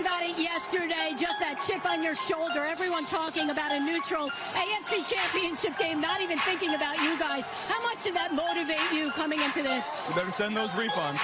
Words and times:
about 0.00 0.22
it 0.22 0.38
yesterday, 0.40 1.14
just 1.18 1.38
that 1.40 1.62
chip 1.66 1.84
on 1.86 2.02
your 2.02 2.14
shoulder. 2.14 2.64
Everyone 2.64 3.04
talking 3.04 3.50
about 3.50 3.72
a 3.72 3.80
neutral 3.80 4.30
AFC 4.30 5.04
championship 5.08 5.78
game, 5.78 6.00
not 6.00 6.20
even 6.20 6.38
thinking 6.38 6.74
about 6.74 6.98
you 7.02 7.18
guys. 7.18 7.46
How 7.68 7.82
much 7.88 8.02
did 8.02 8.14
that 8.14 8.32
motivate 8.34 8.92
you 8.92 9.10
coming 9.10 9.40
into 9.40 9.62
this? 9.62 10.10
You 10.10 10.14
better 10.16 10.32
send 10.32 10.56
those 10.56 10.70
refunds. 10.70 11.20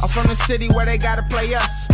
I'm 0.00 0.08
from 0.08 0.26
the 0.28 0.36
city 0.36 0.68
where 0.68 0.86
they 0.86 0.98
gotta 0.98 1.22
play 1.22 1.54
us. 1.54 1.86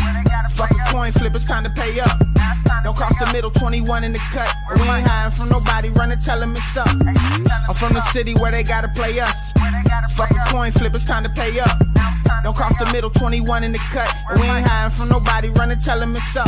Fuck 0.53 0.71
a 0.71 0.93
coin 0.93 1.13
flip, 1.13 1.35
it's 1.35 1.47
time 1.47 1.65
to 1.65 1.71
pay 1.71 2.01
up. 2.01 2.34
Don't 2.83 2.97
cross 2.97 3.19
the 3.19 3.31
middle, 3.33 3.51
21 3.51 4.05
in 4.05 4.13
the 4.13 4.19
cut. 4.19 4.53
We 4.77 4.83
ain't 4.83 5.07
hiding 5.07 5.37
from 5.37 5.49
nobody, 5.49 5.89
run 5.91 6.13
and 6.13 6.21
tell 6.21 6.43
it's 6.43 6.77
up. 6.77 6.89
I'm 6.89 7.75
from 7.75 7.95
the 7.95 8.03
city 8.13 8.35
where 8.35 8.53
they 8.53 8.63
gotta 8.63 8.89
play 8.89 9.19
us. 9.21 9.53
Fuck 10.17 10.31
a 10.31 10.51
coin 10.51 10.73
flip, 10.73 10.95
it's 10.95 11.07
time 11.07 11.25
to 11.25 11.31
pay 11.31 11.59
up. 11.61 11.79
Don't 12.43 12.55
cross 12.55 12.77
the 12.79 12.91
middle, 12.93 13.11
21 13.11 13.65
in 13.65 13.73
the 13.73 13.79
cut. 13.79 14.13
We 14.37 14.43
ain't 14.43 14.67
hiding 14.67 14.95
from 14.95 15.09
nobody, 15.09 15.49
run 15.49 15.71
and 15.71 15.83
tell 15.83 16.03
it's 16.03 16.37
up. 16.37 16.47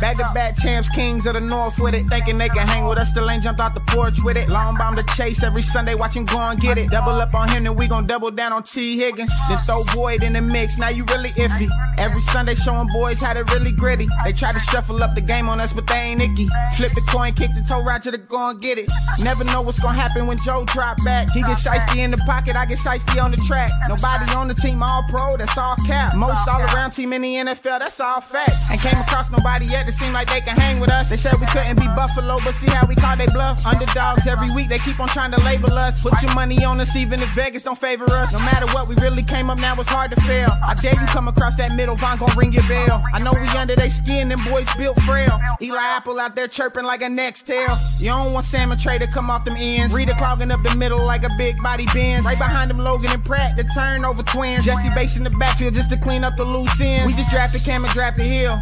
Back 0.00 0.16
to 0.16 0.28
back 0.34 0.56
champs, 0.56 0.88
kings 0.88 1.26
of 1.26 1.34
the 1.34 1.40
north 1.40 1.78
with 1.78 1.94
it. 1.94 2.06
Thinking 2.08 2.38
they 2.38 2.48
can 2.48 2.66
hang 2.66 2.86
with 2.86 2.98
us, 2.98 3.10
still 3.10 3.30
ain't 3.30 3.42
jumped 3.42 3.60
out 3.60 3.74
the 3.74 3.80
porch 3.80 4.18
with 4.24 4.36
it. 4.36 4.48
Long 4.48 4.76
bomb 4.76 4.96
to 4.96 5.04
chase 5.14 5.42
every 5.42 5.62
Sunday, 5.62 5.94
watch 5.94 6.14
him 6.14 6.24
go 6.24 6.38
and 6.38 6.60
get 6.60 6.76
it. 6.76 6.90
Double 6.90 7.12
up 7.12 7.34
on 7.34 7.48
him, 7.48 7.64
then 7.64 7.76
we 7.76 7.86
gon' 7.86 8.06
double 8.06 8.30
down 8.30 8.52
on 8.52 8.64
T. 8.64 8.96
Higgins. 8.96 9.32
Then 9.48 9.58
throw 9.58 9.84
Boyd 9.94 10.22
in 10.22 10.32
the 10.32 10.40
mix, 10.40 10.76
now 10.76 10.88
you 10.88 11.04
really 11.04 11.30
iffy. 11.30 11.68
Every 11.98 12.20
Sunday 12.20 12.54
showing 12.54 12.88
boys 12.92 13.20
how 13.20 13.32
to 13.32 13.44
really 13.54 13.72
gritty. 13.72 14.08
They 14.24 14.32
try 14.32 14.52
to 14.52 14.58
shuffle 14.58 14.95
up 15.02 15.14
the 15.14 15.20
game 15.20 15.48
on 15.48 15.60
us, 15.60 15.72
but 15.72 15.86
they 15.86 15.94
ain't 15.94 16.22
icky. 16.22 16.48
Flip 16.76 16.92
the 16.92 17.02
coin, 17.08 17.32
kick 17.34 17.50
the 17.54 17.64
toe 17.68 17.82
Roger 17.82 18.10
to 18.10 18.18
go 18.18 18.50
and 18.50 18.60
get 18.60 18.78
it. 18.78 18.90
Never 19.22 19.44
know 19.44 19.62
what's 19.62 19.80
gonna 19.80 19.96
happen 19.96 20.26
when 20.26 20.38
Joe 20.44 20.64
drop 20.66 20.96
back. 21.04 21.30
He 21.32 21.40
get 21.42 21.58
shiesty 21.58 21.98
in 21.98 22.10
the 22.10 22.18
pocket, 22.26 22.56
I 22.56 22.66
get 22.66 22.78
shiesty 22.78 23.22
on 23.22 23.30
the 23.30 23.36
track. 23.36 23.70
Nobody 23.88 24.30
on 24.34 24.48
the 24.48 24.54
team 24.54 24.82
all 24.82 25.04
pro, 25.08 25.36
that's 25.36 25.56
all 25.56 25.76
cap. 25.86 26.14
Most 26.14 26.48
all 26.48 26.62
around 26.74 26.90
team 26.92 27.12
in 27.12 27.22
the 27.22 27.34
NFL, 27.34 27.78
that's 27.80 28.00
all 28.00 28.20
fact. 28.20 28.52
Ain't 28.70 28.80
came 28.80 28.98
across 29.00 29.30
nobody 29.30 29.66
yet 29.66 29.86
that 29.86 29.92
seem 29.92 30.12
like 30.12 30.28
they 30.28 30.40
can 30.40 30.56
hang 30.56 30.80
with 30.80 30.90
us. 30.90 31.10
They 31.10 31.16
said 31.16 31.34
we 31.40 31.46
couldn't 31.46 31.78
be 31.78 31.86
Buffalo, 31.94 32.36
but 32.44 32.54
see 32.54 32.70
how 32.70 32.86
we 32.86 32.94
call 32.94 33.16
they 33.16 33.26
bluff. 33.26 33.64
Underdogs 33.66 34.26
every 34.26 34.48
week, 34.54 34.68
they 34.68 34.78
keep 34.78 35.00
on 35.00 35.08
trying 35.08 35.32
to 35.32 35.40
label 35.44 35.72
us. 35.72 36.02
Put 36.02 36.20
your 36.22 36.34
money 36.34 36.64
on 36.64 36.80
us, 36.80 36.96
even 36.96 37.22
if 37.22 37.28
Vegas 37.34 37.62
don't 37.62 37.78
favor 37.78 38.04
us. 38.10 38.32
No 38.32 38.38
matter 38.40 38.66
what, 38.72 38.88
we 38.88 38.94
really 38.96 39.22
came 39.22 39.50
up 39.50 39.60
now, 39.60 39.74
it's 39.80 39.90
hard 39.90 40.10
to 40.10 40.20
fail. 40.22 40.50
I 40.64 40.74
dare 40.74 40.94
you 40.94 41.06
come 41.08 41.28
across 41.28 41.56
that 41.56 41.74
middle, 41.74 41.96
Vonn 41.96 42.18
gon' 42.18 42.36
ring 42.36 42.52
your 42.52 42.66
bell. 42.68 43.02
I 43.14 43.22
know 43.22 43.32
we 43.32 43.48
under 43.58 43.76
they 43.76 43.88
skin, 43.88 44.28
them 44.28 44.38
boys 44.44 44.68
built 44.86 45.02
frail. 45.02 45.40
Eli 45.60 45.82
Apple 45.82 46.20
out 46.20 46.36
there 46.36 46.46
chirping 46.46 46.84
like 46.84 47.02
a 47.02 47.08
next 47.08 47.42
tail. 47.42 47.74
You 47.98 48.10
don't 48.10 48.32
want 48.32 48.46
Salmon 48.46 48.78
Trey 48.78 48.98
to 48.98 49.06
come 49.08 49.30
off 49.30 49.44
them 49.44 49.56
ends. 49.58 49.92
Reader 49.92 50.14
clogging 50.14 50.52
up 50.52 50.62
the 50.62 50.76
middle 50.76 51.04
like 51.04 51.24
a 51.24 51.30
big 51.36 51.60
body 51.60 51.86
Benz. 51.92 52.24
Right 52.24 52.38
behind 52.38 52.70
them, 52.70 52.78
Logan 52.78 53.10
and 53.10 53.24
Pratt, 53.24 53.56
the 53.56 53.64
turnover 53.64 54.22
twins. 54.22 54.64
Jessie 54.64 54.90
Bates 54.94 55.16
in 55.16 55.24
the 55.24 55.30
backfield 55.30 55.74
just 55.74 55.90
to 55.90 55.96
clean 55.96 56.22
up 56.22 56.36
the 56.36 56.44
loose 56.44 56.80
ends. 56.80 57.06
We 57.06 57.18
just 57.18 57.32
drafted 57.32 57.64
Cam 57.64 57.84
and 57.84 57.92
drafted 57.92 58.26
Hill. 58.26 58.56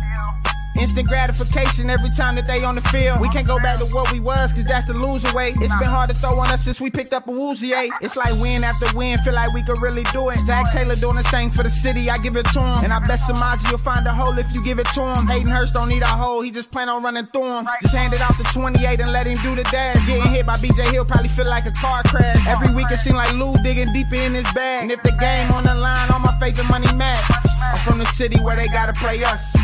Instant 0.77 1.06
gratification 1.08 1.89
every 1.89 2.11
time 2.11 2.34
that 2.34 2.47
they 2.47 2.64
on 2.64 2.75
the 2.75 2.80
field. 2.80 3.20
We 3.20 3.28
can't 3.28 3.47
go 3.47 3.58
back 3.58 3.78
to 3.78 3.84
what 3.94 4.12
we 4.12 4.19
was, 4.19 4.53
cause 4.53 4.64
that's 4.64 4.86
the 4.86 4.94
loser 4.94 5.33
way. 5.34 5.55
It's 5.56 5.77
been 5.78 5.89
hard 5.89 6.11
to 6.11 6.17
throw 6.17 6.34
on 6.39 6.50
us 6.50 6.64
since 6.64 6.80
we 6.80 6.91
picked 6.91 7.12
up 7.12 7.28
a 7.28 7.30
woozy 7.30 7.72
A. 7.72 7.91
It's 8.00 8.17
like 8.17 8.33
win 8.41 8.64
after 8.64 8.86
win, 8.97 9.17
feel 9.19 9.34
like 9.34 9.52
we 9.52 9.62
could 9.62 9.80
really 9.80 10.02
do 10.12 10.30
it. 10.30 10.39
Zac 10.39 10.72
Taylor 10.72 10.95
doing 10.97 11.17
the 11.17 11.22
same 11.25 11.50
for 11.50 11.62
the 11.62 11.70
city, 11.70 12.11
I 12.11 12.19
give 12.19 12.36
it 12.36 12.47
to 12.47 12.61
him. 12.61 12.77
And 12.83 12.92
I 12.92 12.98
bet 13.00 13.20
Samaje 13.20 13.70
will 13.70 13.78
find 13.78 14.06
a 14.06 14.12
hole 14.12 14.36
if 14.39 14.52
you 14.52 14.64
give 14.64 14.78
it 14.78 14.86
to 14.95 15.02
him. 15.02 15.27
Hayden 15.28 15.48
Hurst 15.48 15.75
don't 15.75 15.89
need 15.89 16.02
a 16.02 16.06
hole, 16.06 16.41
he 16.41 16.50
just 16.50 16.70
plan 16.70 16.89
on 16.89 17.02
running 17.02 17.27
through 17.27 17.47
him. 17.47 17.69
Just 17.80 17.95
hand 17.95 18.12
it 18.12 18.20
off 18.22 18.36
to 18.39 18.45
28 18.52 19.00
and 19.00 19.12
let 19.12 19.27
him 19.27 19.39
do 19.42 19.55
the 19.55 19.62
dash. 19.70 20.05
Getting 20.06 20.30
hit 20.33 20.45
by 20.45 20.55
BJ 20.55 20.91
Hill 20.91 21.05
probably 21.05 21.28
feel 21.28 21.48
like 21.48 21.67
a 21.67 21.72
car 21.72 22.02
crash. 22.05 22.47
Every 22.48 22.75
week 22.75 22.91
it 22.91 22.97
seem 22.97 23.14
like 23.14 23.33
Lou 23.34 23.55
digging 23.62 23.92
deeper 23.92 24.17
in 24.17 24.34
his 24.34 24.50
bag. 24.55 24.83
And 24.83 24.91
if 24.91 25.02
the 25.02 25.12
game 25.12 25.50
on 25.52 25.62
the 25.62 25.75
line, 25.75 26.11
all 26.12 26.20
my 26.20 26.36
favorite 26.41 26.69
money 26.69 26.92
match. 26.97 27.22
I'm 27.62 27.78
from 27.78 27.98
the 27.98 28.06
city 28.06 28.41
where 28.42 28.56
they 28.56 28.67
gotta 28.67 28.92
play 28.92 29.22
us. 29.25 29.55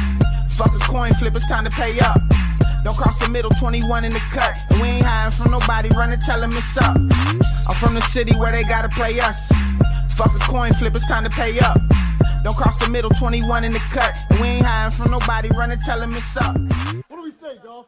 Fuck 0.56 0.74
a 0.74 0.78
coin 0.80 1.12
flip, 1.14 1.34
it's 1.34 1.48
time 1.48 1.64
to 1.64 1.70
pay 1.70 1.98
up. 2.00 2.20
Don't 2.84 2.96
cross 2.96 3.18
the 3.18 3.28
middle, 3.30 3.50
21 3.50 4.04
in 4.04 4.12
the 4.12 4.20
cut. 4.32 4.54
And 4.70 4.80
we 4.80 4.88
ain't 4.88 5.04
hiding 5.04 5.32
from 5.32 5.52
nobody, 5.52 5.88
run 5.96 6.12
and 6.12 6.20
tell 6.20 6.40
them 6.40 6.50
it's 6.54 6.76
up. 6.78 6.96
I'm 6.96 7.76
from 7.76 7.94
the 7.94 8.02
city 8.02 8.34
where 8.36 8.52
they 8.52 8.64
gotta 8.64 8.88
play 8.88 9.18
us. 9.20 9.48
Fuck 10.16 10.34
a 10.34 10.38
coin 10.40 10.72
flip, 10.74 10.94
it's 10.94 11.06
time 11.06 11.24
to 11.24 11.30
pay 11.30 11.58
up. 11.60 11.78
Don't 12.42 12.56
cross 12.56 12.78
the 12.78 12.90
middle, 12.90 13.10
21 13.10 13.64
in 13.64 13.72
the 13.72 13.78
cut. 13.90 14.12
And 14.30 14.40
we 14.40 14.48
ain't 14.48 14.64
hiding 14.64 14.96
from 14.96 15.10
nobody, 15.10 15.48
run 15.50 15.70
and 15.70 15.80
tell 15.82 16.00
them 16.00 16.14
it's 16.14 16.36
up. 16.36 16.56
What 17.08 17.16
do 17.16 17.22
we 17.22 17.30
say, 17.32 17.58
Dolph? 17.62 17.86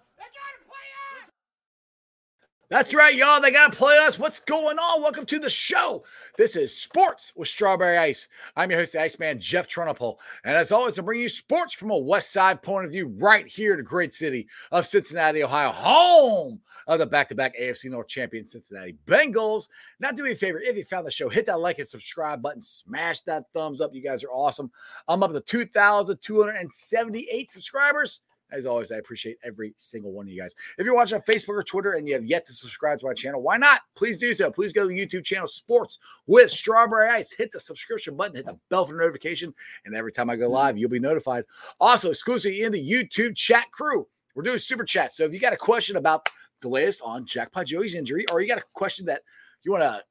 That's 2.73 2.95
right, 2.95 3.15
y'all. 3.15 3.39
They 3.39 3.51
got 3.51 3.71
to 3.71 3.77
play 3.77 3.99
us. 3.99 4.19
What's 4.19 4.41
going 4.41 4.79
on? 4.79 5.03
Welcome 5.03 5.27
to 5.27 5.39
the 5.39 5.51
show. 5.51 6.05
This 6.39 6.57
is 6.57 6.75
Sports 6.75 7.31
with 7.37 7.49
Strawberry 7.49 7.99
Ice. 7.99 8.29
I'm 8.57 8.71
your 8.71 8.81
host, 8.81 8.95
the 8.95 9.03
Iceman, 9.03 9.39
Jeff 9.39 9.69
Trunapole. 9.69 10.17
And 10.45 10.57
as 10.57 10.73
always, 10.73 10.99
I 10.99 11.03
bring 11.03 11.21
you 11.21 11.29
sports 11.29 11.75
from 11.75 11.91
a 11.91 11.99
West 11.99 12.33
Side 12.33 12.63
point 12.63 12.87
of 12.87 12.93
view 12.93 13.09
right 13.19 13.47
here 13.47 13.73
in 13.73 13.77
the 13.77 13.83
great 13.83 14.15
city 14.15 14.49
of 14.71 14.87
Cincinnati, 14.87 15.45
Ohio, 15.45 15.71
home 15.71 16.63
of 16.87 16.99
the 16.99 17.05
back 17.05 17.29
to 17.29 17.35
back 17.35 17.55
AFC 17.61 17.91
North 17.91 18.09
champion 18.09 18.47
Cincinnati 18.47 18.97
Bengals. 19.07 19.69
Now, 20.01 20.11
do 20.11 20.23
me 20.23 20.33
a 20.33 20.35
favor 20.35 20.59
if 20.59 20.75
you 20.75 20.85
found 20.85 21.07
the 21.07 21.11
show, 21.11 21.29
hit 21.29 21.45
that 21.45 21.61
like 21.61 21.79
and 21.79 21.87
subscribe 21.87 22.41
button, 22.41 22.63
smash 22.63 23.21
that 23.21 23.45
thumbs 23.53 23.83
up. 23.83 23.95
You 23.95 24.03
guys 24.03 24.25
are 24.25 24.33
awesome. 24.33 24.71
I'm 25.09 25.23
up 25.23 25.35
to 25.35 25.43
2,278 25.43 27.53
subscribers. 27.53 28.21
As 28.53 28.67
always, 28.67 28.93
I 28.93 28.97
appreciate 28.97 29.39
every 29.43 29.75
single 29.79 30.13
one 30.13 30.27
of 30.27 30.33
you 30.33 30.41
guys. 30.41 30.55
If 30.79 30.85
you're 30.85 30.95
watching 30.95 31.17
on 31.17 31.23
Facebook 31.23 31.55
or 31.55 31.63
Twitter 31.63 31.93
and 31.93 32.07
you 32.07 32.15
have 32.15 32.25
yet 32.25 32.45
to 32.47 32.53
subscribe 32.53 33.01
to 33.01 33.07
my 33.07 33.15
channel, 33.15 33.43
why 33.43 33.57
not? 33.57 33.81
Please 33.97 34.19
do 34.19 34.35
so. 34.35 34.51
Please 34.51 34.73
go 34.73 34.83
to 34.83 34.89
the 34.89 35.07
YouTube 35.07 35.25
channel 35.25 35.49
Sports 35.49 35.99
with 36.27 36.51
Strawberry 36.51 37.09
Ice. 37.09 37.33
Hit 37.33 37.51
the 37.51 37.61
subscription 37.61 38.17
button, 38.17 38.37
hit 38.37 38.47
the 38.47 38.59
bell 38.69 38.85
for 38.85 38.95
notification, 38.95 39.55
and 39.85 39.95
every 39.95 40.13
time 40.13 40.29
I 40.29 40.37
go 40.37 40.49
live, 40.49 40.77
you'll 40.77 40.91
be 40.91 41.01
notified. 41.01 41.45
Also, 41.81 42.11
exclusively 42.11 42.63
in 42.63 42.73
the 42.73 42.91
YouTube 42.91 43.35
chat 43.35 43.71
crew, 43.73 44.07
we're 44.35 44.43
doing 44.43 44.59
super 44.59 44.85
chat. 44.85 45.13
So 45.13 45.25
if 45.25 45.33
you 45.33 45.41
got 45.41 45.53
a 45.53 45.59
question 45.59 45.97
about 45.97 46.29
the 46.61 46.69
latest 46.69 47.03
on 47.05 47.27
Jackpot 47.27 47.67
Joey's 47.67 47.95
injury, 47.95 48.25
or 48.31 48.41
you 48.41 48.49
got 48.49 48.59
a 48.59 48.65
question 48.75 49.07
that 49.07 49.23
you 49.63 49.73
want 49.73 49.83
to 49.83 50.03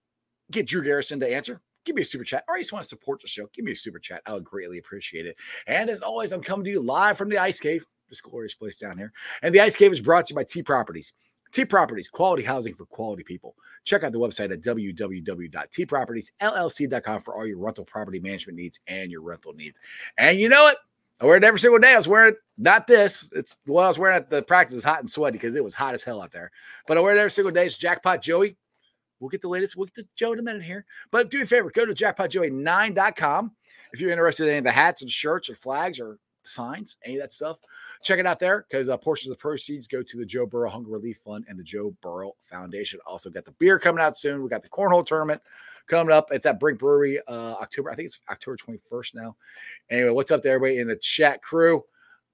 get 0.52 0.68
Drew 0.68 0.84
Garrison 0.84 1.20
to 1.20 1.34
answer, 1.34 1.62
give 1.86 1.96
me 1.96 2.02
a 2.02 2.06
super 2.06 2.24
chat, 2.24 2.44
or 2.48 2.58
you 2.58 2.64
just 2.64 2.74
want 2.74 2.84
to 2.84 2.90
support 2.90 3.22
the 3.22 3.28
show, 3.28 3.48
give 3.54 3.66
me 3.66 3.72
a 3.72 3.76
super 3.76 4.00
chat. 4.00 4.22
I 4.26 4.34
would 4.34 4.44
greatly 4.44 4.78
appreciate 4.78 5.26
it. 5.26 5.38
And 5.68 5.90
as 5.90 6.02
always, 6.02 6.32
I'm 6.32 6.42
coming 6.42 6.66
to 6.66 6.72
you 6.72 6.82
live 6.82 7.18
from 7.18 7.30
the 7.30 7.38
Ice 7.38 7.60
Cave 7.60 7.86
this 8.12 8.22
glorious 8.22 8.54
place 8.54 8.78
down 8.78 9.00
here. 9.00 9.12
And 9.42 9.56
the 9.56 9.62
Ice 9.62 9.76
Cave 9.76 9.92
is 9.92 10.02
brought 10.02 10.26
to 10.26 10.34
you 10.34 10.36
by 10.36 10.44
T 10.44 10.62
Properties. 10.62 11.14
T 11.52 11.66
Properties, 11.66 12.08
quality 12.08 12.44
housing 12.44 12.76
for 12.76 12.86
quality 12.86 13.24
people. 13.24 13.56
Check 13.84 14.04
out 14.04 14.12
the 14.12 14.20
website 14.20 14.54
at 14.54 14.62
www.tpropertiesllc.com 14.62 17.22
for 17.22 17.36
all 17.36 17.48
your 17.48 17.58
rental 17.58 17.86
property 17.86 18.20
management 18.20 18.58
needs 18.58 18.80
and 18.88 19.12
your 19.12 19.22
rental 19.22 19.54
needs. 19.54 19.80
And 20.18 20.40
you 20.40 20.48
know 20.48 20.68
it, 20.68 20.78
I 21.20 21.26
wear 21.26 21.36
it 21.38 21.44
every 21.44 21.60
single 21.60 21.80
day. 21.80 21.94
I 21.94 21.98
was 21.98 22.08
wearing 22.08 22.36
not 22.58 22.88
this. 22.88 23.30
It's 23.34 23.58
what 23.66 23.84
I 23.84 23.88
was 23.88 24.00
wearing 24.00 24.18
at 24.18 24.30
the 24.30 24.44
practice 24.44 24.76
is 24.76 24.84
hot 24.84 25.00
and 25.02 25.12
sweaty 25.12 25.38
because 25.38 25.56
it 25.56 25.64
was 25.64 25.76
hot 25.76 25.94
as 25.94 26.04
hell 26.04 26.22
out 26.22 26.32
there. 26.32 26.52
But 26.88 26.98
I 26.98 27.02
wear 27.02 27.16
it 27.16 27.20
every 27.20 27.32
single 27.32 27.52
day. 27.52 27.66
It's 27.66 27.78
Jackpot 27.78 28.22
Joey. 28.22 28.58
We'll 29.20 29.30
get 29.30 29.42
the 29.42 29.50
latest. 29.50 29.76
We'll 29.76 29.86
get 29.86 29.96
to 29.96 30.06
Joe 30.16 30.34
in 30.34 30.40
a 30.40 30.42
minute 30.42 30.64
here. 30.64 30.86
But 31.12 31.30
do 31.30 31.38
me 31.38 31.44
a 31.44 31.46
favor, 31.46 31.70
go 31.70 31.86
to 31.86 31.94
jackpotjoey9.com 31.94 33.52
if 33.94 34.02
you're 34.02 34.10
interested 34.10 34.46
in 34.46 34.50
any 34.50 34.58
of 34.60 34.64
the 34.64 34.72
hats 34.72 35.04
and 35.04 35.12
shirts 35.12 35.50
or 35.50 35.56
flags 35.56 36.00
or 36.00 36.18
signs, 36.44 36.98
any 37.06 37.16
of 37.16 37.22
that 37.22 37.32
stuff. 37.32 37.58
Check 38.04 38.20
it 38.20 38.28
out 38.28 38.40
there 38.40 38.66
because 38.70 38.90
uh, 38.90 38.98
portions 38.98 39.30
of 39.32 39.38
the 39.38 39.42
proceeds 39.42 39.88
go 39.88 40.02
to 40.02 40.18
the 40.18 40.26
Joe 40.26 40.46
Burrow 40.46 40.70
Hunger 40.70 40.92
Relief 40.92 41.20
Fund 41.24 41.46
and 41.48 41.58
the 41.58 41.64
Joe 41.64 41.96
Burrow 42.02 42.34
Foundation. 42.42 43.00
Also, 43.06 43.30
got 43.30 43.46
the 43.46 43.52
beer 43.54 43.80
coming 43.80 44.02
out 44.02 44.18
soon. 44.18 44.44
We 44.44 44.50
got 44.50 44.62
the 44.62 44.70
cornhole 44.70 45.06
tournament 45.06 45.42
coming 45.88 46.14
up. 46.14 46.30
It's 46.32 46.46
at 46.46 46.60
Brink 46.60 46.80
Brewery, 46.80 47.20
uh, 47.28 47.56
October. 47.62 47.92
I 47.92 47.96
think 47.96 48.08
it's 48.08 48.20
October 48.30 48.58
21st 48.58 49.16
now. 49.16 49.36
Anyway, 49.90 50.12
what's 50.12 50.32
up 50.32 50.42
to 50.44 50.50
everybody 50.50 50.80
in 50.80 50.88
the 50.88 50.96
chat 50.96 51.42
crew? 51.42 51.84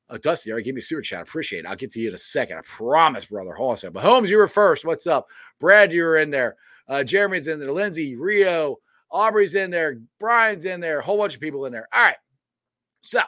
Uh, 0.09 0.17
Dusty, 0.17 0.51
right, 0.51 0.63
give 0.63 0.73
me 0.73 0.79
a 0.79 0.81
super 0.81 1.01
chat. 1.01 1.21
Appreciate 1.21 1.59
it. 1.59 1.65
I'll 1.65 1.75
get 1.75 1.91
to 1.91 1.99
you 1.99 2.09
in 2.09 2.15
a 2.15 2.19
second. 2.19 2.57
I 2.57 2.61
promise, 2.63 3.25
brother. 3.25 3.53
Hold 3.53 3.83
on. 3.83 3.91
But 3.91 4.03
Holmes, 4.03 4.29
you 4.29 4.37
were 4.37 4.47
first. 4.47 4.85
What's 4.85 5.05
up? 5.05 5.27
Brad, 5.59 5.91
you 5.91 6.03
were 6.03 6.17
in 6.17 6.31
there. 6.31 6.55
Uh, 6.87 7.03
Jeremy's 7.03 7.49
in 7.49 7.59
there. 7.59 7.73
Lindsay, 7.73 8.15
Rio, 8.15 8.77
Aubrey's 9.11 9.55
in 9.55 9.71
there. 9.71 9.99
Brian's 10.19 10.65
in 10.65 10.79
there. 10.79 10.99
A 10.99 11.03
whole 11.03 11.17
bunch 11.17 11.35
of 11.35 11.41
people 11.41 11.65
in 11.65 11.73
there. 11.73 11.87
All 11.93 12.03
right. 12.03 12.15
So 13.01 13.21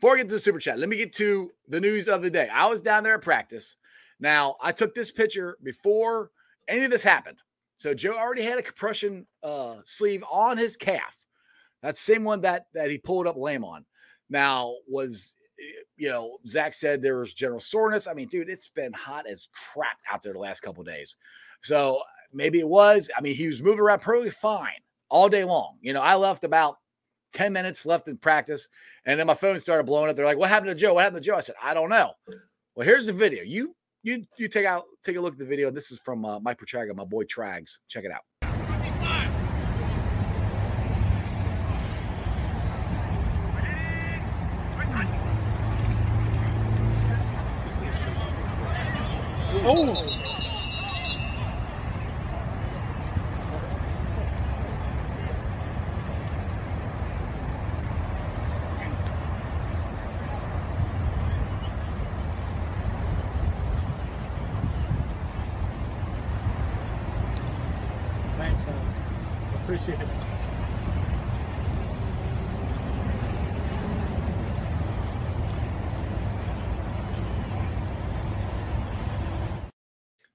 before 0.00 0.14
I 0.14 0.18
get 0.18 0.28
to 0.28 0.34
the 0.34 0.40
super 0.40 0.58
chat, 0.58 0.78
let 0.78 0.88
me 0.88 0.96
get 0.96 1.12
to 1.14 1.50
the 1.68 1.80
news 1.80 2.08
of 2.08 2.22
the 2.22 2.30
day. 2.30 2.48
I 2.48 2.66
was 2.66 2.80
down 2.80 3.02
there 3.02 3.14
at 3.14 3.22
practice. 3.22 3.76
Now, 4.18 4.56
I 4.62 4.72
took 4.72 4.94
this 4.94 5.10
picture 5.10 5.58
before 5.62 6.30
any 6.68 6.84
of 6.84 6.90
this 6.90 7.02
happened. 7.02 7.36
So 7.76 7.92
Joe 7.92 8.14
already 8.14 8.42
had 8.42 8.58
a 8.58 8.62
compression 8.62 9.26
uh, 9.42 9.76
sleeve 9.84 10.24
on 10.30 10.56
his 10.56 10.76
calf. 10.76 11.16
That's 11.82 12.04
the 12.04 12.14
same 12.14 12.24
one 12.24 12.40
that 12.42 12.66
that 12.74 12.90
he 12.90 12.98
pulled 12.98 13.26
up 13.26 13.36
lame 13.36 13.64
on. 13.64 13.84
Now, 14.30 14.74
was 14.88 15.34
you 15.96 16.08
know, 16.08 16.38
Zac 16.46 16.72
said 16.72 17.02
there 17.02 17.18
was 17.18 17.34
general 17.34 17.60
soreness. 17.60 18.06
I 18.06 18.14
mean, 18.14 18.28
dude, 18.28 18.48
it's 18.48 18.70
been 18.70 18.94
hot 18.94 19.26
as 19.26 19.48
crap 19.52 19.98
out 20.10 20.22
there 20.22 20.32
the 20.32 20.38
last 20.38 20.60
couple 20.60 20.82
days. 20.82 21.16
So 21.62 22.00
maybe 22.32 22.58
it 22.58 22.68
was. 22.68 23.10
I 23.16 23.20
mean, 23.20 23.34
he 23.34 23.46
was 23.46 23.62
moving 23.62 23.80
around 23.80 24.00
perfectly 24.00 24.30
fine 24.30 24.80
all 25.10 25.28
day 25.28 25.44
long. 25.44 25.76
You 25.82 25.92
know, 25.92 26.00
I 26.00 26.16
left 26.16 26.44
about 26.44 26.78
10 27.32 27.52
minutes 27.52 27.86
left 27.86 28.08
in 28.08 28.16
practice. 28.16 28.68
And 29.04 29.18
then 29.18 29.26
my 29.26 29.34
phone 29.34 29.58
started 29.60 29.84
blowing 29.84 30.10
up. 30.10 30.16
They're 30.16 30.24
like, 30.24 30.38
what 30.38 30.50
happened 30.50 30.70
to 30.70 30.74
Joe? 30.74 30.94
What 30.94 31.04
happened 31.04 31.22
to 31.22 31.26
Joe? 31.26 31.36
I 31.36 31.40
said, 31.40 31.54
I 31.62 31.74
don't 31.74 31.90
know. 31.90 32.12
Well, 32.74 32.86
here's 32.86 33.06
the 33.06 33.12
video. 33.12 33.42
You 33.42 33.74
you 34.02 34.24
you 34.38 34.48
take 34.48 34.64
out 34.64 34.84
take 35.04 35.16
a 35.16 35.20
look 35.20 35.34
at 35.34 35.38
the 35.38 35.44
video. 35.44 35.70
This 35.70 35.90
is 35.90 35.98
from 35.98 36.24
uh, 36.24 36.40
Mike 36.40 36.58
Petraglia, 36.58 36.94
my 36.94 37.04
boy 37.04 37.24
Trags. 37.24 37.78
Check 37.88 38.04
it 38.04 38.12
out. 38.12 38.22
Oh, 49.62 50.09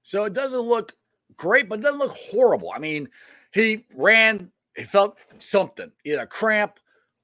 So 0.06 0.22
it 0.22 0.34
doesn't 0.34 0.60
look 0.60 0.92
great, 1.36 1.68
but 1.68 1.80
it 1.80 1.82
doesn't 1.82 1.98
look 1.98 2.16
horrible. 2.16 2.70
I 2.72 2.78
mean, 2.78 3.08
he 3.52 3.86
ran, 3.92 4.52
he 4.76 4.84
felt 4.84 5.18
something, 5.40 5.90
either 6.04 6.20
a 6.20 6.26
cramp, 6.28 6.78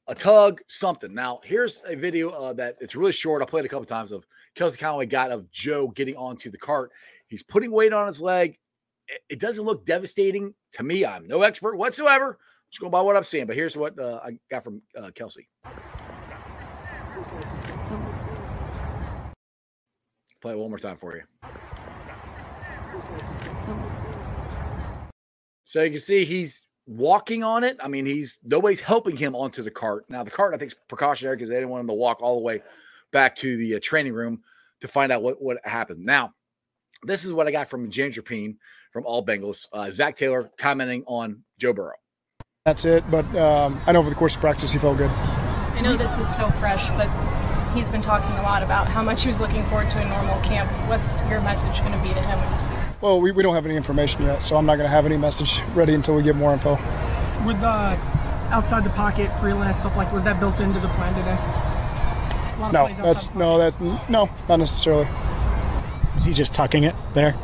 a 0.09 0.17
tug, 0.17 0.61
something. 0.67 1.15
Now, 1.15 1.39
here's 1.45 1.85
a 1.87 1.95
video 1.95 2.31
uh, 2.31 2.53
that 2.55 2.79
it's 2.81 2.97
really 2.97 3.13
short. 3.13 3.41
I 3.41 3.45
played 3.45 3.65
a 3.65 3.69
couple 3.69 3.85
times 3.85 4.11
of 4.11 4.27
Kelsey 4.57 4.79
Conway 4.79 5.07
got 5.07 5.31
of 5.31 5.49
Joe 5.53 5.87
getting 5.95 6.17
onto 6.17 6.51
the 6.51 6.59
cart. 6.59 6.91
He's 7.29 7.45
putting 7.45 7.71
weight 7.71 7.93
on 7.93 8.09
his 8.09 8.21
leg. 8.21 8.59
It, 9.07 9.21
it 9.29 9.39
doesn't 9.39 9.65
look 9.65 9.87
devastating 9.87 10.53
to 10.73 10.83
me. 10.83 11.07
I'm 11.07 11.23
no 11.23 11.43
expert 11.43 11.77
whatsoever. 11.77 12.37
Just 12.73 12.81
going 12.81 12.91
by 12.91 13.01
what 13.01 13.17
I'm 13.17 13.23
seeing. 13.23 13.47
But 13.47 13.55
here's 13.55 13.77
what 13.77 13.97
uh, 13.97 14.19
I 14.25 14.33
got 14.51 14.65
from 14.65 14.83
uh, 14.99 15.13
Kelsey. 15.15 15.47
Play 20.41 20.55
it 20.55 20.59
one 20.59 20.71
more 20.71 20.79
time 20.79 20.97
for 20.97 21.15
you. 21.15 21.23
So 25.65 25.83
you 25.83 25.91
can 25.91 26.01
see 26.01 26.25
he's 26.25 26.67
walking 26.87 27.43
on 27.43 27.65
it. 27.65 27.79
I 27.83 27.89
mean, 27.89 28.05
he's 28.05 28.39
nobody's 28.45 28.81
helping 28.81 29.17
him 29.17 29.35
onto 29.35 29.63
the 29.63 29.71
cart. 29.71 30.05
Now, 30.09 30.23
the 30.23 30.31
cart, 30.31 30.55
I 30.55 30.59
think, 30.59 30.73
is 30.73 30.77
precautionary 30.89 31.37
because 31.37 31.49
they 31.49 31.57
didn't 31.57 31.71
want 31.71 31.81
him 31.81 31.87
to 31.89 31.95
walk 31.95 32.21
all 32.21 32.35
the 32.37 32.43
way 32.43 32.63
back 33.11 33.37
to 33.37 33.57
the 33.57 33.77
uh, 33.77 33.81
training 33.83 34.13
room 34.13 34.43
to 34.81 34.89
find 34.89 35.13
out 35.13 35.23
what, 35.23 35.41
what 35.41 35.59
happened. 35.65 36.05
Now, 36.05 36.35
this 37.05 37.25
is 37.25 37.33
what 37.33 37.47
I 37.47 37.53
got 37.53 37.71
from 37.71 37.91
James 37.91 38.17
Rapien 38.19 38.57
from 38.93 39.07
All 39.07 39.25
Bengals. 39.25 39.67
Uh, 39.73 39.91
Zac 39.91 40.17
Taylor 40.17 40.51
commenting 40.59 41.05
on 41.07 41.43
Joe 41.59 41.73
Burrow. 41.73 41.95
That's 42.65 42.85
it. 42.85 43.03
But 43.11 43.25
um, 43.35 43.81
I 43.87 43.93
know 43.93 44.01
over 44.01 44.11
the 44.11 44.17
course 44.17 44.35
of 44.35 44.41
practice, 44.41 44.73
he 44.73 44.79
felt 44.79 44.99
good. 44.99 45.11
I 45.11 45.81
know 45.81 45.97
this 45.97 46.19
is 46.19 46.33
so 46.33 46.51
fresh, 46.51 46.91
but 46.91 47.09
he's 47.75 47.91
been 47.91 48.03
talking 48.03 48.37
a 48.37 48.43
lot 48.43 48.63
about 48.63 48.87
how 48.87 49.03
much 49.03 49.23
he 49.23 49.29
was 49.29 49.41
looking 49.41 49.65
forward 49.67 49.91
to 49.91 49.99
a 50.01 50.09
normal 50.09 50.41
camp. 50.43 50.71
What's 50.89 51.21
your 51.31 51.41
message 51.41 51.81
going 51.81 51.93
to 51.93 51.99
be 51.99 52.09
to 52.09 52.21
him 52.21 52.39
when 52.39 52.53
you 52.53 52.59
speak? 52.59 52.82
Well, 53.03 53.21
we, 53.21 53.33
we 53.33 53.43
don't 53.43 53.55
have 53.55 53.67
any 53.67 53.75
information 53.75 54.23
yet, 54.23 54.45
so 54.45 54.57
I'm 54.57 54.65
not 54.65 54.77
going 54.77 54.89
to 54.89 54.95
have 54.95 55.07
any 55.07 55.17
message 55.17 55.61
ready 55.75 55.93
until 55.93 56.15
we 56.15 56.23
get 56.23 56.37
more 56.37 56.53
info. 56.53 56.79
With 57.45 57.61
the 57.61 57.99
outside 58.53 58.85
the 58.85 58.91
pocket 58.91 59.29
freelance 59.41 59.81
stuff 59.81 59.97
like 59.97 60.13
was 60.13 60.23
that 60.23 60.39
built 60.39 60.61
into 60.61 60.79
the 60.79 60.89
plan 60.89 61.13
today? 61.15 61.33
A 61.33 62.57
lot 62.61 62.91
of 62.91 62.99
No, 62.99 63.05
that's 63.05 63.35
no, 63.35 63.59
that 63.59 63.81
no, 64.09 64.31
not 64.49 64.59
necessarily. 64.59 65.09
Was 66.15 66.25
he 66.25 66.33
just 66.33 66.55
tucking 66.55 66.85
it 66.85 66.95
there? 67.13 67.35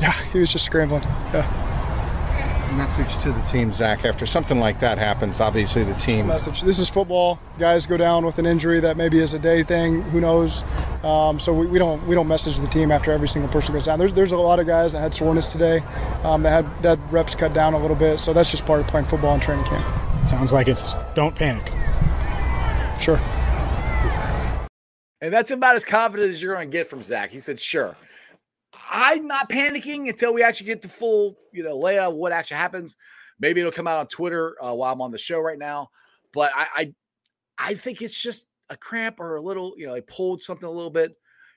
Yeah, 0.00 0.12
he 0.30 0.38
was 0.38 0.52
just 0.52 0.64
scrambling. 0.64 1.02
Yeah, 1.32 2.72
Message 2.76 3.18
to 3.22 3.32
the 3.32 3.42
team, 3.42 3.72
Zac. 3.72 4.04
After 4.04 4.24
something 4.24 4.60
like 4.60 4.78
that 4.80 4.98
happens, 4.98 5.40
obviously 5.40 5.82
the 5.82 5.94
team. 5.94 6.28
message. 6.28 6.62
This 6.62 6.78
is 6.78 6.88
football. 6.88 7.40
Guys 7.58 7.86
go 7.86 7.96
down 7.96 8.24
with 8.24 8.38
an 8.38 8.46
injury 8.46 8.78
that 8.80 8.96
maybe 8.96 9.18
is 9.18 9.34
a 9.34 9.38
day 9.38 9.64
thing. 9.64 10.02
Who 10.02 10.20
knows? 10.20 10.62
Um, 11.04 11.40
so 11.40 11.52
we, 11.52 11.66
we 11.66 11.78
don't 11.78 12.06
we 12.06 12.14
don't 12.14 12.28
message 12.28 12.58
the 12.58 12.68
team 12.68 12.92
after 12.92 13.10
every 13.10 13.28
single 13.28 13.50
person 13.50 13.74
goes 13.74 13.84
down. 13.84 13.98
There's 13.98 14.12
there's 14.12 14.32
a 14.32 14.36
lot 14.36 14.60
of 14.60 14.66
guys 14.66 14.92
that 14.92 15.00
had 15.00 15.14
soreness 15.14 15.48
today. 15.48 15.82
Um, 16.22 16.42
that 16.42 16.64
had 16.64 16.82
that 16.82 16.98
reps 17.12 17.34
cut 17.34 17.52
down 17.52 17.74
a 17.74 17.78
little 17.78 17.96
bit. 17.96 18.18
So 18.18 18.32
that's 18.32 18.50
just 18.50 18.64
part 18.66 18.80
of 18.80 18.86
playing 18.86 19.06
football 19.06 19.34
in 19.34 19.40
training 19.40 19.64
camp. 19.64 19.84
Sounds 20.28 20.52
like 20.52 20.68
it's 20.68 20.94
don't 21.14 21.34
panic. 21.34 21.72
Sure. 23.00 23.20
And 25.20 25.32
that's 25.32 25.50
about 25.50 25.76
as 25.76 25.84
confident 25.84 26.30
as 26.30 26.42
you're 26.42 26.54
going 26.54 26.68
to 26.68 26.72
get 26.72 26.88
from 26.88 27.02
Zac. 27.02 27.30
He 27.30 27.40
said, 27.40 27.58
sure. 27.58 27.96
I'm 28.90 29.26
not 29.28 29.48
panicking 29.48 30.08
until 30.08 30.34
we 30.34 30.42
actually 30.42 30.66
get 30.66 30.82
the 30.82 30.88
full, 30.88 31.36
you 31.52 31.62
know, 31.62 31.78
layout 31.78 32.12
of 32.12 32.16
what 32.18 32.32
actually 32.32 32.56
happens. 32.56 32.96
Maybe 33.38 33.60
it'll 33.60 33.72
come 33.72 33.86
out 33.86 33.98
on 33.98 34.06
Twitter 34.08 34.56
uh, 34.60 34.74
while 34.74 34.92
I'm 34.92 35.00
on 35.00 35.12
the 35.12 35.18
show 35.18 35.38
right 35.38 35.58
now. 35.58 35.90
But 36.34 36.50
I, 36.54 36.66
I, 36.74 36.94
I 37.56 37.74
think 37.74 38.02
it's 38.02 38.20
just 38.20 38.46
a 38.72 38.76
cramp 38.76 39.20
or 39.20 39.36
a 39.36 39.40
little, 39.40 39.74
you 39.76 39.86
know, 39.86 39.94
they 39.94 40.00
pulled 40.00 40.42
something 40.42 40.66
a 40.66 40.70
little 40.70 40.90
bit. 40.90 41.12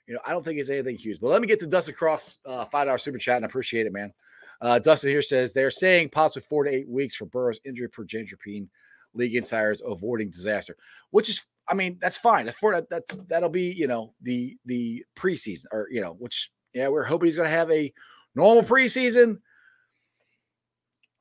You 0.07 0.13
know, 0.13 0.19
I 0.25 0.31
don't 0.31 0.43
think 0.43 0.59
it's 0.59 0.69
anything 0.69 0.97
huge. 0.97 1.19
But 1.19 1.29
let 1.29 1.41
me 1.41 1.47
get 1.47 1.59
to 1.61 1.67
Dustin 1.67 1.95
Cross, 1.95 2.37
uh, 2.45 2.65
five 2.65 2.85
dollar 2.85 2.97
super 2.97 3.17
chat, 3.17 3.37
and 3.37 3.45
I 3.45 3.47
appreciate 3.47 3.87
it, 3.87 3.93
man. 3.93 4.13
Uh, 4.61 4.79
Dustin 4.79 5.09
here 5.09 5.21
says 5.21 5.51
they're 5.51 5.71
saying 5.71 6.09
possibly 6.09 6.43
four 6.43 6.63
to 6.63 6.71
eight 6.71 6.87
weeks 6.87 7.15
for 7.15 7.25
Burrow's 7.25 7.59
injury 7.65 7.89
per 7.89 8.03
Rapien, 8.03 8.67
league 9.13 9.35
insiders 9.35 9.81
avoiding 9.85 10.29
disaster, 10.29 10.77
which 11.11 11.29
is, 11.29 11.45
I 11.67 11.73
mean, 11.73 11.97
that's 11.99 12.17
fine. 12.17 12.45
That's 12.45 12.57
for 12.57 12.73
that. 12.73 12.89
That's 12.89 13.17
that'll 13.27 13.49
be, 13.49 13.73
you 13.73 13.87
know, 13.87 14.13
the 14.21 14.57
the 14.65 15.03
preseason 15.15 15.65
or 15.71 15.87
you 15.91 16.01
know, 16.01 16.13
which 16.13 16.51
yeah, 16.73 16.89
we're 16.89 17.03
hoping 17.03 17.27
he's 17.27 17.35
to 17.35 17.47
have 17.47 17.71
a 17.71 17.91
normal 18.35 18.63
preseason. 18.63 19.39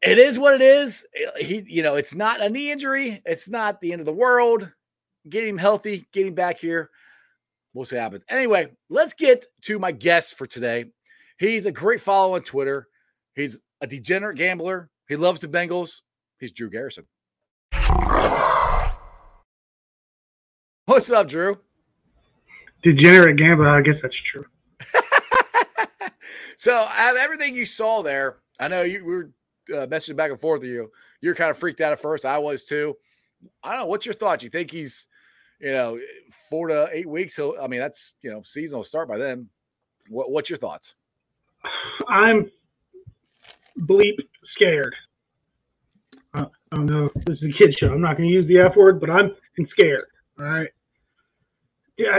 It 0.02 0.19
is 0.19 0.38
what 0.38 0.55
it 0.55 0.61
is. 0.61 1.06
He, 1.41 1.64
you 1.67 1.82
know, 1.82 1.94
it's 1.94 2.14
not 2.14 2.43
a 2.43 2.50
knee 2.50 2.70
injury. 2.70 3.23
It's 3.25 3.49
not 3.49 3.81
the 3.81 3.93
end 3.93 4.00
of 4.00 4.06
the 4.06 4.12
world. 4.12 4.69
Get 5.28 5.44
him 5.44 5.58
healthy, 5.58 6.06
get 6.12 6.26
him 6.26 6.34
back 6.34 6.58
here. 6.58 6.90
We'll 7.72 7.84
see 7.84 7.96
what 7.96 8.02
happens. 8.02 8.24
Anyway, 8.28 8.68
let's 8.88 9.14
get 9.14 9.44
to 9.62 9.78
my 9.78 9.90
guest 9.90 10.36
for 10.36 10.46
today. 10.46 10.86
He's 11.38 11.66
a 11.66 11.72
great 11.72 12.00
follow 12.00 12.34
on 12.34 12.42
Twitter. 12.42 12.88
He's 13.34 13.58
a 13.80 13.86
degenerate 13.86 14.36
gambler. 14.36 14.90
He 15.08 15.16
loves 15.16 15.40
the 15.40 15.48
Bengals. 15.48 16.02
He's 16.38 16.52
Drew 16.52 16.70
Garrison. 16.70 17.04
What's 20.86 21.10
up, 21.10 21.28
Drew? 21.28 21.58
Degenerate 22.82 23.38
gambler, 23.38 23.68
I 23.68 23.80
guess 23.80 23.94
that's 24.02 24.14
true. 24.30 24.44
so, 26.56 26.74
out 26.74 27.14
of 27.14 27.20
everything 27.20 27.54
you 27.54 27.64
saw 27.64 28.02
there, 28.02 28.36
I 28.60 28.68
know 28.68 28.82
you 28.82 29.04
we 29.04 29.14
were 29.14 29.30
uh, 29.72 29.86
messaging 29.86 30.16
back 30.16 30.30
and 30.30 30.40
forth 30.40 30.60
with 30.60 30.70
you. 30.70 30.90
You're 31.22 31.34
kind 31.34 31.50
of 31.50 31.56
freaked 31.56 31.80
out 31.80 31.92
at 31.92 32.00
first. 32.00 32.26
I 32.26 32.38
was 32.38 32.64
too. 32.64 32.96
I 33.62 33.70
don't 33.70 33.80
know. 33.80 33.86
What's 33.86 34.06
your 34.06 34.14
thoughts? 34.14 34.44
You 34.44 34.50
think 34.50 34.70
he's, 34.70 35.06
you 35.64 35.72
know, 35.72 35.98
four 36.50 36.68
to 36.68 36.88
eight 36.92 37.08
weeks? 37.08 37.34
So, 37.34 37.60
I 37.60 37.66
mean, 37.66 37.80
that's 37.80 38.12
you 38.22 38.30
know, 38.30 38.42
season 38.44 38.76
will 38.76 38.84
start 38.84 39.08
by 39.08 39.18
then. 39.18 39.48
What, 40.08 40.30
what's 40.30 40.50
your 40.50 40.58
thoughts? 40.58 40.94
I'm 42.06 42.50
bleep 43.80 44.18
scared. 44.54 44.94
I 46.34 46.46
don't 46.74 46.86
know. 46.86 47.08
This 47.26 47.38
is 47.40 47.54
a 47.54 47.58
kid 47.58 47.76
show. 47.78 47.86
I'm 47.86 48.00
not 48.00 48.16
going 48.16 48.28
to 48.28 48.34
use 48.34 48.48
the 48.48 48.58
F 48.58 48.76
word, 48.76 49.00
but 49.00 49.08
I'm 49.08 49.30
scared. 49.70 50.06
All 50.38 50.44
right. 50.44 50.68
Yeah. 51.96 52.18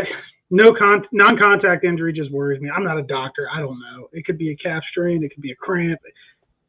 No 0.49 0.73
con 0.73 1.03
non-contact 1.11 1.83
injury 1.83 2.13
just 2.13 2.31
worries 2.31 2.61
me. 2.61 2.69
I'm 2.69 2.83
not 2.83 2.97
a 2.97 3.03
doctor. 3.03 3.47
I 3.53 3.59
don't 3.59 3.79
know. 3.79 4.07
It 4.13 4.25
could 4.25 4.37
be 4.37 4.51
a 4.51 4.55
calf 4.55 4.81
strain. 4.89 5.23
It 5.23 5.33
could 5.33 5.41
be 5.41 5.51
a 5.51 5.55
cramp. 5.55 5.99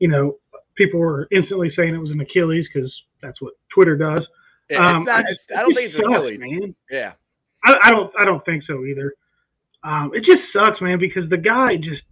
You 0.00 0.08
know, 0.08 0.38
people 0.76 0.98
were 0.98 1.28
instantly 1.30 1.70
saying 1.76 1.94
it 1.94 1.98
was 1.98 2.10
an 2.10 2.20
Achilles 2.20 2.66
because 2.72 2.92
that's 3.22 3.40
what 3.40 3.52
Twitter 3.72 3.96
does. 3.96 4.26
Yeah, 4.70 4.92
it's 4.92 5.00
Um, 5.00 5.04
not, 5.04 5.24
I- 5.24 5.30
it's, 5.30 5.46
I 5.52 5.60
don't 5.62 5.74
think 5.74 5.86
it's 5.88 5.96
it 5.98 6.02
sucks, 6.04 6.40
man. 6.40 6.74
Yeah. 6.90 7.12
I, 7.64 7.76
I 7.84 7.90
don't 7.90 8.12
I 8.18 8.24
don't 8.24 8.44
think 8.44 8.62
so 8.66 8.84
either. 8.84 9.12
Um, 9.82 10.10
it 10.14 10.24
just 10.24 10.40
sucks, 10.52 10.80
man, 10.80 10.98
because 10.98 11.28
the 11.30 11.36
guy 11.36 11.76
just 11.76 12.02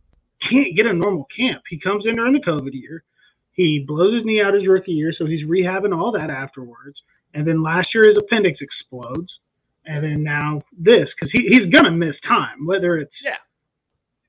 can't 0.50 0.76
get 0.76 0.86
a 0.86 0.92
normal 0.92 1.26
camp. 1.36 1.62
He 1.68 1.78
comes 1.80 2.04
in 2.06 2.16
during 2.16 2.32
the 2.34 2.40
COVID 2.40 2.72
year. 2.72 3.02
He 3.52 3.84
blows 3.86 4.14
his 4.14 4.24
knee 4.24 4.42
out 4.42 4.54
his 4.54 4.66
rookie 4.66 4.92
year, 4.92 5.12
so 5.16 5.26
he's 5.26 5.44
rehabbing 5.46 5.96
all 5.96 6.12
that 6.12 6.30
afterwards. 6.30 7.00
And 7.34 7.46
then 7.46 7.62
last 7.62 7.88
year 7.94 8.08
his 8.08 8.16
appendix 8.18 8.58
explodes. 8.60 9.32
And 9.86 10.02
then 10.02 10.22
now 10.24 10.62
this, 10.76 11.08
because 11.14 11.30
he, 11.32 11.46
he's 11.48 11.68
gonna 11.70 11.90
miss 11.90 12.14
time, 12.26 12.66
whether 12.66 12.96
it's 12.98 13.12
Yeah. 13.24 13.36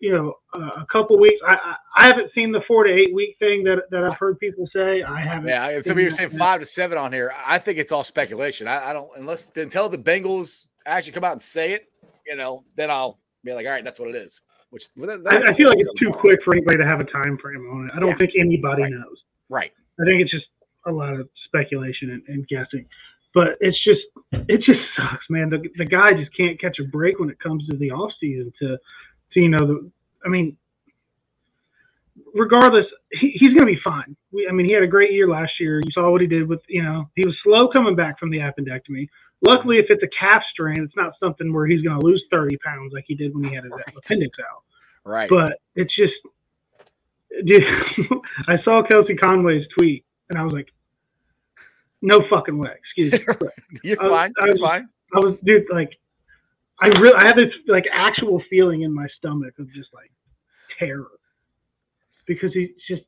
You 0.06 0.14
know 0.14 0.34
uh, 0.54 0.82
a 0.84 0.86
couple 0.92 1.20
weeks. 1.20 1.42
I, 1.46 1.54
I 1.56 1.76
I 1.98 2.06
haven't 2.08 2.32
seen 2.36 2.52
the 2.52 2.62
four 2.68 2.84
to 2.84 2.92
eight 2.94 3.14
week 3.14 3.36
thing 3.40 3.64
that 3.64 3.84
that 3.92 4.04
I've 4.04 4.18
heard 4.18 4.40
people 4.40 4.68
say. 4.74 5.02
I 5.04 5.20
haven't. 5.22 5.50
Yeah, 5.50 5.82
some 5.82 5.96
people 5.96 6.08
are 6.08 6.12
saying 6.12 6.30
five 6.30 6.60
to 6.60 6.66
seven 6.66 6.98
on 6.98 7.12
here. 7.12 7.34
I 7.46 7.58
think 7.58 7.80
it's 7.80 7.92
all 7.92 8.04
speculation. 8.04 8.68
I, 8.68 8.90
I 8.90 8.94
don't 8.94 9.10
unless 9.18 9.48
until 9.56 9.90
the 9.90 9.98
Bengals 9.98 10.66
actually 10.86 11.14
come 11.14 11.24
out 11.24 11.32
and 11.34 11.42
say 11.42 11.74
it, 11.74 11.90
you 12.28 12.36
know, 12.36 12.64
then 12.76 12.92
I'll 12.92 13.18
be 13.44 13.54
like, 13.54 13.66
all 13.66 13.72
right, 13.72 13.84
that's 13.84 14.00
what 14.00 14.10
it 14.10 14.16
is. 14.16 14.42
Which 14.70 14.84
that- 14.98 15.26
I, 15.28 15.50
I 15.52 15.54
feel 15.54 15.70
like 15.70 15.80
it's 15.80 16.00
too 16.00 16.12
quick 16.12 16.40
for 16.44 16.54
anybody 16.54 16.78
to 16.78 16.86
have 16.86 17.00
a 17.00 17.06
time 17.06 17.38
frame 17.40 17.66
on 17.72 17.86
it. 17.88 17.92
I 17.96 18.00
don't 18.00 18.10
Yeah. 18.10 18.18
think 18.18 18.32
anybody 18.40 18.84
Right. 18.84 18.92
knows. 18.92 19.18
Right. 19.50 19.72
I 20.00 20.04
think 20.06 20.22
it's 20.22 20.32
just 20.32 20.46
a 20.86 20.92
lot 20.92 21.14
of 21.20 21.28
speculation 21.48 22.12
and, 22.12 22.22
and 22.28 22.48
guessing. 22.48 22.86
But 23.34 23.58
it's 23.60 23.78
just 23.84 24.02
it 24.50 24.62
just 24.62 24.80
sucks, 24.96 25.26
man. 25.30 25.50
The 25.50 25.60
the 25.76 25.86
guy 25.86 26.12
just 26.14 26.32
can't 26.38 26.60
catch 26.62 26.78
a 26.80 26.84
break 26.86 27.20
when 27.20 27.30
it 27.30 27.40
comes 27.40 27.66
to 27.70 27.76
the 27.78 27.92
off 27.92 28.12
season 28.20 28.54
to 28.62 28.78
to 29.34 29.40
you 29.40 29.50
know 29.50 29.60
the 29.66 29.92
I 30.26 30.30
mean 30.30 30.58
regardless, 32.34 32.86
he, 33.12 33.32
he's 33.40 33.50
gonna 33.50 33.66
be 33.66 33.80
fine. 33.84 34.16
We, 34.32 34.48
I 34.50 34.52
mean 34.54 34.66
he 34.66 34.74
had 34.74 34.84
a 34.84 34.88
great 34.88 35.12
year 35.12 35.28
last 35.30 35.54
year. 35.60 35.80
You 35.84 35.92
saw 35.92 36.10
what 36.12 36.22
he 36.22 36.28
did 36.28 36.48
with 36.48 36.62
you 36.68 36.84
know, 36.84 37.10
he 37.16 37.26
was 37.26 37.36
slow 37.44 37.68
coming 37.70 37.96
back 37.96 38.20
from 38.20 38.30
the 38.30 38.40
appendectomy. 38.40 39.08
Luckily 39.42 39.78
if 39.78 39.86
it's 39.90 40.04
a 40.04 40.10
calf 40.20 40.42
strain, 40.52 40.82
it's 40.82 40.96
not 40.96 41.14
something 41.22 41.54
where 41.54 41.68
he's 41.68 41.82
gonna 41.82 42.04
lose 42.04 42.24
thirty 42.32 42.58
pounds 42.58 42.94
like 42.94 43.06
he 43.08 43.16
did 43.16 43.34
when 43.36 43.44
he 43.46 43.54
had 43.54 43.64
his 43.64 43.72
Right. 43.74 43.96
appendix 43.98 44.38
out. 44.40 44.64
Right. 45.04 45.30
But 45.30 45.60
it's 45.76 45.96
just, 45.96 46.14
dude. 47.46 47.64
I 48.48 48.58
saw 48.64 48.82
Kelsey 48.82 49.16
Conway's 49.16 49.66
tweet, 49.78 50.04
and 50.30 50.40
I 50.40 50.44
was 50.44 50.52
like, 50.52 50.68
"No 52.02 52.22
fucking 52.28 52.58
way." 52.58 52.72
Excuse 52.80 53.12
me. 53.12 53.20
You're 53.84 54.02
I 54.02 54.06
was- 54.08 54.12
fine. 54.14 54.34
I 54.42 54.46
You're 54.48 54.58
fine. 54.58 54.90
I 55.14 55.18
was, 55.20 55.38
dude, 55.44 55.66
like, 55.72 55.92
I 56.82 56.88
really, 57.00 57.14
I 57.20 57.26
had 57.28 57.38
this 57.38 57.54
like 57.68 57.86
actual 57.94 58.42
feeling 58.50 58.82
in 58.82 58.92
my 58.92 59.08
stomach 59.20 59.54
of 59.60 59.72
just 59.74 59.90
like 59.94 60.10
terror 60.80 61.08
because 62.26 62.52
he's 62.54 62.70
just, 62.90 63.04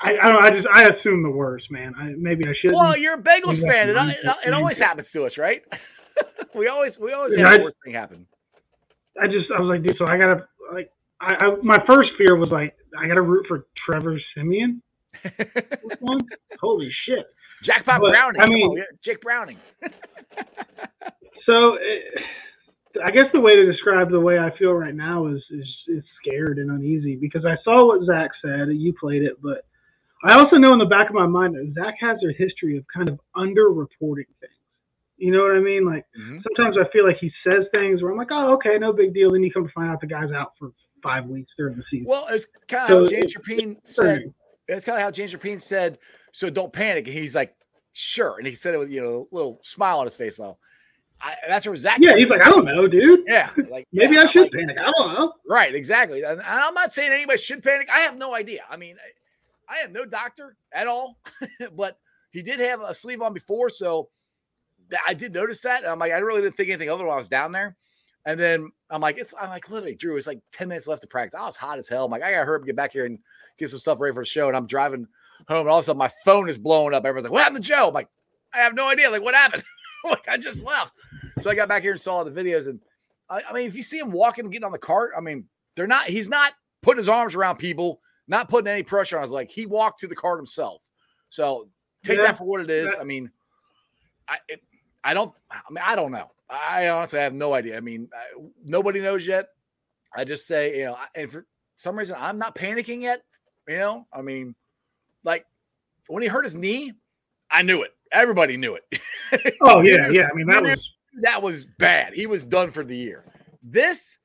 I, 0.00 0.16
I 0.22 0.32
don't, 0.32 0.44
I 0.44 0.50
just, 0.50 0.68
I 0.72 0.84
assume 0.88 1.22
the 1.22 1.30
worst, 1.30 1.70
man. 1.70 1.94
I 1.98 2.14
maybe 2.16 2.44
I 2.46 2.52
shouldn't. 2.60 2.78
Well, 2.78 2.96
you're 2.96 3.14
a 3.14 3.22
Bengals 3.22 3.60
fan. 3.60 3.90
It, 3.90 3.92
that's 3.94 4.18
it, 4.44 4.48
it 4.48 4.52
always 4.54 4.78
happens 4.78 5.10
to 5.12 5.24
us, 5.24 5.38
right? 5.38 5.62
we 6.54 6.68
always 6.68 6.98
we 6.98 7.12
always 7.12 7.36
Yeah, 7.36 7.44
have 7.46 7.54
I- 7.54 7.58
the 7.58 7.64
worst 7.64 7.76
thing 7.84 7.94
happen. 7.94 8.26
I 9.20 9.26
just, 9.26 9.50
I 9.54 9.60
was 9.60 9.68
like, 9.68 9.82
dude, 9.82 9.96
so 9.98 10.06
I 10.06 10.16
gotta, 10.16 10.48
like, 10.72 10.90
I, 11.20 11.36
I 11.38 11.56
my 11.62 11.78
first 11.86 12.10
fear 12.16 12.34
was 12.36 12.48
like, 12.48 12.74
I 12.98 13.06
gotta 13.06 13.20
root 13.20 13.44
for 13.46 13.66
Trevor 13.76 14.18
Siemian. 14.34 14.82
Holy 16.60 16.90
shit! 16.90 17.26
Jackpot 17.62 18.00
But, 18.00 18.10
Browning. 18.10 18.40
I 18.40 18.46
mean- 18.48 18.70
on, 18.78 18.84
Jake 19.02 19.20
Browning. 19.20 19.58
So, 21.44 21.74
eh, 21.74 22.20
I 23.04 23.10
guess 23.10 23.26
the 23.32 23.40
way 23.40 23.54
to 23.54 23.70
describe 23.70 24.10
the 24.10 24.20
way 24.20 24.38
I 24.38 24.56
feel 24.58 24.72
right 24.72 24.94
now 24.94 25.26
is 25.26 25.42
is, 25.50 25.66
is 25.88 26.04
scared 26.20 26.58
and 26.58 26.70
uneasy 26.70 27.16
because 27.16 27.44
I 27.44 27.56
saw 27.64 27.86
what 27.86 28.04
Zac 28.06 28.30
said. 28.42 28.68
And 28.68 28.80
you 28.80 28.92
played 28.92 29.22
it, 29.22 29.40
but 29.42 29.64
I 30.24 30.34
also 30.38 30.56
know 30.56 30.72
in 30.72 30.78
the 30.78 30.86
back 30.86 31.08
of 31.08 31.14
my 31.14 31.26
mind 31.26 31.54
that 31.54 31.72
Zac 31.74 31.94
has 32.00 32.18
a 32.28 32.32
history 32.36 32.76
of 32.76 32.84
kind 32.94 33.08
of 33.08 33.18
underreporting 33.36 34.26
things. 34.40 34.52
You 35.16 35.30
know 35.32 35.42
what 35.42 35.56
I 35.56 35.60
mean? 35.60 35.84
Like 35.86 36.04
Mhm. 36.18 36.42
sometimes 36.42 36.76
I 36.78 36.88
feel 36.92 37.06
like 37.06 37.18
he 37.18 37.30
says 37.44 37.66
things 37.72 38.02
where 38.02 38.10
I'm 38.10 38.18
like, 38.18 38.30
oh, 38.30 38.54
okay, 38.54 38.78
no 38.78 38.92
big 38.92 39.14
deal. 39.14 39.30
Then 39.30 39.42
you 39.42 39.52
come 39.52 39.66
to 39.66 39.72
find 39.72 39.90
out 39.90 40.00
the 40.00 40.06
guy's 40.06 40.32
out 40.32 40.52
for 40.58 40.72
five 41.02 41.26
weeks 41.26 41.52
during 41.56 41.76
the 41.76 41.84
season. 41.90 42.06
Well, 42.06 42.26
it's 42.30 42.46
kind 42.68 42.84
of 42.84 42.88
So 42.88 43.00
how 43.00 43.06
James 43.06 43.34
Rapien 43.36 43.76
said. 43.84 44.32
It's 44.68 44.84
kind 44.84 44.96
of 44.96 45.02
how 45.02 45.10
James 45.10 45.34
Rapien 45.34 45.60
said. 45.60 45.98
So 46.32 46.50
don't 46.50 46.72
panic. 46.72 47.06
And 47.06 47.16
he's 47.16 47.34
like, 47.34 47.54
sure. 47.92 48.38
And 48.38 48.46
he 48.46 48.54
said 48.54 48.74
it 48.74 48.78
with 48.78 48.90
you 48.90 49.00
know 49.00 49.28
a 49.30 49.34
little 49.34 49.60
smile 49.62 49.98
on 49.98 50.06
his 50.06 50.14
face. 50.14 50.36
So 50.36 50.58
I, 51.24 51.36
that's 51.46 51.66
where 51.66 51.76
Zac. 51.76 51.98
yeah, 52.00 52.16
he's 52.16 52.28
like, 52.28 52.44
I 52.44 52.50
don't 52.50 52.64
know, 52.64 52.88
dude. 52.88 53.20
yeah, 53.26 53.50
like 53.70 53.86
Maybe 53.92 54.16
yeah, 54.16 54.22
I 54.22 54.32
should 54.32 54.42
like, 54.42 54.52
panic. 54.52 54.76
I 54.80 54.90
don't 54.98 55.14
know. 55.14 55.32
Right, 55.48 55.74
exactly. 55.74 56.22
And 56.24 56.42
I'm 56.42 56.74
not 56.74 56.92
saying 56.92 57.12
anybody 57.12 57.38
should 57.38 57.62
panic. 57.62 57.88
I 57.92 58.00
have 58.00 58.16
no 58.16 58.34
idea. 58.34 58.62
I 58.68 58.76
mean, 58.76 58.96
I, 59.68 59.74
I 59.74 59.84
am 59.84 59.92
no 59.92 60.04
doctor 60.04 60.56
at 60.72 60.88
all, 60.88 61.18
but 61.76 61.98
he 62.32 62.42
did 62.42 62.58
have 62.60 62.80
a 62.80 62.92
sleeve 62.92 63.22
on 63.22 63.32
before, 63.32 63.70
so 63.70 64.08
I 65.06 65.14
did 65.14 65.32
notice 65.32 65.60
that. 65.62 65.82
And 65.82 65.92
I'm 65.92 65.98
like, 65.98 66.12
I 66.12 66.18
really 66.18 66.42
didn't 66.42 66.56
think 66.56 66.70
anything 66.70 66.90
of 66.90 67.00
it 67.00 67.04
when 67.04 67.12
I 67.12 67.16
was 67.16 67.28
down 67.28 67.52
there. 67.52 67.76
And 68.24 68.38
then 68.38 68.70
I'm 68.90 69.00
like, 69.00 69.18
it's 69.18 69.34
I'm 69.40 69.48
like 69.48 69.68
literally, 69.70 69.94
Drew. 69.94 70.16
It's 70.16 70.26
like 70.26 70.40
10 70.52 70.68
minutes 70.68 70.86
left 70.86 71.02
to 71.02 71.08
practice. 71.08 71.38
I 71.40 71.46
was 71.46 71.56
hot 71.56 71.78
as 71.78 71.88
hell. 71.88 72.04
I'm 72.04 72.10
like, 72.10 72.22
I 72.22 72.30
gotta 72.32 72.44
hurry 72.44 72.56
up 72.56 72.60
and 72.62 72.66
get 72.66 72.76
back 72.76 72.92
here 72.92 73.04
and 73.06 73.18
get 73.58 73.70
some 73.70 73.80
stuff 73.80 74.00
ready 74.00 74.14
for 74.14 74.22
the 74.22 74.28
show. 74.28 74.48
And 74.48 74.56
I'm 74.56 74.66
driving 74.66 75.06
home, 75.48 75.60
and 75.60 75.68
all 75.68 75.78
of 75.78 75.84
a 75.84 75.86
sudden 75.86 75.98
my 75.98 76.10
phone 76.24 76.48
is 76.48 76.58
blowing 76.58 76.94
up. 76.94 77.04
Everyone's 77.04 77.24
like, 77.24 77.32
What 77.32 77.42
happened 77.42 77.64
to 77.64 77.68
Joe? 77.68 77.88
I'm 77.88 77.94
like, 77.94 78.08
I 78.54 78.58
have 78.58 78.74
no 78.74 78.88
idea. 78.88 79.10
Like, 79.10 79.22
what 79.22 79.34
happened? 79.34 79.64
like, 80.10 80.28
I 80.28 80.36
just 80.36 80.64
left. 80.64 80.94
So 81.40 81.50
I 81.50 81.54
got 81.54 81.68
back 81.68 81.82
here 81.82 81.92
and 81.92 82.00
saw 82.00 82.16
all 82.16 82.24
the 82.24 82.30
videos. 82.30 82.66
And 82.66 82.80
I, 83.28 83.42
I 83.48 83.52
mean, 83.52 83.66
if 83.68 83.76
you 83.76 83.82
see 83.82 83.98
him 83.98 84.10
walking 84.10 84.44
and 84.44 84.52
getting 84.52 84.64
on 84.64 84.72
the 84.72 84.78
cart, 84.78 85.12
I 85.16 85.20
mean, 85.20 85.46
they're 85.74 85.86
not, 85.86 86.06
he's 86.06 86.28
not 86.28 86.52
putting 86.82 86.98
his 86.98 87.08
arms 87.08 87.34
around 87.34 87.56
people, 87.56 88.00
not 88.28 88.48
putting 88.48 88.68
any 88.68 88.82
pressure 88.82 89.18
on 89.18 89.24
us. 89.24 89.30
Like 89.30 89.50
he 89.50 89.66
walked 89.66 90.00
to 90.00 90.06
the 90.06 90.16
cart 90.16 90.38
himself. 90.38 90.82
So 91.30 91.68
take 92.02 92.18
Yeah. 92.18 92.26
that 92.26 92.38
for 92.38 92.44
what 92.44 92.60
it 92.60 92.70
is. 92.70 92.94
I 93.00 93.04
mean, 93.04 93.30
I 94.28 94.38
it, 94.48 94.60
I 95.02 95.14
don't 95.14 95.34
I 95.50 95.60
mean 95.70 95.82
I 95.84 95.96
don't 95.96 96.12
know. 96.12 96.30
I 96.50 96.88
honestly 96.90 97.18
have 97.18 97.32
no 97.32 97.54
idea. 97.54 97.76
I 97.76 97.80
mean, 97.80 98.08
I, 98.14 98.40
nobody 98.62 99.00
knows 99.00 99.26
yet. 99.26 99.48
I 100.14 100.24
just 100.24 100.46
say, 100.46 100.78
you 100.78 100.84
know, 100.84 100.98
and 101.14 101.30
for 101.30 101.46
some 101.76 101.98
reason 101.98 102.16
I'm 102.18 102.38
not 102.38 102.54
panicking 102.54 103.02
yet, 103.02 103.22
you 103.66 103.78
know? 103.78 104.06
I 104.12 104.20
mean, 104.20 104.54
like 105.24 105.46
when 106.08 106.22
he 106.22 106.28
hurt 106.28 106.44
his 106.44 106.54
knee, 106.54 106.92
I 107.50 107.62
knew 107.62 107.82
it. 107.82 107.92
Everybody 108.12 108.56
knew 108.56 108.76
it. 108.76 109.00
Oh 109.62 109.80
yeah, 109.82 110.08
yeah. 110.10 110.28
I 110.30 110.34
mean, 110.34 110.46
that 110.46 110.62
was 110.62 110.90
that 111.22 111.42
was 111.42 111.64
bad. 111.64 112.14
He 112.14 112.26
was 112.26 112.44
done 112.44 112.70
for 112.70 112.84
the 112.84 112.96
year. 112.96 113.24
This, 113.62 114.18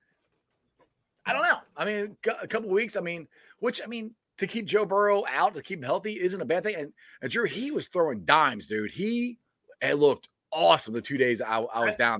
I 1.25 1.33
don't 1.33 1.43
know. 1.43 1.59
I 1.75 1.85
mean, 1.85 2.17
a 2.41 2.47
couple 2.47 2.69
weeks. 2.69 2.95
I 2.95 3.01
mean, 3.01 3.27
which 3.59 3.81
I 3.83 3.87
mean, 3.87 4.11
to 4.37 4.47
keep 4.47 4.65
Joe 4.65 4.85
Burrow 4.85 5.23
out 5.27 5.55
to 5.55 5.61
keep 5.61 5.79
him 5.79 5.83
healthy 5.85 6.13
isn't 6.13 6.41
a 6.41 6.45
bad 6.45 6.63
thing. 6.63 6.75
And, 6.75 6.93
and 7.21 7.31
Drew, 7.31 7.45
he 7.45 7.71
was 7.71 7.87
throwing 7.87 8.25
dimes, 8.25 8.67
dude. 8.67 8.91
He 8.91 9.37
it 9.81 9.95
looked 9.95 10.29
awesome 10.51 10.93
the 10.93 11.01
two 11.01 11.17
days 11.17 11.41
I, 11.41 11.59
I 11.59 11.85
was 11.85 11.95
down. 11.95 12.19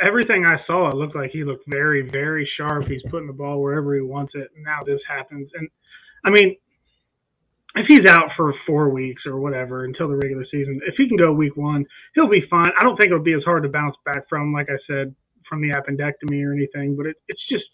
everything 0.00 0.44
I 0.44 0.56
saw, 0.66 0.88
it 0.88 0.96
looked 0.96 1.14
like 1.16 1.30
he 1.30 1.44
looked 1.44 1.64
very, 1.68 2.02
very 2.02 2.48
sharp. 2.56 2.86
He's 2.86 3.02
putting 3.10 3.26
the 3.26 3.32
ball 3.32 3.60
wherever 3.60 3.94
he 3.94 4.00
wants 4.00 4.32
it. 4.34 4.48
And 4.54 4.64
now 4.64 4.80
this 4.84 5.00
happens. 5.08 5.48
And 5.54 5.68
I 6.24 6.30
mean, 6.30 6.56
if 7.80 7.86
he's 7.88 8.06
out 8.08 8.30
for 8.36 8.54
four 8.66 8.90
weeks 8.90 9.22
or 9.26 9.40
whatever 9.40 9.84
until 9.84 10.08
the 10.08 10.16
regular 10.16 10.44
season, 10.50 10.80
if 10.86 10.94
he 10.96 11.08
can 11.08 11.16
go 11.16 11.32
week 11.32 11.56
one, 11.56 11.84
he'll 12.14 12.28
be 12.28 12.42
fine. 12.50 12.70
I 12.78 12.84
don't 12.84 12.96
think 12.96 13.06
it'll 13.06 13.22
be 13.22 13.34
as 13.34 13.42
hard 13.44 13.62
to 13.64 13.68
bounce 13.68 13.96
back 14.04 14.28
from, 14.28 14.52
like 14.52 14.68
I 14.70 14.78
said, 14.86 15.14
from 15.48 15.62
the 15.62 15.70
appendectomy 15.70 16.44
or 16.46 16.52
anything. 16.52 16.96
But 16.96 17.06
it, 17.06 17.16
it's 17.28 17.42
just, 17.50 17.64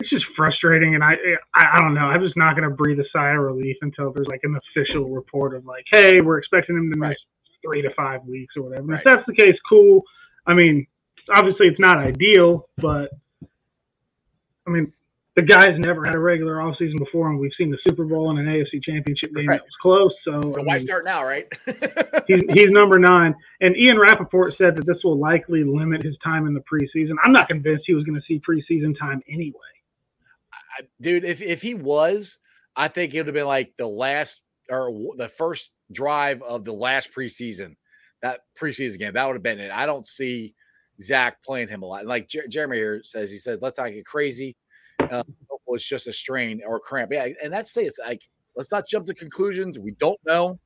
it's 0.00 0.10
just 0.10 0.24
frustrating. 0.36 0.94
And 0.94 1.04
I, 1.04 1.14
I, 1.54 1.64
I 1.74 1.80
don't 1.80 1.94
know. 1.94 2.06
I'm 2.06 2.22
just 2.22 2.36
not 2.36 2.56
going 2.56 2.68
to 2.68 2.74
breathe 2.74 2.98
a 2.98 3.04
sigh 3.12 3.30
of 3.32 3.40
relief 3.40 3.76
until 3.82 4.12
there's 4.12 4.28
like 4.28 4.40
an 4.42 4.58
official 4.76 5.08
report 5.10 5.54
of 5.54 5.64
like, 5.64 5.84
hey, 5.90 6.20
we're 6.20 6.38
expecting 6.38 6.76
him 6.76 6.92
to 6.92 6.98
miss 6.98 7.08
Right. 7.08 7.16
three 7.64 7.82
to 7.82 7.90
five 7.96 8.22
weeks 8.24 8.54
or 8.56 8.64
whatever. 8.64 8.86
Right. 8.86 8.98
If 8.98 9.04
that's 9.04 9.26
the 9.26 9.34
case, 9.34 9.56
cool. 9.68 10.02
I 10.46 10.54
mean, 10.54 10.86
obviously 11.34 11.68
it's 11.68 11.80
not 11.80 11.98
ideal, 11.98 12.68
but 12.78 13.10
I 14.66 14.70
mean, 14.70 14.92
the 15.36 15.42
guy's 15.42 15.78
never 15.78 16.04
had 16.04 16.14
a 16.14 16.18
regular 16.18 16.60
off 16.62 16.76
season 16.78 16.96
before, 16.98 17.28
and 17.28 17.38
we've 17.40 17.50
seen 17.58 17.70
the 17.70 17.78
Super 17.88 18.04
Bowl 18.04 18.30
and 18.30 18.38
an 18.38 18.46
AFC 18.46 18.82
Championship 18.82 19.34
game 19.34 19.46
Right. 19.48 19.58
that 19.60 19.64
was 19.64 19.74
close. 19.82 20.12
So, 20.24 20.52
So 20.52 20.60
I 20.60 20.64
why 20.64 20.74
mean, 20.74 20.80
start 20.80 21.04
now, 21.04 21.24
right? 21.24 21.46
he's, 22.28 22.42
he's 22.50 22.70
number 22.70 22.98
nine. 23.00 23.34
And 23.60 23.76
Ian 23.76 23.98
Rapoport 23.98 24.56
said 24.56 24.76
that 24.76 24.86
this 24.86 24.98
will 25.02 25.18
likely 25.18 25.64
limit 25.64 26.02
his 26.02 26.16
time 26.22 26.46
in 26.46 26.54
the 26.54 26.62
preseason. 26.72 27.14
I'm 27.24 27.32
not 27.32 27.48
convinced 27.48 27.84
he 27.86 27.94
was 27.94 28.04
going 28.04 28.14
to 28.20 28.24
see 28.28 28.40
preseason 28.48 28.96
time 28.98 29.22
anyway. 29.28 29.54
I- 30.78 30.84
dude, 31.00 31.24
if 31.24 31.42
if 31.42 31.62
he 31.62 31.74
was, 31.74 32.38
I 32.76 32.88
think 32.88 33.14
it 33.14 33.18
would 33.18 33.26
have 33.26 33.34
been 33.34 33.46
like 33.46 33.72
the 33.76 33.86
last 33.88 34.40
or 34.70 34.90
the 35.16 35.28
first 35.28 35.70
drive 35.92 36.42
of 36.42 36.64
the 36.64 36.72
last 36.72 37.10
preseason, 37.16 37.76
that 38.22 38.40
preseason 38.60 38.98
game. 38.98 39.12
That 39.14 39.26
would 39.26 39.36
have 39.36 39.42
been 39.42 39.60
it. 39.60 39.70
I 39.72 39.86
don't 39.86 40.06
see 40.06 40.54
Zac 41.00 41.42
playing 41.42 41.68
him 41.68 41.82
a 41.82 41.86
lot. 41.86 42.06
Like 42.06 42.28
Jer- 42.28 42.46
Jeremy 42.48 42.76
here 42.76 43.02
says, 43.04 43.30
he 43.30 43.38
said, 43.38 43.58
"Let's 43.62 43.78
not 43.78 43.88
get 43.90 44.06
crazy. 44.06 44.56
Uh, 45.10 45.22
it's 45.68 45.88
just 45.88 46.06
a 46.06 46.12
strain 46.12 46.62
or 46.66 46.76
a 46.76 46.80
cramp." 46.80 47.12
Yeah, 47.12 47.28
and 47.42 47.52
that's 47.52 47.72
the. 47.72 47.82
It's 47.82 47.98
like 47.98 48.22
let's 48.56 48.70
not 48.72 48.86
jump 48.88 49.06
to 49.06 49.14
conclusions. 49.14 49.78
We 49.78 49.92
don't 49.92 50.18
know. 50.26 50.58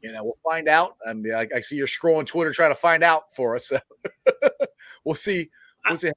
You 0.00 0.12
know, 0.12 0.24
we'll 0.24 0.38
find 0.48 0.68
out. 0.68 0.96
I 1.06 1.12
mean, 1.14 1.34
I, 1.34 1.46
I 1.54 1.60
see 1.60 1.76
you're 1.76 1.86
scrolling 1.86 2.26
Twitter 2.26 2.52
trying 2.52 2.70
to 2.70 2.76
find 2.76 3.02
out 3.02 3.34
for 3.34 3.56
us. 3.56 3.68
So 3.68 3.78
we'll 5.04 5.14
see. 5.14 5.50
We'll 5.88 5.96
see. 5.96 6.12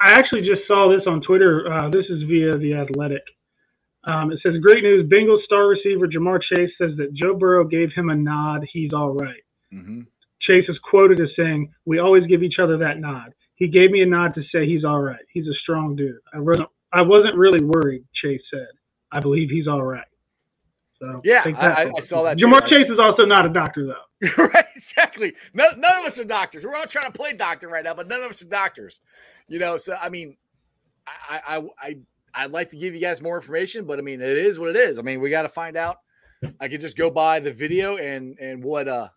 I 0.00 0.12
actually 0.12 0.42
just 0.42 0.66
saw 0.66 0.88
this 0.88 1.06
on 1.06 1.20
Twitter. 1.22 1.70
Uh, 1.72 1.90
this 1.90 2.06
is 2.08 2.22
via 2.28 2.56
The 2.56 2.74
Athletic. 2.74 3.22
Um, 4.04 4.30
it 4.32 4.38
says, 4.42 4.54
Great 4.62 4.82
news. 4.84 5.08
Bengals 5.10 5.42
star 5.44 5.66
receiver 5.68 6.06
Ja'Marr 6.06 6.40
Chase 6.54 6.70
says 6.80 6.92
that 6.96 7.12
Joe 7.12 7.34
Burrow 7.34 7.64
gave 7.64 7.90
him 7.94 8.08
a 8.10 8.14
nod. 8.14 8.64
He's 8.72 8.92
all 8.92 9.12
right. 9.12 9.42
Mhm. 9.72 10.06
Chase 10.40 10.64
is 10.68 10.78
quoted 10.88 11.20
as 11.20 11.28
saying, 11.36 11.72
"We 11.86 11.98
always 11.98 12.24
give 12.26 12.42
each 12.44 12.58
other 12.60 12.76
that 12.78 13.00
nod. 13.00 13.34
He 13.56 13.68
gave 13.68 13.90
me 13.90 14.02
a 14.02 14.06
nod 14.06 14.34
to 14.36 14.42
say 14.52 14.66
he's 14.66 14.84
all 14.84 15.00
right. 15.00 15.24
He's 15.32 15.46
a 15.46 15.54
strong 15.62 15.96
dude. 15.96 16.16
I 16.32 16.38
wasn't, 16.38 16.68
I 16.92 17.02
wasn't 17.02 17.36
really 17.36 17.64
worried." 17.64 18.04
Chase 18.22 18.42
said, 18.52 18.68
"I 19.12 19.20
believe 19.20 19.50
he's 19.50 19.66
all 19.66 19.82
right." 19.82 20.06
So 20.98 21.20
Yeah, 21.24 21.42
I- 21.44 21.92
I- 21.96 22.00
saw 22.00 22.22
that 22.22 22.32
it's 22.34 22.42
too. 22.42 22.48
Ja'Marr 22.48 22.68
Chase 22.70 22.88
is 22.90 22.98
also 22.98 23.24
not 23.26 23.44
a 23.44 23.50
doctor, 23.50 23.86
though. 23.86 24.26
right, 24.54 24.64
exactly. 24.74 25.34
None, 25.52 25.78
none 25.78 26.00
of 26.00 26.06
us 26.06 26.18
are 26.18 26.24
doctors. 26.24 26.64
We're 26.64 26.74
all 26.74 26.86
trying 26.86 27.04
to 27.06 27.12
play 27.12 27.34
doctor 27.34 27.68
right 27.68 27.84
now, 27.84 27.92
but 27.92 28.08
none 28.08 28.22
of 28.22 28.30
us 28.30 28.40
are 28.40 28.46
doctors. 28.46 29.00
You 29.48 29.58
know, 29.58 29.76
so 29.76 29.96
I 30.00 30.08
mean, 30.08 30.36
I, 31.06 31.40
I, 31.46 31.62
I, 31.78 31.96
I'd 32.34 32.50
like 32.50 32.70
to 32.70 32.76
give 32.78 32.94
you 32.94 33.00
guys 33.00 33.20
more 33.20 33.36
information, 33.36 33.84
but 33.84 33.98
I 33.98 34.02
mean, 34.02 34.20
it 34.22 34.30
is 34.30 34.58
what 34.58 34.70
it 34.70 34.76
is. 34.76 34.98
I 34.98 35.02
mean, 35.02 35.20
we 35.20 35.28
got 35.30 35.42
to 35.42 35.48
find 35.50 35.76
out. 35.76 35.98
I 36.60 36.68
could 36.68 36.80
just 36.80 36.96
go 36.96 37.10
by 37.10 37.40
the 37.40 37.52
video 37.52 37.96
and 37.96 38.38
and 38.38 38.62
what 38.62 38.88
uh, 38.88 39.08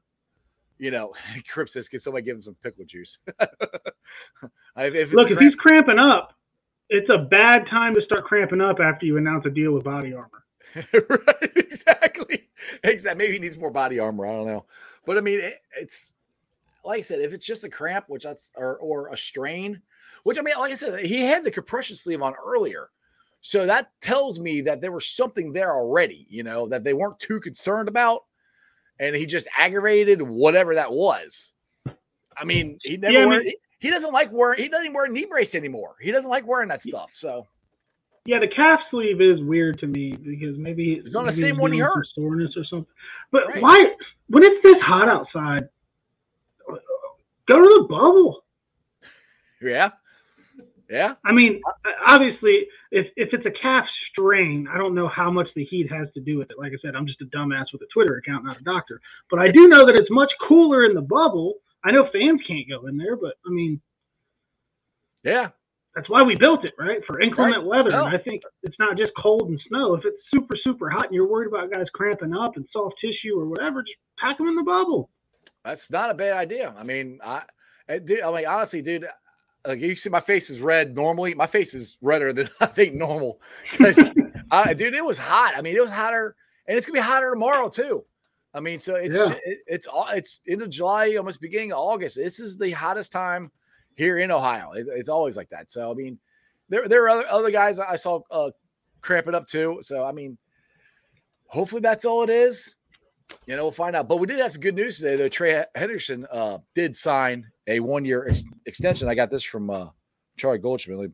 you 0.80 0.92
know, 0.92 1.14
Crip 1.48 1.70
says, 1.70 1.88
can 1.88 2.00
somebody 2.00 2.26
give 2.26 2.36
him 2.36 2.42
some 2.42 2.56
pickle 2.64 2.86
juice? 2.86 3.18
If 4.76 5.12
Look, 5.14 5.30
a 5.30 5.34
if 5.34 5.40
he's 5.40 5.54
cramping 5.56 6.00
up, 6.00 6.34
it's 6.90 7.10
a 7.14 7.18
bad 7.18 7.68
time 7.70 7.94
to 7.94 8.02
start 8.02 8.24
cramping 8.24 8.62
up 8.62 8.80
after 8.80 9.06
you 9.06 9.18
announce 9.18 9.46
a 9.46 9.50
deal 9.50 9.74
with 9.74 9.84
Body 9.84 10.14
Armor. 10.14 10.46
right, 10.94 11.52
exactly. 11.56 12.48
Exactly. 12.84 13.18
Maybe 13.18 13.34
he 13.34 13.40
needs 13.40 13.58
more 13.58 13.72
body 13.72 14.00
armor. 14.00 14.26
I 14.26 14.32
don't 14.32 14.48
know. 14.48 14.66
But 15.06 15.18
I 15.18 15.22
mean, 15.22 15.40
it, 15.40 15.56
it's 15.76 16.12
like 16.84 17.00
I 17.00 17.02
said, 17.02 17.20
if 17.20 17.34
it's 17.34 17.46
just 17.46 17.64
a 17.64 17.70
cramp, 17.70 18.06
which 18.08 18.24
that's 18.24 18.52
or 18.56 18.78
or 18.78 19.08
a 19.10 19.18
strain, 19.18 19.82
which 20.24 20.38
I 20.38 20.42
mean, 20.42 20.54
like 20.58 20.72
I 20.72 20.76
said, 20.76 21.06
he 21.06 21.22
had 21.22 21.44
the 21.44 21.52
compression 21.52 21.96
sleeve 21.96 22.22
on 22.22 22.34
earlier. 22.44 22.90
So 23.42 23.66
that 23.66 23.92
tells 24.02 24.40
me 24.40 24.62
that 24.62 24.82
there 24.82 24.92
was 24.92 25.08
something 25.08 25.54
there 25.54 25.74
already, 25.74 26.28
you 26.30 26.44
know, 26.44 26.68
that 26.68 26.84
they 26.84 26.94
weren't 26.94 27.20
too 27.20 27.40
concerned 27.40 27.88
about. 27.88 28.26
And 29.00 29.16
he 29.16 29.26
just 29.26 29.48
aggravated 29.58 30.22
whatever 30.22 30.76
that 30.76 30.92
was. 30.92 31.54
I 32.36 32.44
mean, 32.46 32.78
he 32.84 32.98
never 32.98 33.14
Yeah, 33.14 33.26
I 33.28 33.40
mean- 33.40 33.54
he 33.80 33.90
doesn't 33.90 34.12
like 34.12 34.30
wearing. 34.32 34.60
He 34.62 34.68
doesn't 34.68 34.86
even 34.88 34.94
wear 34.94 35.06
a 35.06 35.10
knee 35.10 35.26
brace 35.26 35.56
anymore. 35.56 35.96
He 36.02 36.12
doesn't 36.12 36.30
like 36.30 36.46
wearing 36.46 36.68
that 36.70 36.82
stuff. 36.82 37.12
So 37.14 37.48
Yeah, 38.26 38.40
the 38.40 38.48
calf 38.50 38.82
sleeve 38.92 39.22
is 39.22 39.42
weird 39.42 39.80
to 39.80 39.88
me 39.88 40.12
because 40.12 40.58
maybe 40.58 40.96
It's 40.96 41.16
on 41.16 41.26
the 41.26 41.32
same 41.32 41.58
one 41.58 41.72
he 41.72 41.80
hurt. 41.80 42.06
soreness 42.14 42.56
or 42.58 42.66
something. 42.66 42.92
But 43.32 43.48
Right. 43.48 43.62
why, 43.62 43.96
when 44.28 44.44
it's 44.44 44.62
this 44.64 44.82
hot 44.84 45.08
outside, 45.08 45.70
go 46.68 47.56
to 47.56 47.82
the 47.82 47.88
bubble. 47.90 48.44
yeah, 49.62 49.92
yeah. 50.90 51.16
I 51.26 51.32
mean, 51.32 51.62
obviously, 52.06 52.68
if 52.92 53.08
if 53.16 53.30
it's 53.34 53.46
a 53.46 53.52
calf 53.62 53.86
strain, 54.12 54.68
I 54.72 54.78
don't 54.78 54.96
know 54.96 55.08
how 55.08 55.30
much 55.32 55.48
the 55.56 55.64
heat 55.66 55.92
has 55.92 56.08
to 56.16 56.22
do 56.22 56.38
with 56.38 56.50
it. 56.52 56.58
Like 56.60 56.72
I 56.74 56.78
said, 56.82 56.96
I'm 56.96 57.06
just 57.08 57.22
a 57.22 57.26
dumbass 57.26 57.66
with 57.72 57.82
a 57.82 57.88
Twitter 57.94 58.18
account, 58.18 58.46
not 58.46 58.60
a 58.60 58.64
doctor. 58.64 59.00
But 59.30 59.40
I 59.40 59.48
do 59.50 59.68
know 59.68 59.86
that 59.86 59.96
it's 59.96 60.10
much 60.12 60.32
cooler 60.48 60.86
in 60.86 60.96
the 60.96 61.02
bubble. 61.02 61.56
I 61.84 61.92
know 61.92 62.10
fans 62.12 62.42
can't 62.48 62.68
go 62.68 62.88
in 62.88 62.98
there, 62.98 63.16
but 63.16 63.36
I 63.46 63.50
mean, 63.50 63.80
Yeah, 65.24 65.50
that's 65.96 66.10
why 66.10 66.24
we 66.24 66.36
built 66.36 66.66
it, 66.66 66.74
right? 66.80 67.00
For 67.06 67.20
inclement 67.22 67.66
weather. 67.66 67.90
No. 67.92 68.06
I 68.06 68.18
think 68.18 68.42
it's 68.64 68.78
not 68.80 68.98
just 68.98 69.12
cold 69.18 69.50
and 69.50 69.60
snow. 69.68 69.96
If 69.96 70.06
it's 70.06 70.18
super, 70.34 70.56
super 70.64 70.90
hot 70.90 71.06
and 71.06 71.14
you're 71.14 71.28
worried 71.28 71.48
about 71.48 71.72
guys 71.72 71.86
cramping 71.94 72.34
up 72.34 72.56
and 72.58 72.66
soft 72.72 72.96
tissue 73.02 73.38
or 73.40 73.48
whatever, 73.48 73.82
just 73.82 73.98
pack 74.20 74.38
them 74.38 74.48
in 74.48 74.56
the 74.56 74.64
bubble. 74.64 75.10
that's 75.64 75.92
not 75.92 76.10
a 76.10 76.14
bad 76.14 76.34
idea. 76.34 76.74
I 76.78 76.84
mean, 76.84 77.20
I, 77.24 77.44
I 77.90 78.00
dude, 78.00 78.22
I 78.22 78.32
mean, 78.32 78.46
honestly, 78.48 78.82
dude, 78.82 79.08
like 79.68 79.80
you 79.80 79.96
see, 79.96 80.10
my 80.10 80.20
face 80.20 80.50
is 80.50 80.62
red. 80.62 80.96
Normally, 80.96 81.34
my 81.36 81.48
face 81.48 81.74
is 81.74 81.98
redder 82.02 82.34
than 82.34 82.50
I 82.60 82.66
think 82.66 82.96
normal. 82.96 83.42
Because, 83.72 84.12
uh, 84.52 84.74
dude, 84.74 84.96
it 84.96 85.04
was 85.06 85.18
hot. 85.18 85.54
I 85.56 85.62
mean, 85.62 85.76
it 85.76 85.82
was 85.82 85.90
hotter, 85.90 86.36
and 86.68 86.78
it's 86.78 86.86
gonna 86.86 87.00
be 87.00 87.04
hotter 87.06 87.32
tomorrow 87.34 87.70
too. 87.70 88.06
I 88.54 88.62
mean, 88.62 88.80
so 88.80 88.96
it's 88.96 89.16
Yeah. 89.16 89.36
it, 89.46 89.60
it's 89.68 89.88
all 89.88 90.08
it's 90.12 90.40
end 90.48 90.62
of 90.62 90.70
July, 90.70 91.16
almost 91.16 91.42
beginning 91.42 91.72
of 91.72 91.80
August. 91.80 92.16
This 92.16 92.40
is 92.40 92.58
the 92.58 92.72
hottest 92.72 93.12
time 93.12 93.52
here 93.96 94.18
in 94.18 94.32
Ohio. 94.32 94.72
It, 94.72 94.88
it's 94.90 95.10
always 95.10 95.38
like 95.38 95.50
that. 95.50 95.72
So 95.72 95.92
I 95.92 95.94
mean, 95.94 96.18
there 96.70 96.88
there 96.88 97.04
are 97.04 97.10
other, 97.10 97.28
other 97.28 97.52
guys 97.52 97.80
I 97.80 97.96
saw 97.96 98.22
uh, 98.32 98.52
cramping 99.02 99.36
up 99.36 99.46
too. 99.48 99.80
So 99.84 100.06
I 100.06 100.12
mean, 100.14 100.38
hopefully 101.48 101.82
that's 101.82 102.06
all 102.06 102.24
it 102.24 102.30
is. 102.30 102.76
You 103.46 103.56
know, 103.56 103.64
we'll 103.64 103.72
find 103.72 103.96
out. 103.96 104.08
But 104.08 104.18
we 104.18 104.26
did 104.26 104.40
have 104.40 104.52
some 104.54 104.62
good 104.62 104.76
news 104.76 104.98
today. 104.98 105.16
Though 105.16 105.30
Trey 105.30 105.64
Henderson 105.76 106.26
uh, 106.32 106.58
did 106.74 106.96
sign 106.96 107.46
a 107.70 107.80
one 107.80 108.04
year 108.04 108.28
ex- 108.28 108.44
extension. 108.66 109.08
I 109.08 109.16
got 109.16 109.30
this 109.30 109.44
from 109.44 109.70
uh, 109.70 109.88
Charlie 110.38 110.58
Goldsmith. 110.58 110.98
Let 110.98 111.10
me, 111.10 111.14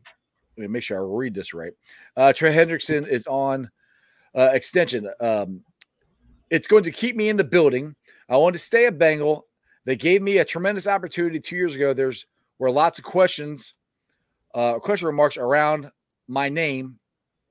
let 0.56 0.62
me 0.62 0.68
make 0.68 0.82
sure 0.82 0.98
I 0.98 1.06
read 1.06 1.34
this 1.34 1.54
right. 1.54 1.72
Uh, 2.16 2.32
Trey 2.32 2.52
Hendrickson 2.52 3.06
is 3.06 3.26
on 3.26 3.70
uh, 4.34 4.50
extension. 4.52 5.08
Um, 5.20 5.60
it's 6.50 6.66
going 6.66 6.84
to 6.84 6.90
keep 6.90 7.14
me 7.14 7.28
in 7.28 7.36
the 7.36 7.44
building. 7.44 7.94
I 8.28 8.36
want 8.38 8.54
to 8.54 8.58
stay 8.58 8.86
a 8.86 8.92
Bengal. 8.92 9.46
They 9.84 9.96
gave 9.96 10.22
me 10.22 10.38
a 10.38 10.44
tremendous 10.44 10.86
opportunity 10.86 11.38
two 11.38 11.56
years 11.56 11.76
ago. 11.76 11.94
There's 11.94 12.26
were 12.58 12.70
lots 12.70 12.98
of 12.98 13.04
questions, 13.04 13.74
uh, 14.54 14.78
question 14.78 15.06
remarks 15.06 15.36
around 15.36 15.90
my 16.26 16.48
name. 16.48 16.98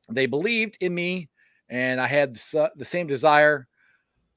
They 0.09 0.25
believed 0.25 0.77
in 0.81 0.93
me, 0.93 1.29
and 1.69 2.01
I 2.01 2.07
had 2.07 2.35
the, 2.35 2.71
the 2.75 2.85
same 2.85 3.07
desire 3.07 3.67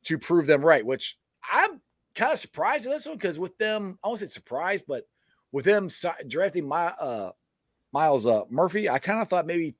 to 0.04 0.18
prove 0.18 0.46
them 0.46 0.64
right. 0.64 0.84
Which 0.84 1.16
I'm 1.50 1.80
kind 2.18 2.32
of 2.32 2.38
surprised 2.38 2.86
at 2.86 2.92
this 2.92 3.06
one 3.06 3.16
because 3.16 3.38
with 3.38 3.56
them, 3.58 3.98
I 4.02 4.08
won't 4.08 4.20
say 4.20 4.26
surprised, 4.26 4.84
but 4.88 5.06
with 5.52 5.64
them 5.64 5.88
drafting 6.26 6.66
my 6.66 6.88
uh, 6.88 7.30
Myles 7.92 8.26
uh, 8.26 8.42
Murphy, 8.50 8.90
I 8.90 8.98
kind 8.98 9.22
of 9.22 9.28
thought 9.28 9.46
maybe 9.46 9.76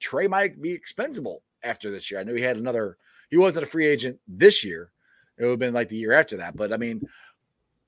Trey 0.00 0.26
might 0.26 0.60
be 0.60 0.72
expendable 0.72 1.42
after 1.62 1.90
this 1.90 2.10
year. 2.10 2.20
I 2.20 2.24
knew 2.24 2.34
he 2.34 2.42
had 2.42 2.56
another. 2.56 2.98
He 3.30 3.36
wasn't 3.36 3.66
a 3.66 3.70
free 3.70 3.86
agent 3.86 4.18
this 4.26 4.64
year. 4.64 4.90
It 5.38 5.44
would 5.44 5.50
have 5.50 5.58
been 5.58 5.74
like 5.74 5.88
the 5.88 5.96
year 5.96 6.12
after 6.12 6.36
that. 6.38 6.56
But 6.56 6.72
I 6.72 6.76
mean, 6.76 7.02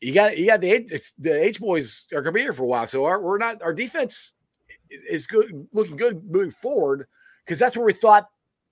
you 0.01 0.15
got 0.15 0.39
you 0.39 0.47
got 0.47 0.61
the 0.61 0.71
it's, 0.71 1.13
the 1.19 1.45
H 1.45 1.61
boys 1.61 2.07
are 2.15 2.23
to 2.23 2.33
be 2.33 2.41
here 2.41 2.53
for 2.53 2.63
a 2.63 2.67
while. 2.67 2.87
So 2.87 3.05
our, 3.05 3.21
we're 3.21 3.39
not 3.39 3.63
our 3.63 3.75
defense 3.75 4.35
is- 4.89 5.27
good, 5.27 5.67
looking 5.73 5.97
good 5.97 6.25
moving 6.25 6.53
forward 6.53 7.09
because 7.45 7.59
that's 7.59 7.77
where 7.77 7.87
we 7.87 7.93
thought. 7.93 8.29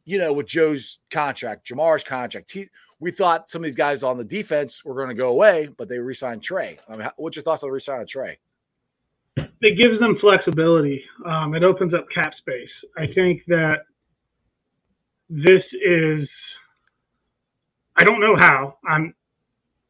You 0.08 0.18
know, 0.18 0.32
with 0.32 0.46
Joe's 0.46 1.00
contract, 1.10 1.66
Ja'Marr's 1.66 2.04
contract, 2.04 2.52
he, 2.52 2.68
we 2.98 3.11
thought 3.11 3.50
some 3.50 3.61
of 3.61 3.64
these 3.64 3.74
guys 3.74 4.02
on 4.02 4.16
the 4.16 4.24
defense 4.24 4.85
were 4.85 4.94
going 4.94 5.09
to 5.09 5.14
go 5.14 5.30
away, 5.30 5.68
but 5.76 5.88
they 5.88 5.98
re-signed 5.98 6.42
Trey. 6.42 6.78
I 6.88 6.96
mean, 6.96 7.09
what's 7.16 7.37
your 7.37 7.42
thoughts 7.42 7.62
on 7.62 7.70
re-signing 7.70 8.06
Trey? 8.06 8.38
It 9.37 9.76
gives 9.78 9.98
them 10.00 10.16
flexibility. 10.20 11.04
Um, 11.26 11.54
it 11.54 11.62
opens 11.62 11.92
up 11.92 12.06
cap 12.14 12.32
space. 12.38 12.70
I 12.96 13.06
think 13.14 13.42
that 13.48 13.80
this 15.28 15.62
is. 15.85 16.28
I 17.96 18.04
don't 18.04 18.20
know 18.20 18.37
how. 18.38 18.78
I'm 18.87 19.14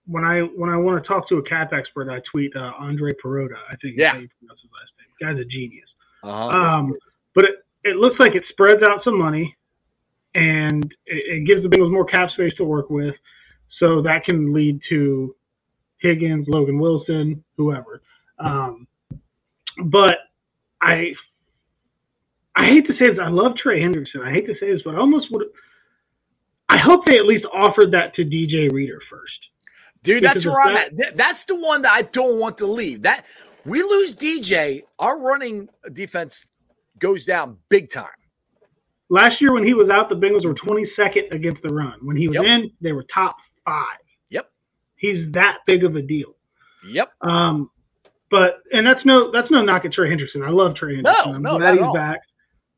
when 0.07 0.25
I 0.25 0.41
when 0.41 0.71
I 0.71 0.77
want 0.77 1.03
to 1.03 1.07
talk 1.07 1.29
to 1.29 1.37
a 1.37 1.43
cap 1.43 1.73
expert, 1.73 2.11
I 2.11 2.21
tweet 2.31 2.55
uh, 2.57 2.73
Andre 2.79 3.13
Perota. 3.23 3.57
I 3.71 3.77
think 3.77 3.97
Yeah. 3.99 4.13
pronounce 4.13 4.31
his 4.63 4.71
last 4.73 4.93
name. 4.99 5.35
Guy's 5.35 5.41
a 5.41 5.45
genius. 5.45 5.89
Uh-huh. 6.23 6.49
Um, 6.49 6.95
but 7.35 7.45
it, 7.45 7.51
it 7.85 7.97
looks 7.97 8.19
like 8.19 8.35
it 8.35 8.45
spreads 8.51 8.83
out 8.83 9.03
some 9.05 9.19
money 9.19 9.57
and 10.37 10.85
it, 11.07 11.43
it 11.43 11.49
gives 11.49 11.65
the 11.65 11.71
Bengals 11.71 11.93
more 11.93 12.07
cap 12.07 12.31
space 12.33 12.53
to 12.59 12.65
work 12.65 12.91
with. 12.91 13.17
So 13.81 14.03
that 14.03 14.25
can 14.27 14.55
lead 14.55 14.81
to 14.91 15.37
Higgins, 16.01 16.47
Logan 16.49 16.79
Wilson, 16.81 17.45
whoever. 17.59 18.03
Um, 18.41 18.89
but 19.87 20.15
I 20.83 21.13
I 22.57 22.67
hate 22.69 22.89
to 22.89 22.95
say 22.95 23.11
this. 23.11 23.19
I 23.23 23.29
love 23.31 23.53
Trey 23.63 23.81
Hendrickson. 23.83 24.23
I 24.27 24.33
hate 24.33 24.47
to 24.47 24.55
say 24.61 24.73
this, 24.73 24.83
but 24.85 24.95
I 24.97 24.99
almost 24.99 25.29
would. 25.33 25.45
I 26.69 26.79
hope 26.79 27.07
they 27.07 27.19
at 27.19 27.27
least 27.27 27.47
offered 27.55 27.93
that 27.93 28.15
to 28.17 28.25
DJ 28.25 28.73
Reader 28.73 29.01
first. 29.11 29.33
Dude, 30.03 30.25
that's 30.25 30.45
Because 30.45 30.47
if 30.47 30.53
where 30.53 30.63
I'm 30.63 30.75
that- 30.75 30.93
at. 31.09 31.17
That's 31.17 31.45
the 31.47 31.57
one 31.57 31.83
that 31.83 31.93
I 31.93 32.03
don't 32.03 32.41
want 32.41 32.59
to 32.59 32.67
leave. 32.67 33.03
That 33.03 33.27
we 33.67 33.83
lose 33.83 34.15
DJ, 34.15 34.83
our 34.99 35.21
running 35.21 35.69
defense 35.93 36.49
goes 36.99 37.27
down 37.27 37.59
big 37.69 37.91
time. 37.91 38.09
Last 39.09 39.41
year, 39.41 39.53
when 39.53 39.65
he 39.67 39.75
was 39.75 39.89
out, 39.93 40.09
the 40.09 40.17
Bengals 40.17 40.45
were 40.45 40.55
22nd 40.55 41.33
against 41.33 41.63
the 41.63 41.73
run. 41.73 41.95
When 42.03 42.17
he 42.17 42.29
was 42.29 42.37
Yep. 42.37 42.45
in, 42.45 42.71
they 42.81 42.93
were 42.93 43.05
top 43.13 43.37
five. 43.65 43.99
Yep. 44.31 44.51
He's 44.97 45.31
that 45.33 45.59
big 45.67 45.85
of 45.85 45.95
a 45.97 46.03
deal. 46.03 46.35
Yep. 46.89 47.13
Um, 47.23 47.71
but 48.31 48.63
and 48.73 48.87
that's 48.87 49.05
no 49.05 49.31
that's 49.31 49.51
no 49.51 49.63
knock 49.63 49.85
at 49.85 49.93
Trey 49.93 50.09
Henderson. 50.09 50.43
I 50.43 50.51
love 50.51 50.75
Trey 50.75 50.97
Henderson. 50.97 51.31
No, 51.31 51.35
I'm 51.37 51.43
no, 51.43 51.53
not 51.53 51.59
glad 51.61 51.69
at 51.71 51.79
he's 51.79 51.87
all. 51.87 51.95
back. 51.95 52.21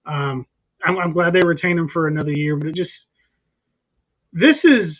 Um, 0.06 0.46
I'm, 0.84 0.98
I'm 0.98 1.12
glad 1.12 1.32
they 1.32 1.40
retained 1.46 1.78
him 1.78 1.88
for 1.92 2.06
another 2.08 2.32
year. 2.32 2.56
But 2.56 2.68
it 2.68 2.74
just 2.76 2.90
this 4.32 4.56
is 4.64 4.92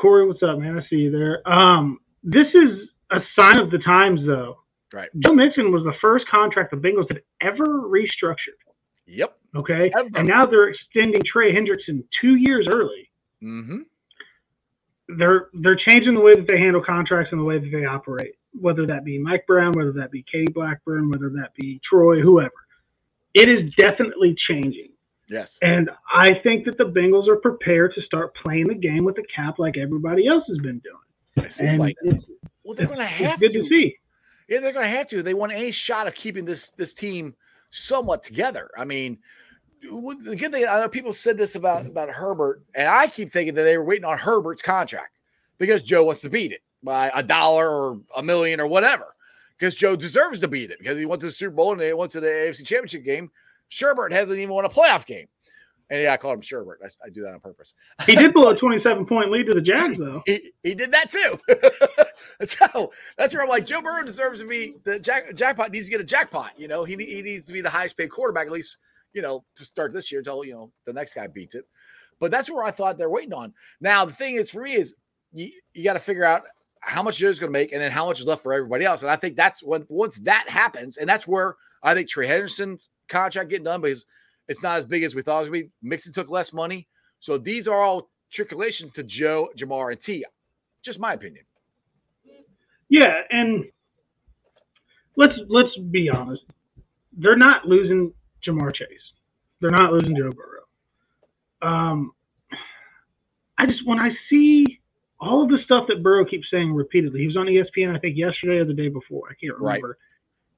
Corey. 0.00 0.26
What's 0.26 0.42
up, 0.42 0.58
man? 0.58 0.78
I 0.78 0.82
see 0.88 0.96
you 0.96 1.10
there. 1.10 1.40
Um, 1.50 1.98
this 2.22 2.46
is 2.54 2.88
a 3.12 3.20
sign 3.38 3.60
of 3.60 3.70
the 3.70 3.78
times, 3.78 4.20
though. 4.26 4.56
Right. 4.92 5.08
Joe 5.24 5.32
Mixon 5.34 5.72
was 5.72 5.84
the 5.84 5.94
first 6.00 6.24
contract 6.32 6.70
the 6.72 6.76
Bengals 6.76 7.06
had 7.12 7.22
ever 7.40 7.64
restructured. 7.64 8.58
Yep. 9.06 9.36
Okay, 9.56 9.90
Ever. 9.96 10.08
and 10.16 10.28
now 10.28 10.44
they're 10.46 10.68
extending 10.68 11.22
Trey 11.24 11.52
Hendrickson 11.54 12.04
two 12.20 12.36
years 12.36 12.66
early. 12.72 13.10
Mm-hmm. 13.42 13.78
they're 15.18 15.48
they're 15.54 15.76
changing 15.88 16.14
the 16.14 16.20
way 16.20 16.34
that 16.34 16.46
they 16.48 16.58
handle 16.58 16.82
contracts 16.84 17.30
and 17.32 17.40
the 17.40 17.44
way 17.44 17.58
that 17.58 17.70
they 17.72 17.84
operate. 17.84 18.34
Whether 18.58 18.86
that 18.86 19.04
be 19.04 19.18
Mike 19.18 19.46
Brown, 19.46 19.72
whether 19.72 19.92
that 19.92 20.10
be 20.10 20.24
Katie 20.30 20.52
Blackburn, 20.52 21.10
whether 21.10 21.28
that 21.30 21.54
be 21.54 21.80
Troy, 21.88 22.20
whoever, 22.20 22.52
it 23.34 23.48
is 23.48 23.72
definitely 23.76 24.34
changing. 24.48 24.88
Yes. 25.28 25.58
And 25.60 25.90
I 26.12 26.34
think 26.42 26.64
that 26.66 26.78
the 26.78 26.84
Bengals 26.84 27.28
are 27.28 27.36
prepared 27.36 27.92
to 27.96 28.02
start 28.02 28.34
playing 28.44 28.68
the 28.68 28.74
game 28.74 29.04
with 29.04 29.16
the 29.16 29.24
cap 29.34 29.58
like 29.58 29.76
everybody 29.76 30.26
else 30.28 30.44
has 30.48 30.58
been 30.58 30.78
doing. 30.80 31.44
It 31.46 31.52
seems 31.52 31.70
And 31.70 31.78
like 31.78 31.96
it's, 32.02 32.24
well, 32.64 32.74
they're 32.74 32.86
going 32.86 32.98
to 33.00 33.04
have 33.04 33.40
good 33.40 33.52
to. 33.52 33.62
to 33.62 33.68
see. 33.68 33.96
Yeah, 34.48 34.60
they're 34.60 34.72
going 34.72 34.84
to 34.90 34.96
have 34.96 35.08
to. 35.08 35.22
They 35.22 35.34
want 35.34 35.52
any 35.52 35.72
shot 35.72 36.06
of 36.06 36.14
keeping 36.14 36.44
this 36.44 36.70
this 36.70 36.94
team 36.94 37.34
somewhat 37.70 38.22
together. 38.22 38.70
I 38.78 38.84
mean, 38.84 39.18
the 39.86 40.36
good 40.36 40.52
thing 40.52 40.66
I 40.66 40.80
know 40.80 40.88
people 40.88 41.12
said 41.12 41.38
this 41.38 41.54
about 41.54 41.86
about 41.86 42.08
Herbert, 42.08 42.62
and 42.74 42.88
I 42.88 43.06
keep 43.06 43.32
thinking 43.32 43.54
that 43.54 43.62
they 43.62 43.78
were 43.78 43.84
waiting 43.84 44.04
on 44.04 44.18
Herbert's 44.18 44.62
contract 44.62 45.18
because 45.58 45.82
Joe 45.82 46.04
wants 46.04 46.20
to 46.22 46.30
beat 46.30 46.52
it 46.52 46.60
by 46.82 47.10
a 47.14 47.22
dollar 47.22 47.68
or 47.68 48.00
a 48.16 48.22
million 48.22 48.60
or 48.60 48.66
whatever. 48.66 49.14
Because 49.58 49.74
Joe 49.74 49.96
deserves 49.96 50.40
to 50.40 50.48
beat 50.48 50.70
it 50.70 50.78
because 50.78 50.98
he 50.98 51.06
went 51.06 51.20
to 51.20 51.26
the 51.26 51.32
Super 51.32 51.54
Bowl 51.54 51.72
and 51.72 51.80
he 51.80 51.92
went 51.94 52.12
to 52.12 52.20
the 52.20 52.26
AFC 52.26 52.66
Championship 52.66 53.04
game. 53.04 53.30
Sherbert 53.70 54.12
hasn't 54.12 54.38
even 54.38 54.54
won 54.54 54.66
a 54.66 54.68
playoff 54.68 55.06
game. 55.06 55.28
And 55.88 56.02
yeah, 56.02 56.12
I 56.12 56.16
call 56.16 56.32
him 56.32 56.40
Sherbert. 56.40 56.76
I, 56.84 56.88
I 57.06 57.10
do 57.10 57.22
that 57.22 57.32
on 57.32 57.40
purpose. 57.40 57.74
He 58.06 58.16
did 58.16 58.34
blow 58.34 58.50
a 58.50 58.56
27 58.58 59.06
point 59.06 59.30
lead 59.30 59.46
to 59.46 59.54
the 59.54 59.60
Jags, 59.60 59.98
though. 59.98 60.22
He, 60.26 60.52
he 60.62 60.74
did 60.74 60.92
that 60.92 61.10
too. 61.10 61.38
so 62.44 62.92
that's 63.16 63.32
where 63.32 63.44
I'm 63.44 63.48
like, 63.48 63.66
Joe 63.66 63.80
Burrow 63.80 64.04
deserves 64.04 64.40
to 64.40 64.46
be 64.46 64.74
the 64.84 64.98
jack, 64.98 65.34
jackpot 65.34 65.70
needs 65.70 65.86
to 65.86 65.92
get 65.92 66.00
a 66.00 66.04
jackpot. 66.04 66.52
You 66.58 66.66
know, 66.66 66.84
he, 66.84 66.96
he 66.96 67.22
needs 67.22 67.46
to 67.46 67.52
be 67.52 67.60
the 67.60 67.70
highest 67.70 67.96
paid 67.96 68.10
quarterback, 68.10 68.46
at 68.46 68.52
least, 68.52 68.78
you 69.12 69.22
know, 69.22 69.44
to 69.54 69.64
start 69.64 69.92
this 69.92 70.10
year 70.10 70.20
until, 70.20 70.44
you 70.44 70.52
know, 70.52 70.72
the 70.84 70.92
next 70.92 71.14
guy 71.14 71.26
beats 71.26 71.54
it. 71.54 71.64
But 72.18 72.30
that's 72.30 72.50
where 72.50 72.64
I 72.64 72.70
thought 72.70 72.98
they're 72.98 73.10
waiting 73.10 73.34
on. 73.34 73.52
Now, 73.80 74.04
the 74.04 74.12
thing 74.12 74.34
is 74.34 74.50
for 74.50 74.62
me 74.62 74.74
is 74.74 74.94
you, 75.32 75.50
you 75.74 75.84
got 75.84 75.94
to 75.94 75.98
figure 75.98 76.24
out 76.24 76.42
how 76.80 77.02
much 77.02 77.18
Joe's 77.18 77.38
going 77.38 77.52
to 77.52 77.58
make 77.58 77.72
and 77.72 77.80
then 77.80 77.90
how 77.92 78.06
much 78.06 78.20
is 78.20 78.26
left 78.26 78.42
for 78.42 78.52
everybody 78.52 78.84
else. 78.84 79.02
And 79.02 79.10
I 79.10 79.16
think 79.16 79.36
that's 79.36 79.62
when, 79.62 79.84
once 79.88 80.16
that 80.18 80.48
happens, 80.48 80.96
and 80.96 81.08
that's 81.08 81.26
where 81.26 81.56
I 81.82 81.94
think 81.94 82.08
Trey 82.08 82.26
Henderson's 82.26 82.88
contract 83.08 83.50
getting 83.50 83.64
done 83.64 83.80
because 83.80 84.06
it's 84.48 84.62
not 84.62 84.78
as 84.78 84.84
big 84.84 85.02
as 85.02 85.14
we 85.14 85.22
thought 85.22 85.42
it 85.42 85.46
to 85.46 85.50
be. 85.50 85.70
Mixon 85.82 86.12
took 86.12 86.30
less 86.30 86.52
money. 86.52 86.86
So 87.18 87.38
these 87.38 87.66
are 87.66 87.80
all 87.80 88.10
triculations 88.30 88.92
to 88.92 89.02
Joe, 89.02 89.50
Ja'Marr, 89.56 89.92
and 89.92 90.00
T. 90.00 90.24
Just 90.82 91.00
my 91.00 91.14
opinion. 91.14 91.44
Yeah, 92.88 93.12
and 93.30 93.64
let's 95.16 95.32
let's 95.48 95.76
be 95.90 96.08
honest. 96.08 96.42
They're 97.12 97.36
not 97.36 97.66
losing 97.66 98.12
Ja'Marr 98.46 98.74
Chase. 98.74 98.88
They're 99.60 99.70
not 99.70 99.92
losing 99.92 100.16
Joe 100.16 100.32
Burrow. 100.32 100.62
Um, 101.62 102.12
I 103.58 103.66
just 103.66 103.86
when 103.86 103.98
I 103.98 104.10
see 104.28 104.64
all 105.18 105.42
of 105.42 105.48
the 105.48 105.58
stuff 105.64 105.86
that 105.88 106.02
Burrow 106.02 106.24
keeps 106.26 106.46
saying 106.50 106.72
repeatedly, 106.74 107.20
he 107.20 107.26
was 107.26 107.36
on 107.36 107.46
ESPN 107.46 107.94
I 107.94 107.98
think 107.98 108.16
yesterday 108.16 108.58
or 108.58 108.64
the 108.66 108.74
day 108.74 108.88
before. 108.88 109.28
I 109.30 109.34
can't 109.34 109.58
Right. 109.58 109.76
remember. 109.76 109.98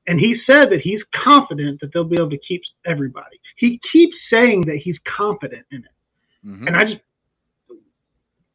And 0.09 0.19
he 0.19 0.41
said 0.49 0.71
that 0.71 0.81
he's 0.81 1.01
confident 1.15 1.81
that 1.81 1.93
they'll 1.93 2.03
be 2.05 2.17
able 2.19 2.31
to 2.31 2.39
keep 2.39 2.63
everybody. 2.87 3.39
He 3.57 3.79
keeps 3.93 4.17
saying 4.33 4.63
that 4.63 4.77
he's 4.77 4.97
confident 5.05 5.67
in 5.71 5.85
it. 5.85 6.47
Mhm. 6.47 6.67
And 6.67 6.77
I 6.77 6.85
just, 6.85 7.01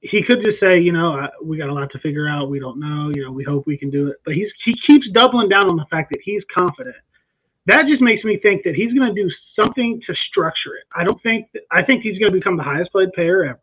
he 0.02 0.22
could 0.24 0.44
just 0.44 0.60
say, 0.60 0.80
you 0.80 0.92
know, 0.92 1.30
we 1.42 1.58
got 1.58 1.70
a 1.70 1.74
lot 1.74 1.90
to 1.92 2.00
figure 2.00 2.28
out. 2.28 2.50
We 2.50 2.60
don't 2.60 2.80
know. 2.80 3.12
You 3.16 3.24
know, 3.26 3.32
we 3.32 3.44
hope 3.44 3.66
we 3.66 3.78
can 3.78 3.90
do 3.90 4.08
it. 4.08 4.18
But 4.26 4.34
he's 4.34 4.50
he 4.66 4.74
keeps 4.86 5.08
doubling 5.12 5.48
down 5.48 5.70
on 5.70 5.78
the 5.78 5.86
fact 5.86 6.12
that 6.12 6.22
he's 6.24 6.44
confident. 6.56 6.96
That 7.68 7.86
just 7.88 8.02
makes 8.02 8.24
me 8.24 8.40
think 8.42 8.64
that 8.64 8.76
he's 8.76 8.94
going 8.94 9.14
to 9.14 9.22
do 9.22 9.30
something 9.60 10.02
to 10.06 10.16
structure 10.16 10.76
it. 10.76 10.84
I 10.96 11.04
don't 11.04 11.22
think. 11.24 11.48
That, 11.54 11.64
I 11.72 11.84
think 11.84 12.04
he's 12.04 12.18
going 12.20 12.32
to 12.32 12.38
become 12.38 12.58
the 12.58 12.64
highest 12.64 12.92
paid 12.94 13.14
player 13.14 13.46
ever. 13.46 13.60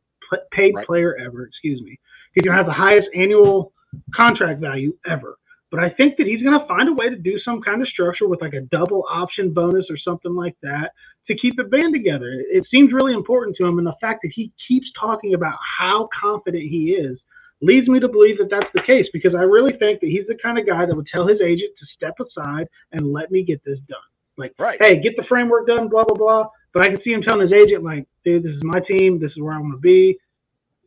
Paid 0.53 0.75
Right. 0.75 0.87
player 0.87 1.17
ever. 1.19 1.47
Excuse 1.47 1.83
me. 1.83 1.99
He's 2.35 2.43
going 2.43 2.57
to 2.57 2.57
have 2.57 2.67
the 2.67 2.73
highest 2.73 3.09
annual 3.15 3.73
contract 4.15 4.61
value 4.61 4.97
ever. 5.07 5.37
But 5.71 5.81
I 5.81 5.91
think 5.91 6.17
that 6.17 6.27
he's 6.27 6.43
going 6.43 6.59
to 6.59 6.67
find 6.67 6.89
a 6.89 6.93
way 6.93 7.11
to 7.11 7.17
do 7.17 7.39
some 7.45 7.61
kind 7.63 7.81
of 7.81 7.89
structure 7.89 8.27
with 8.27 8.41
like 8.41 8.55
a 8.55 8.63
double 8.63 9.05
option 9.09 9.53
bonus 9.53 9.87
or 9.89 9.97
something 9.99 10.35
like 10.35 10.57
that 10.63 10.91
to 11.29 11.37
keep 11.37 11.57
the 11.57 11.65
band 11.65 11.93
together. 11.95 12.33
It 12.51 12.67
seems 12.73 12.93
really 12.93 13.13
important 13.13 13.57
to 13.57 13.67
him, 13.67 13.79
and 13.79 13.87
the 13.87 13.95
fact 14.01 14.21
that 14.23 14.33
he 14.35 14.53
keeps 14.67 14.87
talking 14.99 15.35
about 15.35 15.55
how 15.79 16.09
confident 16.21 16.65
he 16.65 16.93
is 16.93 17.19
leads 17.61 17.89
me 17.89 18.01
to 18.01 18.09
believe 18.09 18.39
that 18.39 18.49
that's 18.51 18.71
the 18.75 18.83
case 18.83 19.07
because 19.13 19.35
I 19.35 19.43
really 19.43 19.77
think 19.79 20.01
that 20.01 20.07
he's 20.09 20.27
the 20.27 20.37
kind 20.43 20.59
of 20.59 20.67
guy 20.67 20.87
that 20.87 20.95
would 20.95 21.07
tell 21.15 21.27
his 21.27 21.41
agent 21.41 21.73
to 21.79 21.87
step 21.97 22.15
aside 22.21 22.69
and 22.93 23.13
let 23.13 23.31
me 23.31 23.43
get 23.43 23.63
this 23.65 23.79
done. 23.89 23.99
Like, 24.37 24.55
Right. 24.59 24.79
hey, 24.83 25.01
get 25.01 25.17
the 25.17 25.25
framework 25.29 25.67
done, 25.67 25.89
blah 25.89 26.05
blah 26.05 26.17
blah. 26.17 26.49
But 26.73 26.83
I 26.85 26.89
can 26.89 27.03
see 27.03 27.13
him 27.13 27.23
telling 27.23 27.49
his 27.49 27.53
agent, 27.63 27.83
like, 27.85 28.07
dude, 28.25 28.45
this 28.45 28.53
is 28.55 28.63
my 28.65 28.81
team, 28.81 29.19
this 29.21 29.33
is 29.33 29.39
where 29.41 29.53
I 29.55 29.59
want 29.59 29.75
to 29.75 29.79
be. 29.81 30.19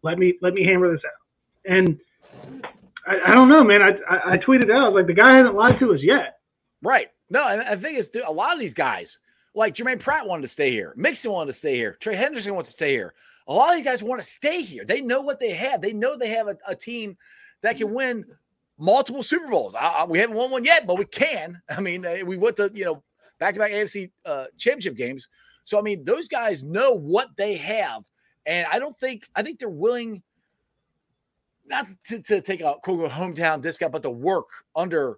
Let 0.01 0.17
me 0.17 0.35
let 0.41 0.53
me 0.53 0.63
hammer 0.65 0.91
this 0.91 1.01
out. 1.05 1.71
And 1.71 1.99
I, 3.05 3.19
I 3.27 3.35
don't 3.35 3.49
know, 3.49 3.63
man. 3.63 3.81
I, 3.81 3.89
I 4.09 4.33
I 4.33 4.37
tweeted 4.37 4.71
out 4.71 4.85
I 4.85 4.89
was 4.89 4.95
like, 4.95 5.07
the 5.07 5.13
guy 5.13 5.33
hasn't 5.35 5.55
lied 5.55 5.79
to 5.79 5.93
us 5.93 5.99
yet. 6.01 6.39
Right. 6.81 7.09
No, 7.29 7.47
and 7.47 7.61
I 7.61 7.75
think 7.75 7.97
it's 7.97 8.09
a 8.25 8.31
lot 8.31 8.53
of 8.53 8.59
these 8.59 8.73
guys, 8.73 9.19
like 9.55 9.73
Jermaine 9.75 9.99
Pratt 9.99 10.27
wanted 10.27 10.43
to 10.43 10.47
stay 10.47 10.71
here. 10.71 10.93
Mixon 10.97 11.31
wanted 11.31 11.51
to 11.51 11.57
stay 11.57 11.75
here. 11.75 11.97
Trey 11.99 12.15
Henderson 12.15 12.53
wants 12.53 12.69
to 12.69 12.73
stay 12.73 12.91
here. 12.91 13.13
A 13.47 13.53
lot 13.53 13.69
of 13.71 13.75
these 13.75 13.85
guys 13.85 14.01
want 14.03 14.21
to 14.21 14.27
stay 14.27 14.61
here. 14.61 14.85
They 14.85 15.01
know 15.01 15.21
what 15.21 15.39
they 15.39 15.51
have. 15.53 15.81
They 15.81 15.93
know 15.93 16.15
they 16.17 16.29
have 16.29 16.47
a, 16.47 16.57
a 16.67 16.75
team 16.75 17.17
that 17.61 17.77
can 17.77 17.93
win 17.93 18.25
multiple 18.79 19.23
Super 19.23 19.47
Bowls. 19.47 19.75
I, 19.75 19.87
I- 19.87 20.05
we 20.05 20.19
haven't 20.19 20.37
won 20.37 20.51
one 20.51 20.63
yet, 20.63 20.87
but 20.87 20.97
we 20.97 21.05
can. 21.05 21.61
I 21.69 21.81
mean, 21.81 22.05
uh, 22.05 22.17
we 22.25 22.37
went 22.37 22.57
to, 22.57 22.71
you 22.73 22.85
know, 22.85 23.03
back 23.39 23.53
to 23.55 23.59
back 23.59 23.71
AFC 23.71 24.11
uh, 24.25 24.45
championship 24.57 24.95
games. 24.95 25.27
So, 25.65 25.77
I 25.79 25.81
mean, 25.81 26.03
those 26.03 26.27
guys 26.27 26.63
know 26.63 26.93
what 26.93 27.29
they 27.37 27.55
have. 27.55 28.03
And 28.45 28.67
I 28.71 28.79
don't 28.79 28.97
think, 28.99 29.27
I 29.35 29.43
think 29.43 29.59
they're 29.59 29.69
willing 29.69 30.21
not 31.65 31.87
to, 32.07 32.21
to 32.21 32.41
take 32.41 32.61
a 32.61 32.75
quote 32.83 33.09
hometown 33.09 33.61
discount, 33.61 33.93
but 33.93 34.03
to 34.03 34.09
work 34.09 34.47
under 34.75 35.17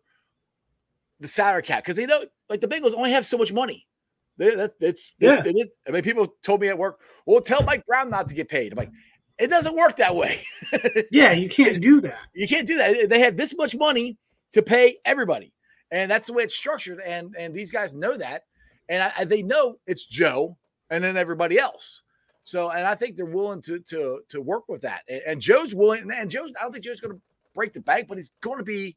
the 1.19 1.27
salary 1.27 1.63
cap 1.63 1.83
because 1.83 1.95
they 1.95 2.05
know 2.05 2.23
like 2.49 2.61
the 2.61 2.67
Bengals 2.67 2.93
only 2.93 3.11
have 3.11 3.25
so 3.25 3.37
much 3.37 3.51
money. 3.53 3.87
They, 4.37 4.53
that, 4.55 4.73
it's 4.81 5.11
Yeah. 5.19 5.41
it 5.45 5.55
is. 5.55 5.67
I 5.87 5.91
mean, 5.91 6.03
people 6.03 6.27
told 6.43 6.61
me 6.61 6.67
at 6.67 6.77
work, 6.77 6.99
"Well, 7.25 7.41
tell 7.41 7.63
Mike 7.63 7.85
Brown 7.85 8.09
not 8.09 8.27
to 8.29 8.35
get 8.35 8.49
paid." 8.49 8.71
I'm 8.73 8.77
like, 8.77 8.91
it 9.39 9.49
doesn't 9.49 9.75
work 9.75 9.97
that 9.97 10.15
way. 10.15 10.43
Yeah, 11.11 11.31
you 11.33 11.49
can't 11.49 11.81
do 11.81 12.01
that. 12.01 12.17
you 12.33 12.47
can't 12.47 12.67
do 12.67 12.77
that. 12.77 13.09
They 13.09 13.19
have 13.19 13.37
this 13.37 13.55
much 13.55 13.75
money 13.75 14.17
to 14.53 14.61
pay 14.61 14.97
everybody, 15.05 15.53
and 15.91 16.09
that's 16.11 16.27
the 16.27 16.33
way 16.33 16.43
it's 16.43 16.55
structured. 16.55 16.99
And 17.01 17.35
and 17.37 17.53
these 17.53 17.71
guys 17.71 17.93
know 17.93 18.17
that, 18.17 18.43
and 18.89 19.03
I, 19.03 19.11
I- 19.19 19.25
they 19.25 19.41
know 19.43 19.77
it's 19.87 20.05
Joe 20.05 20.57
and 20.89 21.03
then 21.03 21.17
everybody 21.17 21.57
else. 21.57 22.01
So, 22.43 22.69
and 22.69 22.85
I 22.85 22.93
think 22.95 23.15
they're 23.15 23.25
willing 23.25 23.61
to 23.63 23.79
to 23.79 24.21
to 24.29 24.41
work 24.41 24.63
with 24.69 24.81
that. 24.81 25.01
And, 25.09 25.21
and 25.27 25.41
Joe's 25.41 25.73
willing. 25.73 26.09
And 26.11 26.29
Joe's, 26.29 26.51
I 26.59 26.63
don't 26.63 26.71
think 26.73 26.85
Joe's 26.85 26.99
going 27.01 27.15
to 27.15 27.21
break 27.55 27.73
the 27.73 27.81
bank, 27.81 28.07
but 28.07 28.17
he's 28.17 28.31
going 28.41 28.59
to 28.59 28.63
be, 28.63 28.95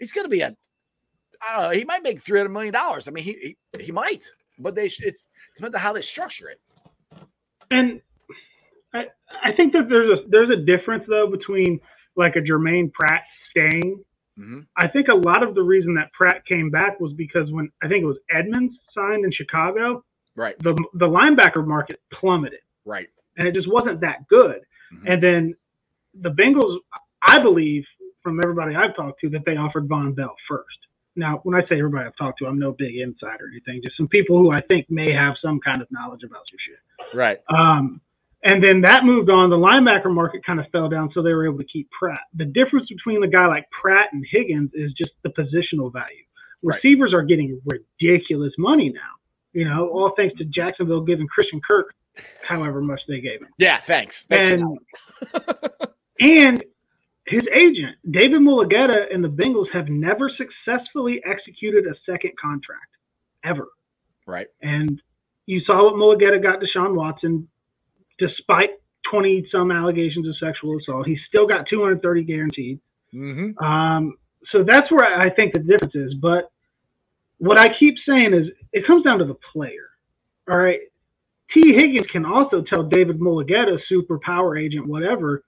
he's 0.00 0.10
going 0.10 0.24
to 0.24 0.28
be 0.30 0.40
a, 0.40 0.56
I 1.46 1.52
don't 1.60 1.62
know. 1.62 1.78
He 1.78 1.84
might 1.84 2.02
make 2.02 2.20
three 2.20 2.38
hundred 2.40 2.50
million 2.52 2.72
dollars. 2.72 3.06
I 3.06 3.12
mean, 3.12 3.22
he, 3.24 3.56
he 3.78 3.84
he 3.84 3.92
might, 3.92 4.24
but 4.58 4.74
they 4.74 4.86
it's 4.86 5.28
depends 5.54 5.74
on 5.74 5.80
how 5.80 5.92
they 5.92 6.02
structure 6.02 6.48
it. 6.50 6.60
And 7.70 8.00
I 8.94 9.06
I 9.44 9.52
think 9.56 9.72
that 9.74 9.88
there's 9.88 10.18
a 10.18 10.28
there's 10.28 10.50
a 10.50 10.56
difference 10.64 11.04
though 11.08 11.28
between 11.30 11.80
like 12.16 12.36
a 12.36 12.40
Jermaine 12.40 12.92
Pratt 12.92 13.22
staying. 13.50 14.02
Mhm. 14.38 14.66
I 14.76 14.88
think 14.88 15.08
a 15.08 15.14
lot 15.14 15.42
of 15.42 15.54
the 15.54 15.62
reason 15.62 15.94
that 15.94 16.12
Pratt 16.12 16.44
came 16.46 16.70
back 16.70 17.00
was 17.00 17.12
because 17.14 17.50
when 17.50 17.70
I 17.82 17.88
think 17.88 18.02
it 18.02 18.06
was 18.06 18.18
Edmonds 18.30 18.74
signed 18.94 19.24
in 19.24 19.32
Chicago, 19.32 20.04
Right, 20.36 20.58
the 20.60 20.74
the 20.94 21.06
linebacker 21.06 21.66
market 21.66 22.00
plummeted 22.12 22.60
right, 22.84 23.08
and 23.36 23.48
it 23.48 23.54
just 23.54 23.68
wasn't 23.70 24.00
that 24.00 24.26
good. 24.28 24.60
Mhm. 24.92 25.12
And 25.12 25.22
then 25.22 25.54
the 26.14 26.30
Bengals, 26.30 26.78
I 27.22 27.40
believe 27.40 27.84
from 28.22 28.40
everybody 28.44 28.74
I've 28.76 28.94
talked 28.96 29.20
to, 29.20 29.28
that 29.30 29.44
they 29.44 29.56
offered 29.56 29.88
Vonn 29.88 30.14
Bell 30.14 30.34
first. 30.48 30.87
Now, 31.16 31.40
when 31.42 31.54
I 31.54 31.62
say 31.68 31.78
everybody 31.78 32.06
I've 32.06 32.16
talked 32.16 32.38
to, 32.40 32.46
I'm 32.46 32.58
no 32.58 32.72
big 32.72 32.96
insider 32.96 33.44
or 33.44 33.48
anything. 33.50 33.82
Just 33.84 33.96
some 33.96 34.08
people 34.08 34.38
who 34.38 34.52
I 34.52 34.60
think 34.68 34.86
may 34.88 35.12
have 35.12 35.34
some 35.42 35.58
kind 35.60 35.80
of 35.82 35.88
knowledge 35.90 36.22
about 36.22 36.42
some 36.48 36.58
shit. 36.64 37.16
right, 37.16 37.38
Um, 37.48 38.00
and 38.44 38.62
then 38.62 38.80
that 38.82 39.04
moved 39.04 39.30
on. 39.30 39.50
The 39.50 39.56
linebacker 39.56 40.14
market 40.14 40.44
kind 40.46 40.60
of 40.60 40.66
fell 40.70 40.88
down, 40.88 41.10
so 41.12 41.22
they 41.22 41.32
were 41.32 41.44
able 41.46 41.58
to 41.58 41.64
keep 41.64 41.88
Pratt. 41.90 42.20
The 42.36 42.44
difference 42.44 42.88
between 42.88 43.24
a 43.24 43.28
guy 43.28 43.46
like 43.48 43.64
Pratt 43.82 44.10
and 44.12 44.24
Higgins 44.30 44.70
is 44.74 44.92
just 44.92 45.10
the 45.24 45.30
positional 45.30 45.92
value. 45.92 46.22
Right. 46.62 46.76
Receivers 46.82 47.12
are 47.12 47.22
getting 47.22 47.60
ridiculous 47.66 48.52
money 48.58 48.90
now. 48.90 49.00
You 49.52 49.64
know, 49.68 49.88
all 49.88 50.12
thanks 50.16 50.36
to 50.38 50.44
Jacksonville 50.44 51.00
giving 51.00 51.26
Christian 51.26 51.60
Kirk 51.66 51.92
however 52.44 52.80
much 52.80 53.00
they 53.08 53.20
gave 53.20 53.40
him. 53.40 53.48
yeah. 53.58 53.78
Thanks. 53.78 54.26
Thanks 54.26 54.62
And 54.62 54.78
and 56.20 56.64
his 57.28 57.42
agent, 57.54 57.96
David 58.10 58.40
Mulugheta 58.40 59.12
and 59.12 59.22
the 59.22 59.28
Bengals 59.28 59.66
have 59.72 59.88
never 59.88 60.30
successfully 60.30 61.20
executed 61.24 61.86
a 61.86 61.94
second 62.10 62.32
contract 62.40 62.96
ever. 63.44 63.68
right, 64.26 64.48
And 64.62 65.00
you 65.46 65.60
saw 65.60 65.84
what 65.84 65.94
Mulugheta 65.94 66.42
got 66.42 66.60
Deshaun 66.60 66.94
Watson, 66.94 67.48
despite 68.18 68.70
20 69.10 69.48
some 69.50 69.70
allegations 69.70 70.26
of 70.28 70.36
sexual 70.38 70.76
assault. 70.76 71.06
He's 71.06 71.20
still 71.28 71.46
got 71.46 71.66
230 71.68 72.22
guaranteed. 72.24 72.80
mm-hmm. 73.14 73.64
Um, 73.64 74.16
so 74.50 74.62
that's 74.62 74.90
where 74.90 75.04
I 75.04 75.30
think 75.30 75.54
the 75.54 75.60
difference 75.60 75.94
is. 75.94 76.14
But 76.14 76.50
what 77.38 77.58
I 77.58 77.68
keep 77.78 77.94
saying 78.06 78.34
is 78.34 78.48
it 78.72 78.86
comes 78.86 79.04
down 79.04 79.18
to 79.18 79.24
the 79.24 79.36
player. 79.52 79.88
All 80.50 80.58
right. 80.58 80.80
T. 81.52 81.74
Higgins 81.74 82.06
can 82.10 82.26
also 82.26 82.62
tell 82.62 82.82
David 82.82 83.20
Mulligetta, 83.20 83.78
super 83.88 84.18
power 84.18 84.56
agent, 84.56 84.86
whatever, 84.86 85.42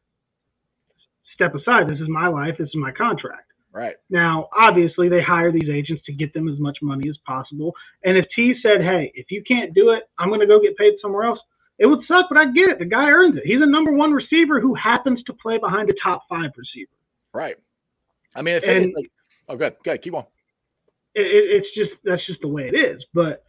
step 1.40 1.54
aside. 1.54 1.88
This 1.88 2.00
is 2.00 2.08
my 2.08 2.28
life. 2.28 2.56
This 2.58 2.68
is 2.68 2.76
my 2.76 2.92
contract. 2.92 3.52
right, 3.72 3.96
Now, 4.10 4.48
obviously, 4.58 5.08
they 5.08 5.22
hire 5.22 5.52
these 5.52 5.70
agents 5.70 6.02
to 6.06 6.12
get 6.12 6.34
them 6.34 6.48
as 6.48 6.58
much 6.58 6.78
money 6.82 7.08
as 7.08 7.16
possible. 7.26 7.72
And 8.04 8.18
if 8.18 8.26
T 8.36 8.54
said, 8.62 8.82
"Hey, 8.82 9.10
if 9.14 9.26
you 9.30 9.42
can't 9.46 9.72
do 9.74 9.90
it, 9.90 10.04
I'm 10.18 10.28
going 10.28 10.40
to 10.40 10.46
go 10.46 10.60
get 10.60 10.76
paid 10.76 10.94
somewhere 11.00 11.24
else," 11.24 11.38
it 11.78 11.86
would 11.86 12.00
suck. 12.06 12.26
But 12.28 12.40
I 12.42 12.46
get 12.52 12.68
it. 12.68 12.78
The 12.78 12.84
guy 12.84 13.08
earns 13.08 13.36
it. 13.36 13.44
He's 13.44 13.62
a 13.62 13.66
number 13.66 13.92
one 13.92 14.12
receiver 14.12 14.60
who 14.60 14.74
happens 14.74 15.22
to 15.24 15.32
play 15.32 15.58
behind 15.58 15.88
a 15.88 15.94
top 16.02 16.22
five 16.28 16.50
receiver. 16.56 16.92
right. 17.32 17.56
I 18.36 18.42
mean, 18.42 18.60
thing 18.60 18.82
is 18.82 18.92
like, 18.94 19.10
oh, 19.48 19.56
good, 19.56 19.74
good, 19.82 20.00
keep 20.02 20.14
on. 20.14 20.24
It, 21.16 21.22
it, 21.22 21.44
it's 21.56 21.66
just 21.74 21.90
that's 22.04 22.24
just 22.26 22.40
the 22.42 22.48
way 22.48 22.68
it 22.72 22.76
is. 22.76 23.04
But 23.12 23.42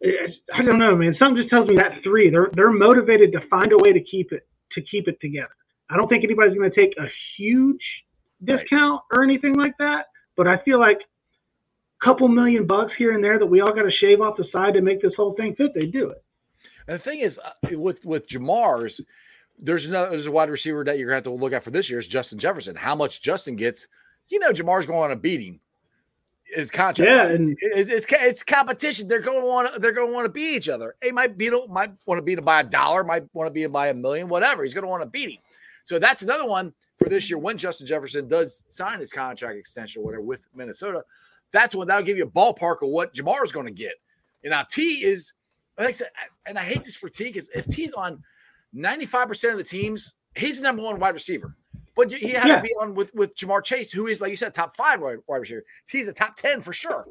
it, 0.00 0.32
I 0.54 0.62
don't 0.62 0.78
know, 0.78 0.94
man. 0.94 1.16
Something 1.20 1.42
just 1.42 1.50
tells 1.50 1.68
me 1.68 1.76
that 1.76 2.02
three 2.04 2.30
they're 2.30 2.50
they're 2.52 2.70
motivated 2.70 3.32
to 3.32 3.40
find 3.48 3.72
a 3.72 3.76
way 3.78 3.92
to 3.92 4.00
keep 4.00 4.32
it 4.32 4.46
to 4.72 4.82
keep 4.82 5.08
it 5.08 5.20
together. 5.20 5.48
I 5.90 5.96
don't 5.96 6.08
think 6.08 6.24
anybody's 6.24 6.56
going 6.56 6.70
to 6.70 6.76
take 6.76 6.94
a 6.98 7.06
huge 7.36 7.80
Right. 8.46 8.58
discount 8.58 9.00
or 9.14 9.22
anything 9.22 9.54
like 9.54 9.72
that. 9.78 10.06
But 10.36 10.46
I 10.46 10.58
feel 10.58 10.78
like 10.78 10.98
a 10.98 12.04
couple 12.04 12.28
million 12.28 12.66
bucks 12.66 12.92
here 12.98 13.12
and 13.12 13.24
there 13.24 13.38
that 13.38 13.46
we 13.46 13.62
all 13.62 13.72
got 13.72 13.82
to 13.84 13.90
shave 13.90 14.20
off 14.20 14.36
the 14.36 14.44
side 14.52 14.74
to 14.74 14.82
make 14.82 15.00
this 15.00 15.12
whole 15.16 15.34
thing 15.34 15.54
fit. 15.56 15.72
They 15.74 15.86
do 15.86 16.10
it. 16.10 16.22
And 16.86 16.94
the 16.96 16.98
thing 16.98 17.20
is, 17.20 17.38
uh, 17.38 17.52
with 17.78 18.04
with 18.04 18.28
Ja'Marr's, 18.28 19.00
there's 19.58 19.86
another 19.86 20.10
there's 20.10 20.26
a 20.26 20.30
wide 20.30 20.50
receiver 20.50 20.84
that 20.84 20.98
you're 20.98 21.08
gonna 21.08 21.16
have 21.16 21.24
to 21.24 21.30
look 21.32 21.54
at 21.54 21.64
for 21.64 21.70
this 21.70 21.88
year 21.88 21.98
is 21.98 22.06
Justin 22.06 22.38
Jefferson. 22.38 22.76
How 22.76 22.94
much 22.94 23.22
Justin 23.22 23.56
gets, 23.56 23.88
you 24.28 24.38
know, 24.38 24.52
Ja'Marr's 24.52 24.86
going 24.86 25.04
on 25.04 25.12
a 25.12 25.16
beating. 25.16 25.58
His 26.44 26.70
contract, 26.70 27.10
Yeah, 27.10 27.34
and 27.34 27.56
it's, 27.60 27.90
it's 27.90 28.06
it's 28.10 28.42
competition. 28.44 29.08
They're 29.08 29.20
going 29.20 29.40
to 29.40 29.46
want 29.46 29.72
to, 29.72 29.80
they're 29.80 29.92
going 29.92 30.08
to 30.08 30.14
want 30.14 30.26
to 30.26 30.32
beat 30.32 30.54
each 30.54 30.68
other. 30.68 30.94
He 31.02 31.10
might 31.10 31.36
beat 31.36 31.52
him, 31.52 31.60
might 31.68 31.92
want 32.04 32.18
to 32.18 32.22
beat 32.22 32.38
him 32.38 32.44
by 32.44 32.60
a 32.60 32.64
dollar, 32.64 33.02
might 33.02 33.24
want 33.32 33.48
to 33.48 33.50
beat 33.50 33.64
him 33.64 33.72
by 33.72 33.88
a 33.88 33.94
million, 33.94 34.28
whatever. 34.28 34.62
He's 34.62 34.72
going 34.74 34.84
to 34.84 34.88
want 34.88 35.02
to 35.02 35.08
beat 35.08 35.30
him. 35.30 35.38
So 35.86 35.98
that's 35.98 36.22
another 36.22 36.46
one 36.46 36.74
for 36.98 37.08
this 37.08 37.30
year 37.30 37.38
when 37.38 37.56
Justin 37.56 37.86
Jefferson 37.86 38.28
does 38.28 38.64
sign 38.68 38.98
his 39.00 39.12
contract 39.12 39.56
extension 39.56 40.02
or 40.02 40.04
whatever 40.04 40.22
with 40.22 40.46
Minnesota. 40.54 41.02
That's 41.52 41.74
when 41.74 41.88
that'll 41.88 42.04
give 42.04 42.16
you 42.18 42.24
a 42.24 42.30
ballpark 42.30 42.82
of 42.82 42.88
what 42.90 43.14
Ja'Marr 43.14 43.44
is 43.44 43.52
going 43.52 43.66
to 43.66 43.72
get. 43.72 43.94
And 44.42 44.50
now 44.50 44.64
T 44.68 45.04
is, 45.04 45.32
like 45.78 45.88
I 45.88 45.92
said, 45.92 46.08
and 46.44 46.58
I 46.58 46.62
hate 46.64 46.84
this 46.84 46.96
for 46.96 47.08
T 47.08 47.24
because 47.24 47.48
if 47.50 47.66
T's 47.68 47.94
on 47.94 48.22
95% 48.74 49.52
of 49.52 49.58
the 49.58 49.64
teams, 49.64 50.16
he's 50.34 50.58
the 50.60 50.64
number 50.64 50.82
one 50.82 50.98
wide 50.98 51.14
receiver. 51.14 51.54
But 51.94 52.12
he 52.12 52.30
had 52.30 52.48
Yeah. 52.48 52.56
to 52.56 52.62
be 52.62 52.74
on 52.80 52.94
with 52.94 53.14
with 53.14 53.36
Ja'Marr 53.36 53.64
Chase, 53.64 53.90
who 53.90 54.06
is 54.08 54.20
like 54.20 54.30
you 54.30 54.36
said, 54.36 54.52
top 54.52 54.74
five 54.76 55.00
wide 55.00 55.18
receiver. 55.28 55.64
He's 55.90 56.08
a 56.08 56.12
top 56.12 56.34
ten 56.36 56.60
for 56.60 56.72
sure. 56.72 57.06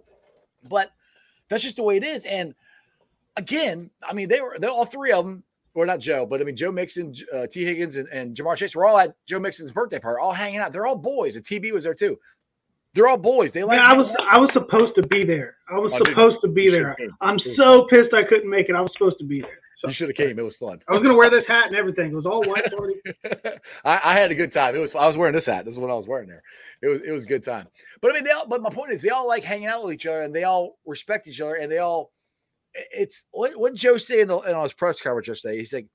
But 0.68 0.92
that's 1.50 1.64
just 1.64 1.78
the 1.78 1.84
way 1.84 1.98
it 1.98 2.04
is. 2.04 2.26
And 2.26 2.54
again, 3.38 3.90
I 4.04 4.14
mean, 4.14 4.28
they 4.30 4.42
were 4.42 4.58
they 4.60 4.68
all 4.68 4.86
three 4.86 5.12
of 5.12 5.26
them, 5.26 5.44
or 5.76 5.86
not 5.86 6.00
Joe, 6.00 6.26
but 6.26 6.42
I 6.42 6.44
mean 6.46 6.56
Joe 6.56 6.72
Mixon, 6.72 7.14
uh, 7.34 7.46
T 7.52 7.64
Higgins, 7.64 7.98
and, 7.98 8.08
and 8.10 8.36
Ja'Marr 8.36 8.56
Chase 8.58 8.76
were 8.76 8.88
all 8.88 8.98
at 8.98 9.14
Joe 9.28 9.40
Mixon's 9.40 9.72
birthday 9.72 10.00
party, 10.00 10.20
all 10.22 10.34
hanging 10.34 10.60
out. 10.60 10.72
They're 10.74 10.88
all 10.88 10.96
boys. 10.96 11.36
And 11.36 11.46
TB 11.46 11.72
was 11.74 11.84
there 11.84 11.94
too. 11.94 12.18
They're 12.94 13.08
all 13.08 13.18
boys. 13.18 13.52
They 13.52 13.64
like. 13.64 13.78
Yeah, 13.78 13.90
I 13.92 13.98
was 13.98 14.08
out. 14.08 14.16
I 14.32 14.40
was 14.40 14.50
supposed 14.54 14.96
to 14.96 15.06
be 15.08 15.24
there. 15.24 15.58
I 15.70 15.78
was 15.78 15.92
Oh, 15.94 16.00
dude, 16.00 16.08
supposed 16.16 16.38
to 16.44 16.48
be 16.48 16.70
there. 16.70 16.96
I'm 17.22 17.38
so 17.56 17.86
pissed 17.88 18.14
I 18.14 18.24
couldn't 18.24 18.50
make 18.50 18.70
it. 18.70 18.76
I 18.76 18.80
was 18.82 18.90
supposed 18.94 19.18
to 19.20 19.26
be 19.26 19.42
there. 19.42 19.60
So 19.82 19.90
You 19.90 19.94
should 19.94 20.08
have 20.08 20.16
came. 20.16 20.40
It 20.40 20.42
was 20.42 20.56
fun. 20.56 20.80
I 20.88 20.94
was 20.94 21.02
gonna 21.02 21.14
wear 21.18 21.30
this 21.30 21.46
hat 21.46 21.66
and 21.68 21.76
everything. 21.76 22.12
It 22.12 22.16
was 22.16 22.26
all 22.26 22.42
white 22.44 22.64
party. 22.78 22.94
I, 23.84 24.00
I 24.06 24.14
had 24.14 24.32
a 24.32 24.36
good 24.36 24.54
time. 24.54 24.74
It 24.76 24.80
was. 24.80 24.96
I 24.96 25.06
was 25.06 25.18
wearing 25.18 25.34
this 25.34 25.46
hat. 25.46 25.66
This 25.66 25.74
is 25.74 25.80
what 25.80 25.92
I 25.92 25.94
was 25.94 26.08
wearing 26.08 26.30
there. 26.30 26.42
It 26.82 26.88
was. 26.88 27.02
It 27.02 27.12
was 27.12 27.26
a 27.26 27.28
good 27.28 27.44
time. 27.44 27.68
But 28.02 28.12
I 28.12 28.14
mean, 28.14 28.24
they 28.24 28.32
all. 28.32 28.48
But 28.48 28.62
my 28.62 28.70
point 28.70 28.94
is, 28.94 29.02
they 29.02 29.10
all 29.10 29.28
like 29.28 29.44
hanging 29.44 29.68
out 29.68 29.84
with 29.84 29.94
each 29.94 30.06
other, 30.08 30.22
and 30.22 30.34
they 30.34 30.46
all 30.46 30.78
respect 30.86 31.28
each 31.28 31.42
other, 31.42 31.56
and 31.56 31.70
they 31.70 31.80
all. 31.80 32.12
It's 32.92 33.26
what 33.32 33.74
Joe 33.74 33.98
say 33.98 34.22
in, 34.22 34.28
the, 34.28 34.40
in 34.40 34.62
his 34.62 34.74
press 34.74 35.02
conference 35.02 35.28
yesterday. 35.28 35.58
He's 35.58 35.74
like, 35.74 35.88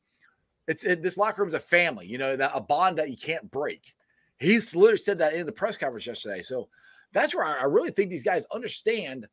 "It's 0.66 0.84
it, 0.84 1.02
this 1.02 1.18
locker 1.18 1.42
room's 1.42 1.54
a 1.54 1.60
family. 1.60 2.06
You 2.06 2.18
know, 2.18 2.36
that 2.36 2.52
a 2.54 2.60
bond 2.60 2.98
that 2.98 3.10
you 3.10 3.16
can't 3.16 3.50
break." 3.50 3.94
He's 4.38 4.74
literally 4.74 4.96
said 4.96 5.18
that 5.18 5.34
in 5.34 5.44
the 5.44 5.52
press 5.52 5.76
conference 5.76 6.06
yesterday. 6.06 6.42
So 6.42 6.68
that's 7.12 7.34
where 7.34 7.44
I, 7.44 7.60
I 7.60 7.64
really 7.64 7.90
think 7.90 8.08
these 8.08 8.22
guys 8.22 8.46
understand 8.52 9.26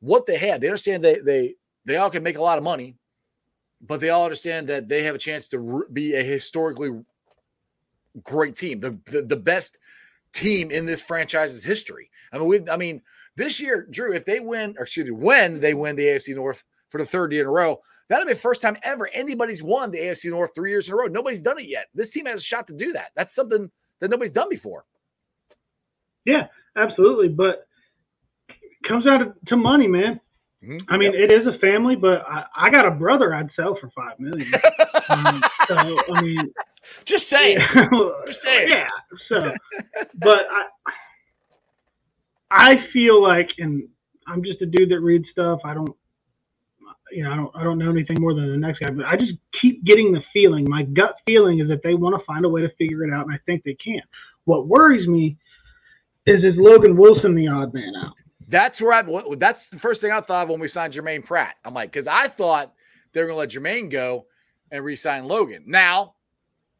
what 0.00 0.26
they 0.26 0.38
have. 0.38 0.60
They 0.60 0.68
understand 0.68 1.02
they 1.02 1.18
they 1.18 1.54
they 1.84 1.96
all 1.96 2.10
can 2.10 2.22
make 2.22 2.38
a 2.38 2.42
lot 2.42 2.58
of 2.58 2.64
money, 2.64 2.94
but 3.80 4.00
they 4.00 4.10
all 4.10 4.24
understand 4.24 4.68
that 4.68 4.88
they 4.88 5.02
have 5.02 5.14
a 5.14 5.18
chance 5.18 5.48
to 5.50 5.58
re- 5.58 5.86
be 5.92 6.14
a 6.14 6.22
historically 6.22 6.90
great 8.22 8.56
team, 8.56 8.78
the, 8.78 8.98
the 9.06 9.22
the 9.22 9.36
best 9.36 9.78
team 10.32 10.70
in 10.70 10.86
this 10.86 11.02
franchise's 11.02 11.64
history. 11.64 12.10
I 12.32 12.38
mean, 12.38 12.48
we, 12.48 12.70
I 12.70 12.76
mean, 12.76 13.02
this 13.36 13.60
year, 13.60 13.86
Drew, 13.90 14.14
if 14.14 14.24
they 14.24 14.40
win, 14.40 14.74
or 14.78 14.84
excuse 14.84 15.06
me, 15.06 15.12
when 15.12 15.60
they 15.60 15.74
win 15.74 15.96
the 15.96 16.06
AFC 16.06 16.34
North 16.34 16.64
for 16.90 16.98
the 16.98 17.06
third 17.06 17.32
year 17.32 17.42
in 17.42 17.48
a 17.48 17.50
row, 17.50 17.80
that'll 18.08 18.26
be 18.26 18.32
the 18.34 18.38
first 18.38 18.62
time 18.62 18.76
ever 18.82 19.08
anybody's 19.12 19.62
won 19.62 19.90
the 19.90 19.98
AFC 19.98 20.30
North 20.30 20.50
three 20.54 20.70
years 20.70 20.88
in 20.88 20.94
a 20.94 20.96
row. 20.96 21.06
Nobody's 21.06 21.42
done 21.42 21.58
it 21.58 21.68
yet. 21.68 21.86
This 21.94 22.10
team 22.10 22.26
has 22.26 22.40
a 22.40 22.44
shot 22.44 22.66
to 22.68 22.74
do 22.74 22.92
that. 22.92 23.10
That's 23.16 23.34
something 23.34 23.70
that 24.00 24.10
nobody's 24.10 24.32
done 24.32 24.48
before. 24.48 24.84
Yeah, 26.24 26.46
absolutely. 26.76 27.28
But 27.28 27.66
it 28.48 28.88
comes 28.88 29.04
down 29.04 29.20
to, 29.20 29.34
to 29.48 29.56
money, 29.56 29.86
man. 29.86 30.20
Mhm. 30.64 30.80
I 30.88 30.96
mean, 30.96 31.14
it 31.14 31.30
is 31.30 31.46
a 31.46 31.58
family, 31.58 31.96
but 31.96 32.22
I, 32.26 32.44
I 32.56 32.70
got 32.70 32.86
a 32.86 32.90
brother 32.90 33.34
I'd 33.34 33.50
sell 33.54 33.76
for 33.80 33.90
five 33.90 34.18
million. 34.18 34.48
um, 35.10 35.42
so 35.68 35.76
I 36.14 36.20
mean, 36.22 36.52
Just 37.04 37.28
saying. 37.28 37.58
yeah, 37.58 37.88
Just 38.26 38.40
saying. 38.40 38.70
yeah. 38.70 38.86
So, 39.28 39.52
but 40.16 40.38
I, 40.50 40.92
I 42.50 42.86
feel 42.92 43.22
like, 43.22 43.48
and 43.58 43.86
I'm 44.26 44.42
just 44.42 44.62
a 44.62 44.66
dude 44.66 44.90
that 44.90 45.00
reads 45.00 45.26
stuff. 45.30 45.60
I 45.64 45.74
don't, 45.74 45.94
you 47.16 47.24
know, 47.24 47.32
I 47.32 47.36
don't, 47.36 47.56
I 47.56 47.64
don't 47.64 47.78
know 47.78 47.90
anything 47.90 48.20
more 48.20 48.34
than 48.34 48.50
the 48.50 48.58
next 48.58 48.80
guy. 48.80 48.90
But 48.90 49.06
I 49.06 49.16
just 49.16 49.32
keep 49.62 49.82
getting 49.84 50.12
the 50.12 50.20
feeling. 50.34 50.66
My 50.68 50.82
gut 50.82 51.16
feeling 51.26 51.60
is 51.60 51.68
that 51.68 51.82
they 51.82 51.94
want 51.94 52.14
to 52.14 52.22
find 52.26 52.44
a 52.44 52.48
way 52.48 52.60
to 52.60 52.68
figure 52.76 53.04
it 53.04 53.12
out, 53.12 53.24
and 53.24 53.34
I 53.34 53.38
think 53.46 53.64
they 53.64 53.74
can. 53.82 54.02
What 54.44 54.68
worries 54.68 55.08
me 55.08 55.38
is 56.26 56.44
is 56.44 56.54
Logan 56.58 56.94
Wilson 56.94 57.34
the 57.34 57.48
odd 57.48 57.72
man 57.72 57.92
out? 58.04 58.12
That's 58.48 58.82
where 58.82 58.92
I. 58.92 59.34
That's 59.36 59.70
the 59.70 59.78
first 59.78 60.02
thing 60.02 60.12
I 60.12 60.20
thought 60.20 60.44
of 60.44 60.50
when 60.50 60.60
we 60.60 60.68
signed 60.68 60.92
Jermaine 60.92 61.24
Pratt. 61.24 61.56
I'm 61.64 61.72
like, 61.72 61.90
because 61.90 62.06
I 62.06 62.28
thought 62.28 62.74
they 63.12 63.22
were 63.22 63.28
going 63.28 63.48
to 63.48 63.58
let 63.58 63.64
Jermaine 63.64 63.90
go 63.90 64.26
and 64.70 64.84
re-sign 64.84 65.24
Logan. 65.24 65.64
Now, 65.66 66.16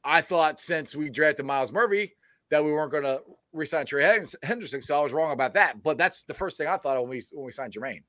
I 0.04 0.20
thought 0.20 0.60
since 0.60 0.94
we 0.94 1.08
drafted 1.08 1.46
Myles 1.46 1.72
Murphy 1.72 2.14
that 2.50 2.62
we 2.62 2.72
weren't 2.72 2.92
going 2.92 3.04
to 3.04 3.22
re-sign 3.54 3.86
Trey 3.86 4.02
Hen- 4.02 4.26
Henderson, 4.42 4.82
so 4.82 5.00
I 5.00 5.02
was 5.02 5.14
wrong 5.14 5.32
about 5.32 5.54
that. 5.54 5.82
But 5.82 5.96
that's 5.96 6.22
the 6.22 6.34
first 6.34 6.58
thing 6.58 6.68
I 6.68 6.76
thought 6.76 6.98
of 6.98 7.04
when 7.04 7.10
we 7.10 7.24
when 7.32 7.46
we 7.46 7.52
signed 7.52 7.72
Jermaine. 7.72 8.02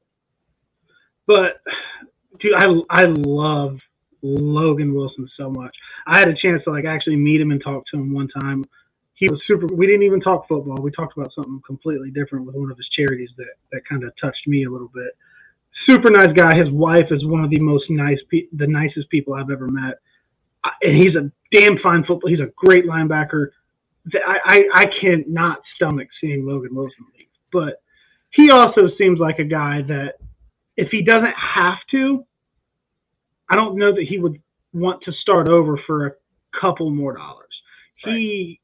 But 1.25 1.61
dude, 2.39 2.53
I 2.55 2.65
I 2.89 3.05
love 3.05 3.77
Logan 4.21 4.93
Wilson 4.93 5.29
so 5.37 5.49
much. 5.49 5.75
I 6.05 6.17
had 6.19 6.27
a 6.27 6.35
chance 6.35 6.63
to 6.63 6.71
like 6.71 6.85
actually 6.85 7.15
meet 7.15 7.41
him 7.41 7.51
and 7.51 7.61
talk 7.61 7.83
to 7.91 7.97
him 7.97 8.13
one 8.13 8.27
time. 8.39 8.65
He 9.13 9.29
was 9.29 9.41
super. 9.47 9.65
We 9.73 9.87
didn't 9.87 10.03
even 10.03 10.21
talk 10.21 10.47
football. 10.47 10.77
We 10.81 10.91
talked 10.91 11.17
about 11.17 11.33
something 11.33 11.61
completely 11.65 12.11
different 12.11 12.45
with 12.45 12.55
one 12.55 12.71
of 12.71 12.77
his 12.77 12.87
charities 12.95 13.29
that 13.37 13.47
that 13.71 13.81
kind 13.87 14.03
of 14.03 14.13
touched 14.21 14.47
me 14.47 14.65
a 14.65 14.69
little 14.69 14.91
bit. 14.93 15.11
Super 15.85 16.09
nice 16.09 16.33
guy. 16.33 16.55
His 16.57 16.71
wife 16.71 17.07
is 17.11 17.25
one 17.25 17.43
of 17.43 17.49
the 17.49 17.59
most 17.59 17.85
nice, 17.89 18.17
pe- 18.29 18.47
the 18.53 18.67
nicest 18.67 19.09
people 19.09 19.35
I've 19.35 19.51
ever 19.51 19.67
met, 19.67 19.99
and 20.81 20.97
he's 20.97 21.15
a 21.15 21.31
damn 21.51 21.77
fine 21.79 22.03
football. 22.03 22.29
He's 22.29 22.39
a 22.39 22.51
great 22.57 22.85
linebacker. 22.85 23.49
I 24.25 24.37
I, 24.45 24.63
I 24.73 24.85
cannot 25.01 25.59
stomach 25.75 26.07
seeing 26.21 26.45
Logan 26.45 26.75
Wilson 26.75 27.05
leave, 27.17 27.27
but 27.51 27.81
he 28.31 28.51
also 28.51 28.89
seems 28.97 29.19
like 29.19 29.39
a 29.39 29.43
guy 29.43 29.81
that 29.83 30.15
if 30.75 30.89
he 30.91 31.01
doesn't 31.01 31.33
have 31.55 31.79
to, 31.91 32.23
I 33.49 33.55
don't 33.55 33.77
know 33.77 33.93
that 33.93 34.05
he 34.07 34.17
would 34.17 34.41
want 34.73 35.01
to 35.03 35.11
start 35.21 35.47
over 35.49 35.79
for 35.87 36.07
a 36.07 36.11
couple 36.59 36.89
more 36.89 37.15
dollars. 37.15 37.45
He 38.03 38.59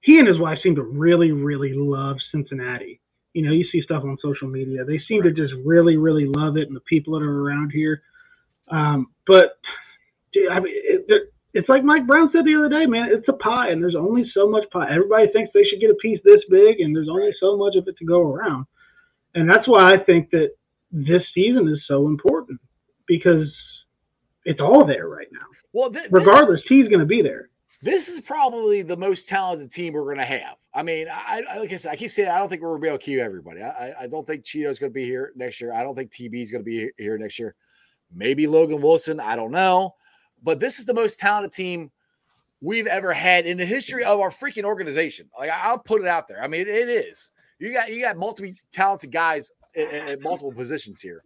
he 0.00 0.18
and 0.18 0.28
his 0.28 0.38
wife 0.38 0.58
seem 0.62 0.74
to 0.74 0.82
really, 0.82 1.32
really 1.32 1.72
love 1.72 2.16
Cincinnati. 2.30 3.00
You 3.32 3.42
know, 3.42 3.52
you 3.52 3.66
see 3.72 3.82
stuff 3.82 4.04
on 4.04 4.18
social 4.22 4.48
media. 4.48 4.84
They 4.84 5.00
seem 5.08 5.22
to 5.22 5.32
just 5.32 5.54
really, 5.64 5.96
really 5.96 6.26
love 6.26 6.56
it, 6.56 6.68
and 6.68 6.76
the 6.76 6.80
people 6.80 7.18
that 7.18 7.24
are 7.24 7.42
around 7.42 7.70
here. 7.70 8.02
Um, 8.68 9.08
but 9.26 9.58
dude, 10.32 10.50
I 10.50 10.60
mean, 10.60 10.74
it, 10.76 11.04
it, 11.08 11.32
it's 11.54 11.68
like 11.68 11.84
Mike 11.84 12.06
Brown 12.06 12.30
said 12.32 12.44
the 12.44 12.54
other 12.54 12.68
day, 12.68 12.86
man. 12.86 13.08
It's 13.10 13.28
a 13.28 13.32
pie, 13.32 13.70
and 13.70 13.82
there's 13.82 13.96
only 13.96 14.30
so 14.34 14.48
much 14.48 14.64
pie. 14.70 14.88
Everybody 14.90 15.28
thinks 15.32 15.52
they 15.54 15.64
should 15.64 15.80
get 15.80 15.90
a 15.90 15.94
piece 15.94 16.20
this 16.22 16.42
big, 16.50 16.80
and 16.80 16.94
there's 16.94 17.08
only 17.08 17.34
so 17.40 17.56
much 17.56 17.74
of 17.76 17.88
it 17.88 17.96
to 17.98 18.04
go 18.04 18.20
around. 18.20 18.66
And 19.34 19.50
that's 19.50 19.66
why 19.66 19.92
I 19.92 19.98
think 19.98 20.30
that 20.30 20.50
this 20.92 21.22
season 21.34 21.66
is 21.68 21.80
so 21.88 22.06
important 22.06 22.60
because 23.06 23.48
it's 24.44 24.60
all 24.60 24.84
there 24.84 25.08
right 25.08 25.28
now. 25.32 25.46
Well, 25.72 25.90
this- 25.90 26.08
Regardless, 26.10 26.60
T's 26.68 26.88
going 26.88 27.00
to 27.00 27.06
be 27.06 27.22
there. 27.22 27.48
this 27.82 28.08
is 28.08 28.20
probably 28.20 28.82
the 28.82 28.96
most 28.96 29.28
talented 29.28 29.70
team 29.72 29.92
we're 29.92 30.04
going 30.04 30.16
to 30.18 30.24
have. 30.24 30.56
I 30.72 30.82
mean, 30.82 31.06
I, 31.10 31.42
I 31.50 31.58
like 31.58 31.72
I 31.72 31.76
said, 31.76 31.92
I 31.92 31.96
keep 31.96 32.10
saying 32.10 32.28
I 32.28 32.38
don't 32.38 32.48
think 32.48 32.62
we're 32.62 32.68
going 32.70 32.80
to 32.80 32.82
be 32.84 32.88
able 32.88 32.98
to 32.98 33.04
keep 33.04 33.18
everybody. 33.20 33.62
I, 33.62 34.04
I- 34.04 34.06
don't 34.06 34.26
think 34.26 34.44
Cheeto's 34.44 34.78
going 34.78 34.90
to 34.90 34.94
be 34.94 35.04
here 35.04 35.32
next 35.36 35.60
year. 35.60 35.72
I 35.72 35.82
don't 35.82 35.94
think 35.94 36.10
TB 36.10 36.42
is 36.42 36.50
going 36.50 36.64
to 36.64 36.68
be 36.70 36.90
here 36.98 37.18
next 37.18 37.38
year. 37.38 37.54
Maybe 38.14 38.46
Logan 38.46 38.80
Wilson. 38.80 39.18
I 39.20 39.34
don't 39.36 39.50
know, 39.50 39.94
but 40.42 40.60
this 40.60 40.78
is 40.78 40.84
the 40.86 40.94
most 40.94 41.18
talented 41.18 41.52
team 41.52 41.90
we've 42.60 42.86
ever 42.86 43.12
had 43.12 43.44
in 43.46 43.56
the 43.58 43.66
history 43.66 44.04
of 44.04 44.20
our 44.20 44.30
freaking 44.30 44.64
organization. 44.64 45.28
Like 45.38 45.50
I'll 45.50 45.78
put 45.78 46.00
it 46.00 46.06
out 46.06 46.28
there. 46.28 46.42
I 46.42 46.48
mean, 46.48 46.62
it, 46.62 46.68
it 46.68 46.88
is. 46.88 47.30
You 47.58 47.72
got 47.72 47.90
you 47.92 48.00
got 48.02 48.16
multiple 48.16 48.52
talented 48.72 49.10
guys 49.10 49.50
at- 49.76 49.92
at 49.92 50.20
multiple 50.22 50.52
positions 50.52 51.00
here. 51.00 51.22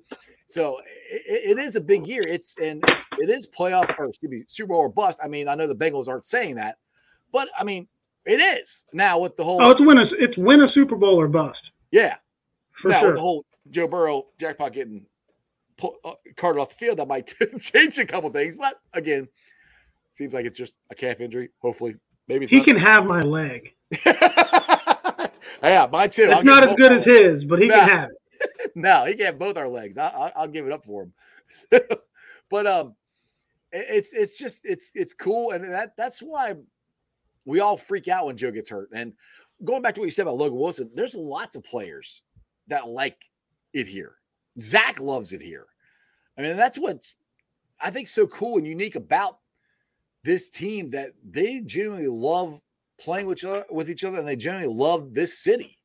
So 0.49 0.79
it, 1.11 1.57
it 1.57 1.59
is 1.59 1.77
a 1.77 1.81
big 1.81 2.07
year. 2.07 2.23
It's 2.27 2.57
and 2.59 2.83
it's, 2.89 3.07
it 3.19 3.31
is 3.31 3.47
playoff 3.49 3.95
or 3.99 4.07
excuse 4.07 4.31
me, 4.31 4.45
Super 4.49 4.69
Bowl 4.69 4.79
or 4.79 4.89
bust. 4.89 5.21
I 5.23 5.29
mean, 5.29 5.47
I 5.49 5.55
know 5.55 5.67
the 5.67 5.75
Bengals 5.75 6.09
aren't 6.09 6.27
saying 6.27 6.57
that, 6.57 6.77
but 7.33 7.49
I 7.59 7.65
mean, 7.65 7.87
it 8.25 8.41
is 8.41 8.85
now 8.93 9.19
with 9.19 9.37
the 9.37 9.45
whole 9.45 9.63
Oh, 9.63 9.71
it's 9.71 9.81
win 9.81 9.99
a 9.99 10.07
it's 10.19 10.37
win 10.37 10.63
a 10.63 10.69
Super 10.69 10.97
Bowl 10.97 11.21
or 11.21 11.29
bust 11.29 11.59
yeah. 11.91 12.17
for 12.83 12.89
now 12.89 13.01
sure. 13.01 13.09
with 13.09 13.17
the 13.17 13.21
whole 13.23 13.45
Joe 13.71 13.89
Burrow 13.89 14.27
jackpot 14.41 14.73
getting 14.73 15.05
pulled, 15.77 15.97
uh, 16.05 16.13
carted 16.37 16.61
off 16.61 16.71
the 16.71 16.75
field, 16.77 16.99
that 16.99 17.09
might 17.09 17.33
change 17.61 17.99
a 17.99 18.05
couple 18.07 18.31
things. 18.31 18.57
But 18.57 18.81
again, 18.95 19.29
seems 20.15 20.35
like 20.35 20.47
it's 20.47 20.59
just 20.59 20.77
a 20.91 20.95
calf 20.95 21.21
injury. 21.21 21.51
Hopefully, 21.61 21.97
maybe 22.27 22.47
he 22.47 22.57
not. 22.57 22.67
can 22.67 22.77
have 22.77 23.05
my 23.05 23.21
leg. 23.21 23.75
yeah, 25.63 25.87
mine 25.91 26.11
too. 26.11 26.25
I'll 26.31 26.39
It's 26.39 26.45
not 26.45 26.65
as 26.69 26.77
good 26.77 26.93
as 26.93 27.05
his, 27.05 27.45
but 27.45 27.61
he 27.61 27.69
Nah. 27.69 27.75
can 27.81 27.89
have 27.89 28.11
it. 28.11 28.18
no, 28.75 29.05
he 29.05 29.15
can 29.15 29.27
have 29.27 29.39
both 29.39 29.57
our 29.57 29.69
legs. 29.69 29.99
I, 29.99 30.09
I, 30.09 30.33
I'll 30.37 30.49
give 30.49 30.67
it 30.67 30.73
up 30.73 30.85
for 30.85 31.05
him. 31.05 31.13
but 32.51 32.67
um, 32.67 32.95
it- 33.73 33.87
it's 33.89 34.13
it's 34.13 34.37
just 34.37 34.65
it's 34.65 34.93
it's 34.95 35.15
cool, 35.15 35.53
and 35.53 35.65
that 35.73 35.97
that's 35.97 36.21
why 36.21 36.55
we 37.45 37.61
all 37.61 37.77
freak 37.77 38.09
out 38.09 38.27
when 38.27 38.37
Joe 38.37 38.51
gets 38.51 38.69
hurt. 38.69 38.91
And 38.95 39.13
going 39.65 39.83
back 39.83 39.95
to 39.95 40.01
what 40.01 40.07
you 40.07 40.11
said 40.11 40.23
about 40.23 40.37
Logan 40.37 40.59
Wilson, 40.59 40.91
there's 40.95 41.15
lots 41.15 41.57
of 41.57 41.65
players 41.65 42.23
that 42.69 42.89
like 42.89 43.19
it 43.73 43.87
here. 43.87 44.17
Zac 44.61 45.01
loves 45.01 45.33
it 45.33 45.41
here. 45.43 45.67
I 46.37 46.43
mean, 46.43 46.57
that's 46.57 46.79
what 46.79 47.05
I 47.81 47.91
think 47.91 48.09
so 48.09 48.27
cool 48.27 48.59
and 48.59 48.67
unique 48.67 48.97
about 48.97 49.39
this 50.25 50.49
team 50.49 50.91
that 50.91 51.13
they 51.29 51.61
genuinely 51.61 52.09
love 52.09 52.61
playing 53.01 53.27
with 53.27 53.39
each 53.39 53.45
other, 53.45 53.65
with 53.71 53.91
each 53.91 54.05
other, 54.05 54.19
and 54.19 54.29
they 54.29 54.37
genuinely 54.37 54.75
love 54.75 55.15
this 55.15 55.39
city. 55.39 55.79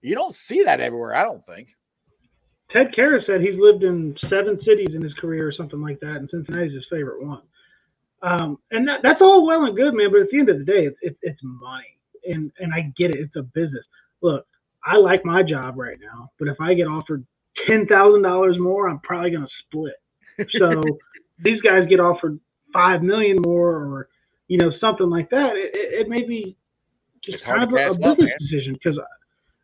You 0.00 0.14
don't 0.14 0.34
see 0.34 0.62
that 0.64 0.80
everywhere, 0.80 1.14
I 1.14 1.24
don't 1.24 1.44
think. 1.44 1.76
Ted 2.74 2.92
Karras 2.96 3.26
said 3.26 3.40
he's 3.40 3.58
lived 3.58 3.82
in 3.82 4.16
seven 4.28 4.58
cities 4.64 4.94
in 4.94 5.02
his 5.02 5.14
career 5.14 5.46
or 5.46 5.52
something 5.52 5.80
like 5.80 6.00
that, 6.00 6.16
and 6.16 6.28
Cincinnati's 6.30 6.74
his 6.74 6.86
favorite 6.90 7.24
one. 7.24 7.42
Um, 8.22 8.58
and 8.70 8.86
that, 8.86 9.00
that's 9.02 9.20
all 9.20 9.46
well 9.46 9.64
and 9.64 9.76
good, 9.76 9.94
man. 9.94 10.10
But 10.12 10.22
at 10.22 10.30
the 10.30 10.38
end 10.38 10.50
of 10.50 10.58
the 10.58 10.64
day, 10.64 10.86
it's 10.86 10.98
it's, 11.02 11.18
it's 11.22 11.40
money, 11.42 11.98
and 12.24 12.52
and 12.58 12.72
I 12.72 12.92
get 12.96 13.14
it. 13.14 13.20
It's 13.20 13.36
a 13.36 13.42
business. 13.42 13.84
Look, 14.22 14.46
I 14.84 14.96
like 14.96 15.24
my 15.24 15.42
job 15.42 15.78
right 15.78 15.98
now, 16.00 16.30
but 16.38 16.48
if 16.48 16.60
I 16.60 16.74
get 16.74 16.86
offered 16.86 17.26
ten 17.68 17.86
thousand 17.86 18.22
dollars 18.22 18.56
more, 18.58 18.88
I'm 18.88 19.00
probably 19.00 19.30
going 19.30 19.46
to 19.46 19.50
split. 19.66 20.48
So 20.56 20.82
these 21.38 21.60
guys 21.62 21.88
get 21.88 21.98
offered 22.00 22.38
five 22.72 23.02
million 23.02 23.38
more, 23.44 23.70
or 23.70 24.08
you 24.48 24.58
know, 24.58 24.72
something 24.80 25.08
like 25.08 25.30
that, 25.30 25.56
it, 25.56 25.70
it, 25.74 26.00
it 26.00 26.08
may 26.08 26.22
be 26.22 26.56
just 27.24 27.44
kind 27.44 27.62
of 27.62 27.72
a, 27.72 27.74
a 27.74 27.88
business 27.88 28.06
up, 28.06 28.18
decision 28.38 28.74
because 28.74 28.98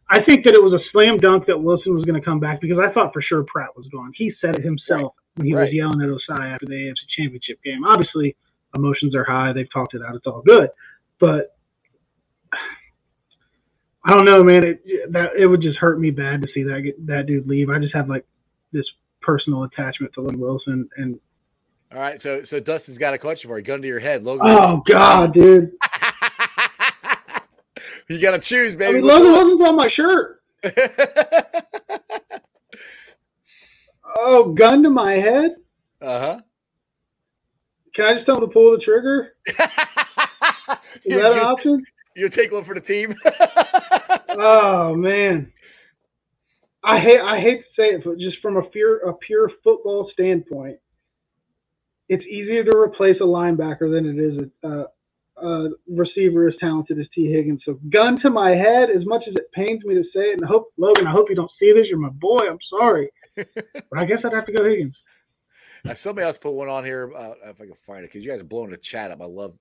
I 0.09 0.23
think 0.23 0.45
that 0.45 0.55
it 0.55 0.63
was 0.63 0.73
a 0.73 0.85
slam 0.93 1.17
dunk 1.17 1.47
that 1.47 1.61
Wilson 1.61 1.95
was 1.95 2.05
going 2.05 2.21
to 2.21 2.25
come 2.25 2.39
back 2.39 2.61
because 2.61 2.79
I 2.79 2.93
thought 2.93 3.13
for 3.13 3.21
sure 3.23 3.43
Pratt 3.45 3.77
was 3.77 3.87
gone. 3.89 4.13
He 4.15 4.33
said 4.41 4.57
it 4.57 4.65
himself 4.65 5.15
when 5.35 5.47
he 5.47 5.55
was 5.55 5.73
yelling 5.73 6.01
at 6.01 6.09
Ossai 6.09 6.53
after 6.55 6.67
the 6.67 6.75
AFC 6.75 6.95
Championship 7.17 7.61
game. 7.65 7.85
Obviously, 7.85 8.37
emotions 8.77 9.15
are 9.17 9.25
high. 9.25 9.53
They've 9.53 9.71
talked 9.73 9.95
it 9.95 10.03
out. 10.07 10.15
It's 10.15 10.27
all 10.27 10.43
good, 10.47 10.69
but 11.19 11.57
I 14.05 14.15
don't 14.15 14.25
know, 14.25 14.45
man. 14.45 14.63
It 14.65 15.13
that 15.13 15.31
it 15.37 15.47
would 15.49 15.61
just 15.61 15.79
hurt 15.79 15.99
me 15.99 16.11
bad 16.11 16.43
to 16.43 16.49
see 16.55 16.63
that 16.63 16.81
get- 16.83 17.07
that 17.07 17.27
dude 17.27 17.49
leave. 17.49 17.69
I 17.71 17.79
just 17.81 17.95
have 17.95 18.09
like 18.09 18.25
this 18.73 18.87
personal 19.21 19.65
attachment 19.65 20.13
to 20.15 20.21
Logan 20.21 20.39
Wilson, 20.39 20.89
and 20.97 21.19
All 21.93 21.99
right, 21.99 22.21
so 22.21 22.45
so 22.45 22.61
Dustin's 22.61 22.99
got 22.99 23.15
a 23.15 23.19
question 23.19 23.49
for 23.49 23.59
you. 23.59 23.65
Gun 23.65 23.83
to 23.83 23.89
your 23.89 23.99
head, 23.99 24.23
Logan. 24.23 24.47
oh 24.49 24.83
god, 24.87 25.35
dude. 25.35 25.73
you 28.09 28.21
got 28.21 28.33
to 28.33 28.39
choose, 28.39 28.75
baby. 28.77 28.99
I 28.99 29.01
mean, 29.01 29.07
Logan 29.07 29.33
Wilson's 29.33 29.69
on 29.69 29.77
my 29.77 29.89
shirt. 29.95 30.43
Oh, 34.19 34.53
gun 34.55 34.83
to 34.83 34.91
my 34.91 35.13
head. 35.13 35.57
uh 36.01 36.19
huh. 36.21 36.41
Can 37.95 38.05
I 38.05 38.15
just 38.15 38.27
tell 38.27 38.37
him 38.37 38.43
to 38.43 38.53
pull 38.53 38.73
the 38.73 38.79
trigger? 38.83 39.35
Is 39.49 39.57
you, 41.05 41.21
that 41.21 41.33
an 41.33 41.37
you- 41.37 41.43
option? 41.43 41.85
you 42.15 42.29
take 42.29 42.51
one 42.53 42.65
for 42.65 42.75
the 42.75 42.81
team. 42.81 43.15
Oh 44.39 44.95
man, 44.95 45.53
I 46.85 47.01
hate 47.01 47.21
I 47.21 47.41
hate 47.41 47.59
to 47.61 47.69
say 47.77 47.89
it, 47.95 48.05
but 48.05 48.19
just 48.19 48.39
from 48.43 48.57
a 48.57 48.63
pure 48.63 48.99
a 49.09 49.15
pure 49.15 49.51
football 49.65 50.11
standpoint, 50.13 50.79
it's 52.09 52.25
easier 52.25 52.65
to 52.65 52.77
replace 52.77 53.17
a 53.21 53.25
linebacker 53.25 53.91
than 53.91 54.07
it 54.07 54.19
is 54.19 54.51
a, 54.63 54.69
a, 54.69 54.87
a 55.43 55.69
receiver 55.89 56.49
as 56.49 56.55
talented 56.61 56.99
as 56.99 57.07
T 57.15 57.31
Higgins. 57.31 57.63
So, 57.65 57.79
gun 57.91 58.19
to 58.21 58.31
my 58.31 58.51
head. 58.51 58.91
As 58.91 59.05
much 59.05 59.23
as 59.29 59.35
it 59.35 59.51
pains 59.53 59.85
me 59.85 59.95
to 59.95 60.05
say 60.15 60.31
it, 60.31 60.39
and 60.39 60.45
I 60.45 60.49
hope 60.49 60.73
Logan, 60.79 61.07
I 61.07 61.13
hope 61.13 61.29
you 61.29 61.37
don't 61.37 61.51
see 61.59 61.73
this. 61.73 61.87
You're 61.89 61.99
my 61.99 62.09
boy. 62.11 62.39
I'm 62.49 62.59
sorry, 62.79 63.11
but 63.37 63.99
I 63.99 64.05
guess 64.05 64.19
I'd 64.25 64.33
have 64.33 64.47
to 64.47 64.53
go 64.53 64.65
Higgins. 64.65 64.97
Now, 65.85 65.95
somebody 65.95 66.27
else 66.27 66.39
put 66.39 66.53
one 66.53 66.69
on 66.69 66.85
here. 66.85 67.13
Uh, 67.15 67.35
if 67.45 67.61
I 67.61 67.67
can 67.67 67.75
find 67.75 68.05
it, 68.05 68.11
because 68.11 68.25
you 68.25 68.31
guys 68.31 68.41
are 68.41 68.45
blowing 68.45 68.71
the 68.71 68.77
chat 68.77 69.11
up. 69.11 69.21
I 69.21 69.27
love, 69.27 69.55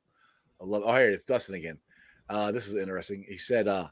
I 0.62 0.66
love. 0.66 0.84
Oh, 0.86 0.96
here 0.96 1.10
it 1.10 1.14
is, 1.14 1.26
Dustin 1.26 1.56
again. 1.56 1.78
Uh, 2.30 2.52
this 2.52 2.68
is 2.68 2.76
interesting. 2.76 3.26
He 3.28 3.38
said, 3.38 3.68
uh, 3.68 3.88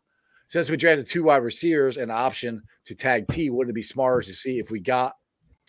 since 0.47 0.69
we 0.69 0.77
drafted 0.77 1.07
two 1.07 1.23
wide 1.23 1.37
receivers 1.37 1.97
and 1.97 2.11
an 2.11 2.17
option 2.17 2.63
to 2.85 2.95
tag 2.95 3.27
T, 3.27 3.49
wouldn't 3.49 3.71
it 3.71 3.75
be 3.75 3.83
smarter 3.83 4.21
to 4.21 4.33
see 4.33 4.59
if 4.59 4.71
we 4.71 4.79
got 4.79 5.15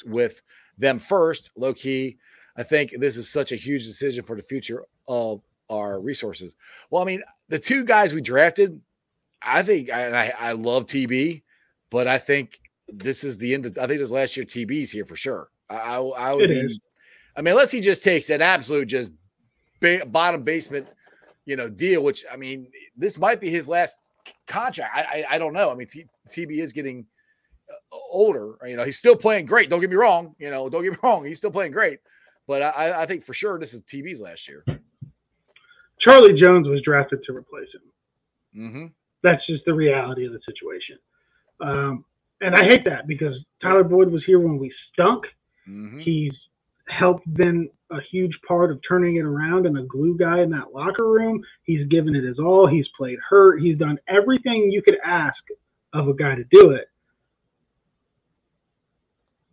with 0.07 0.43
them 0.79 0.99
first, 0.99 1.51
low 1.57 1.75
key? 1.75 2.19
I 2.57 2.63
think 2.63 2.95
this 2.99 3.17
is 3.17 3.31
such 3.31 3.53
a 3.53 3.57
huge 3.57 3.85
decision 3.85 4.23
for 4.23 4.37
the 4.37 4.43
future 4.43 4.85
of 5.09 5.43
our 5.71 6.01
resources. 6.01 6.57
Well, 6.91 7.03
I 7.03 7.07
mean, 7.07 7.23
the 7.49 7.59
two 7.59 7.85
guys 7.85 8.15
we 8.15 8.21
drafted, 8.21 8.81
I 9.43 9.63
think, 9.63 9.89
and 9.91 10.17
I, 10.17 10.33
I 10.39 10.53
love 10.53 10.87
TB, 10.87 11.43
but 11.91 12.07
I 12.07 12.19
think 12.19 12.61
this 12.89 13.25
is 13.25 13.39
the 13.39 13.55
end. 13.55 13.67
Of, 13.67 13.79
I 13.79 13.87
think 13.87 14.01
this 14.01 14.11
last 14.11 14.37
year 14.37 14.47
TB's 14.47 14.91
here 14.91 15.05
for 15.05 15.17
sure. 15.17 15.49
I, 15.71 15.77
I, 15.77 15.99
I 16.01 16.35
would 16.35 16.49
be. 16.49 16.81
I 17.37 17.43
mean, 17.43 17.53
unless 17.53 17.71
he 17.71 17.81
just 17.81 18.05
takes 18.05 18.31
an 18.31 18.43
absolute 18.43 18.87
just 18.87 19.11
ba- 19.81 20.07
bottom 20.07 20.43
basement, 20.43 20.87
you 21.47 21.57
know, 21.57 21.69
deal. 21.69 22.03
Which 22.03 22.25
I 22.31 22.37
mean, 22.37 22.71
this 22.97 23.19
might 23.19 23.41
be 23.41 23.51
his 23.51 23.69
last 23.69 23.97
contract. 24.47 24.95
I 24.95 25.25
I, 25.31 25.35
I 25.35 25.39
don't 25.39 25.53
know. 25.53 25.71
I 25.71 25.75
mean, 25.75 25.89
T, 25.89 26.07
TB 26.29 26.59
is 26.59 26.73
getting 26.73 27.07
uh, 27.71 27.97
older. 28.11 28.57
You 28.67 28.77
know, 28.77 28.85
he's 28.85 28.99
still 28.99 29.17
playing 29.17 29.47
great. 29.47 29.71
Don't 29.71 29.81
get 29.81 29.91
me 29.91 29.97
wrong. 29.97 30.35
You 30.39 30.51
know, 30.51 30.69
don't 30.69 30.83
get 30.83 30.93
me 30.93 30.99
wrong. 31.03 31.25
He's 31.25 31.39
still 31.39 31.51
playing 31.51 31.73
great. 31.73 31.99
But 32.47 32.63
I, 32.63 33.03
I 33.03 33.07
think 33.07 33.25
for 33.25 33.33
sure 33.33 33.59
this 33.59 33.73
is 33.73 33.81
TB's 33.83 34.21
last 34.21 34.49
year. 34.49 34.65
Charlie 36.05 36.39
Jones 36.41 36.69
was 36.69 36.83
drafted 36.83 37.21
to 37.25 37.33
replace 37.35 37.69
him. 37.75 38.63
Mm-hmm. 38.63 38.87
That's 39.23 39.45
just 39.47 39.65
the 39.65 39.75
reality 39.75 40.27
of 40.27 40.33
the 40.33 40.41
situation. 40.45 40.99
Um, 41.61 42.05
and 42.41 42.55
I 42.55 42.65
hate 42.67 42.85
that 42.85 43.07
because 43.07 43.35
Tyler 43.63 43.85
Boyd 43.85 44.11
was 44.11 44.23
here 44.27 44.39
when 44.39 44.59
we 44.59 44.73
stunk. 44.93 45.25
Mm-hmm. 45.69 46.01
He's 46.01 46.33
helped 46.89 47.33
been 47.35 47.71
a 47.91 47.99
huge 48.11 48.39
part 48.47 48.71
of 48.71 48.81
turning 48.87 49.17
it 49.17 49.25
around 49.25 49.67
and 49.67 49.79
a 49.79 49.83
glue 49.83 50.17
guy 50.19 50.43
in 50.43 50.51
that 50.51 50.75
locker 50.75 51.11
room. 51.11 51.43
He's 51.63 51.87
given 51.89 52.15
it 52.15 52.25
his 52.25 52.39
all. 52.39 52.67
He's 52.67 52.87
played 52.97 53.19
hurt. 53.27 53.61
He's 53.63 53.79
done 53.79 53.99
everything 54.09 54.71
you 54.71 54.83
could 54.83 54.99
ask 55.05 55.43
of 55.95 56.09
a 56.09 56.15
guy 56.15 56.35
to 56.35 56.45
do 56.45 56.71
it. 56.73 56.89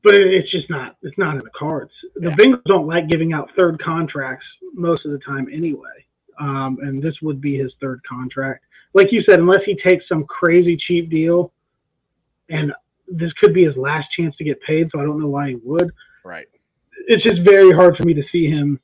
But 0.03 0.15
it, 0.15 0.33
it's 0.33 0.51
just 0.51 0.69
not. 0.69 0.97
It's 1.03 1.17
not 1.17 1.35
in 1.35 1.39
the 1.43 1.51
cards. 1.57 1.91
The 2.15 2.29
Yeah. 2.29 2.35
Bengals 2.35 2.63
don't 2.65 2.87
like 2.87 3.07
giving 3.07 3.31
out 3.31 3.49
third 3.55 3.81
contracts 3.81 4.45
most 4.73 5.05
of 5.05 5.11
the 5.11 5.19
time 5.19 5.47
anyway. 5.53 6.05
Um, 6.41 6.77
and 6.81 7.01
this 7.01 7.13
would 7.21 7.39
be 7.39 7.57
his 7.57 7.71
third 7.79 8.01
contract. 8.09 8.65
Like 8.93 9.11
you 9.11 9.21
said, 9.29 9.39
unless 9.39 9.63
he 9.65 9.77
takes 9.85 10.07
some 10.09 10.25
crazy 10.25 10.75
cheap 10.75 11.09
deal, 11.09 11.53
and 12.49 12.73
this 13.07 13.31
could 13.39 13.53
be 13.53 13.63
his 13.63 13.77
last 13.77 14.07
chance 14.17 14.35
to 14.37 14.43
get 14.43 14.59
paid. 14.63 14.89
So 14.91 14.99
I 14.99 15.03
don't 15.03 15.19
know 15.19 15.27
why 15.29 15.49
he 15.49 15.55
would 15.63 15.91
Right. 16.25 16.47
it's 17.07 17.23
just 17.23 17.41
very 17.49 17.71
hard 17.71 17.95
for 17.95 18.03
me 18.03 18.13
to 18.13 18.23
see 18.31 18.47
him 18.47 18.79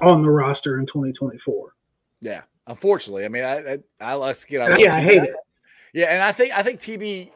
on 0.00 0.22
the 0.22 0.30
roster 0.30 0.78
in 0.78 0.86
2024. 0.86 1.74
Yeah. 2.20 2.42
Unfortunately, 2.66 3.24
I 3.24 3.28
mean, 3.28 3.44
I 3.44 3.72
I, 3.74 3.78
I 4.00 4.14
let's 4.14 4.44
get 4.44 4.60
out. 4.60 4.78
Yeah, 4.80 4.94
I 4.96 5.00
hate 5.00 5.22
it. 5.22 5.34
Yeah, 5.92 6.06
and 6.06 6.22
I 6.22 6.32
think 6.32 6.52
I 6.52 6.62
think 6.62 6.80
TB 6.80 7.30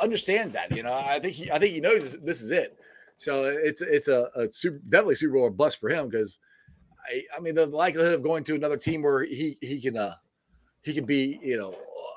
understands 0.00 0.52
that. 0.52 0.74
You 0.74 0.82
know, 0.82 0.94
I 0.94 1.18
think 1.20 1.34
he 1.34 1.50
I 1.50 1.58
think 1.58 1.74
he 1.74 1.80
knows 1.80 2.18
this 2.20 2.42
is 2.42 2.50
it. 2.50 2.76
So 3.18 3.44
it's 3.44 3.82
it's 3.82 4.08
a, 4.08 4.28
a 4.34 4.52
super 4.52 4.78
definitely 4.88 5.14
Super 5.14 5.34
Bowl 5.34 5.50
bust 5.50 5.78
for 5.78 5.90
him 5.90 6.08
because 6.08 6.40
I, 7.10 7.22
I 7.36 7.40
mean 7.40 7.54
the 7.54 7.66
likelihood 7.66 8.14
of 8.14 8.22
going 8.22 8.44
to 8.44 8.54
another 8.54 8.76
team 8.76 9.02
where 9.02 9.24
he 9.24 9.58
he 9.60 9.80
can 9.80 9.96
uh 9.96 10.14
he 10.82 10.94
can 10.94 11.04
be 11.04 11.38
you 11.42 11.58
know 11.58 11.74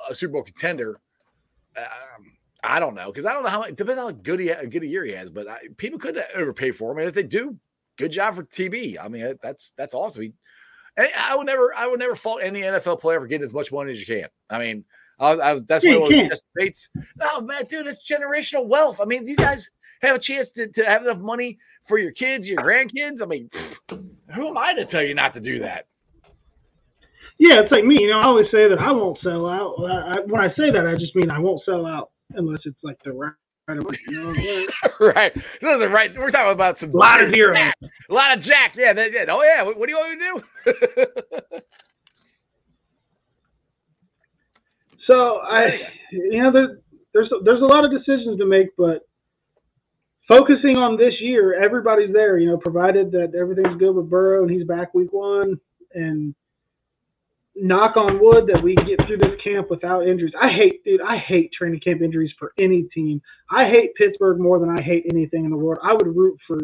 a 0.09 0.13
Super 0.13 0.33
Bowl 0.33 0.43
contender. 0.43 0.99
Um, 1.75 2.33
I 2.63 2.79
don't 2.79 2.95
know 2.95 3.07
because 3.07 3.25
I 3.25 3.33
don't 3.33 3.43
know 3.43 3.49
how 3.49 3.63
it 3.63 3.75
depends 3.75 3.99
on 3.99 4.13
how 4.13 4.19
good 4.21 4.39
he 4.39 4.53
good 4.69 4.83
a 4.83 4.87
year 4.87 5.05
he 5.05 5.13
has, 5.13 5.29
but 5.29 5.47
I, 5.47 5.59
people 5.77 5.99
could 5.99 6.23
overpay 6.35 6.71
for 6.71 6.91
him, 6.91 6.99
and 6.99 7.07
if 7.07 7.13
they 7.13 7.23
do, 7.23 7.57
good 7.97 8.11
job 8.11 8.35
for 8.35 8.43
TB. 8.43 8.97
I 9.01 9.07
mean 9.07 9.35
that's 9.41 9.71
that's 9.77 9.93
awesome. 9.93 10.23
He, 10.23 10.33
I 10.97 11.35
will 11.35 11.43
never, 11.43 11.73
I 11.75 11.87
will 11.87 11.97
never 11.97 12.15
fault 12.15 12.39
any 12.43 12.61
NFL 12.61 13.01
player 13.01 13.19
for 13.19 13.27
getting 13.27 13.43
as 13.43 13.53
much 13.53 13.71
money 13.71 13.91
as 13.91 13.99
you 13.99 14.05
can. 14.05 14.29
I 14.49 14.59
mean, 14.59 14.85
I, 15.19 15.31
I, 15.33 15.59
that's 15.67 15.83
Yeah, 15.83 15.93
it 15.93 16.09
can't. 16.09 16.29
was 16.29 16.43
Bates. 16.55 16.89
No, 17.17 17.41
man, 17.41 17.63
dude, 17.69 17.87
it's 17.87 18.09
generational 18.09 18.67
wealth. 18.67 18.99
I 19.01 19.05
mean, 19.05 19.23
if 19.23 19.29
you 19.29 19.35
guys 19.35 19.69
have 20.01 20.15
a 20.15 20.19
chance 20.19 20.51
to, 20.51 20.67
to 20.67 20.85
have 20.85 21.03
enough 21.03 21.19
money 21.19 21.59
for 21.87 21.97
your 21.97 22.11
kids, 22.11 22.49
your 22.49 22.61
grandkids, 22.61 23.21
I 23.21 23.25
mean, 23.25 23.49
who 24.33 24.47
am 24.49 24.57
I 24.57 24.73
to 24.75 24.85
tell 24.85 25.03
you 25.03 25.13
not 25.13 25.33
to 25.33 25.39
do 25.39 25.59
that? 25.59 25.87
Yeah, 27.39 27.59
it's 27.59 27.71
like 27.71 27.83
me. 27.83 27.97
You 27.99 28.09
know, 28.09 28.19
I 28.19 28.25
always 28.27 28.47
say 28.47 28.67
that 28.69 28.79
I 28.79 28.91
won't 28.91 29.17
sell 29.23 29.47
out. 29.47 29.75
I, 29.79 30.11
I, 30.11 30.21
when 30.25 30.41
I 30.41 30.49
say 30.55 30.71
that, 30.71 30.87
I 30.87 30.95
just 30.95 31.15
mean 31.15 31.31
I 31.31 31.39
won't 31.39 31.61
sell 31.65 31.85
out 31.85 32.11
unless 32.35 32.59
it's 32.65 32.77
like 32.83 32.97
the 33.03 33.11
right. 33.11 33.33
right 33.67 33.77
amount, 33.77 33.97
you 34.07 34.19
know 34.19 34.27
what 34.29 34.37
I'm 34.37 34.43
saying? 34.43 34.67
right. 35.15 35.33
This 35.33 35.63
isn't 35.63 35.91
right. 35.91 36.15
We're 36.17 36.29
talking 36.29 36.53
about 36.53 36.77
some 36.77 36.91
A 36.91 36.97
lot 36.97 37.21
of. 37.21 37.33
Jack. 37.33 37.75
A 38.09 38.13
lot 38.13 38.37
of 38.37 38.43
Jack. 38.43 38.75
Yeah. 38.75 38.93
That, 38.93 39.11
yeah. 39.11 39.25
Oh, 39.29 39.43
yeah. 39.43 39.63
What, 39.63 39.77
what 39.77 39.89
do 39.89 39.93
you 39.93 39.99
want 39.99 40.19
me 40.19 40.25
to 40.25 40.43
do? 41.45 41.59
So 45.09 45.41
I, 45.43 45.89
you 46.11 46.41
know, 46.43 46.51
there, 46.51 46.79
there's 47.13 47.31
there's 47.43 47.61
a 47.61 47.65
lot 47.65 47.85
of 47.85 47.91
decisions 47.91 48.39
to 48.39 48.45
make, 48.45 48.69
but 48.77 49.01
focusing 50.27 50.77
on 50.77 50.97
this 50.97 51.15
year, 51.21 51.61
everybody's 51.61 52.13
there. 52.13 52.37
You 52.37 52.49
know, 52.49 52.57
provided 52.57 53.11
that 53.11 53.35
everything's 53.39 53.77
good 53.79 53.93
with 53.95 54.09
Burrow 54.09 54.43
and 54.43 54.51
he's 54.51 54.65
back 54.65 54.93
week 54.93 55.13
one, 55.13 55.59
and 55.93 56.35
knock 57.55 57.97
on 57.97 58.19
wood 58.21 58.47
that 58.47 58.63
we 58.63 58.75
get 58.75 59.05
through 59.05 59.17
this 59.17 59.39
camp 59.43 59.69
without 59.69 60.07
injuries. 60.07 60.33
I 60.41 60.49
hate, 60.49 60.83
dude, 60.83 61.01
I 61.01 61.17
hate 61.17 61.51
training 61.53 61.81
camp 61.81 62.01
injuries 62.01 62.31
for 62.39 62.53
any 62.59 62.83
team. 62.95 63.21
I 63.51 63.65
hate 63.69 63.95
Pittsburgh 63.95 64.39
more 64.39 64.59
than 64.59 64.69
I 64.69 64.81
hate 64.81 65.05
anything 65.11 65.45
in 65.45 65.51
the 65.51 65.57
world. 65.57 65.79
I 65.83 65.93
would 65.93 66.15
root 66.15 66.39
for 66.47 66.57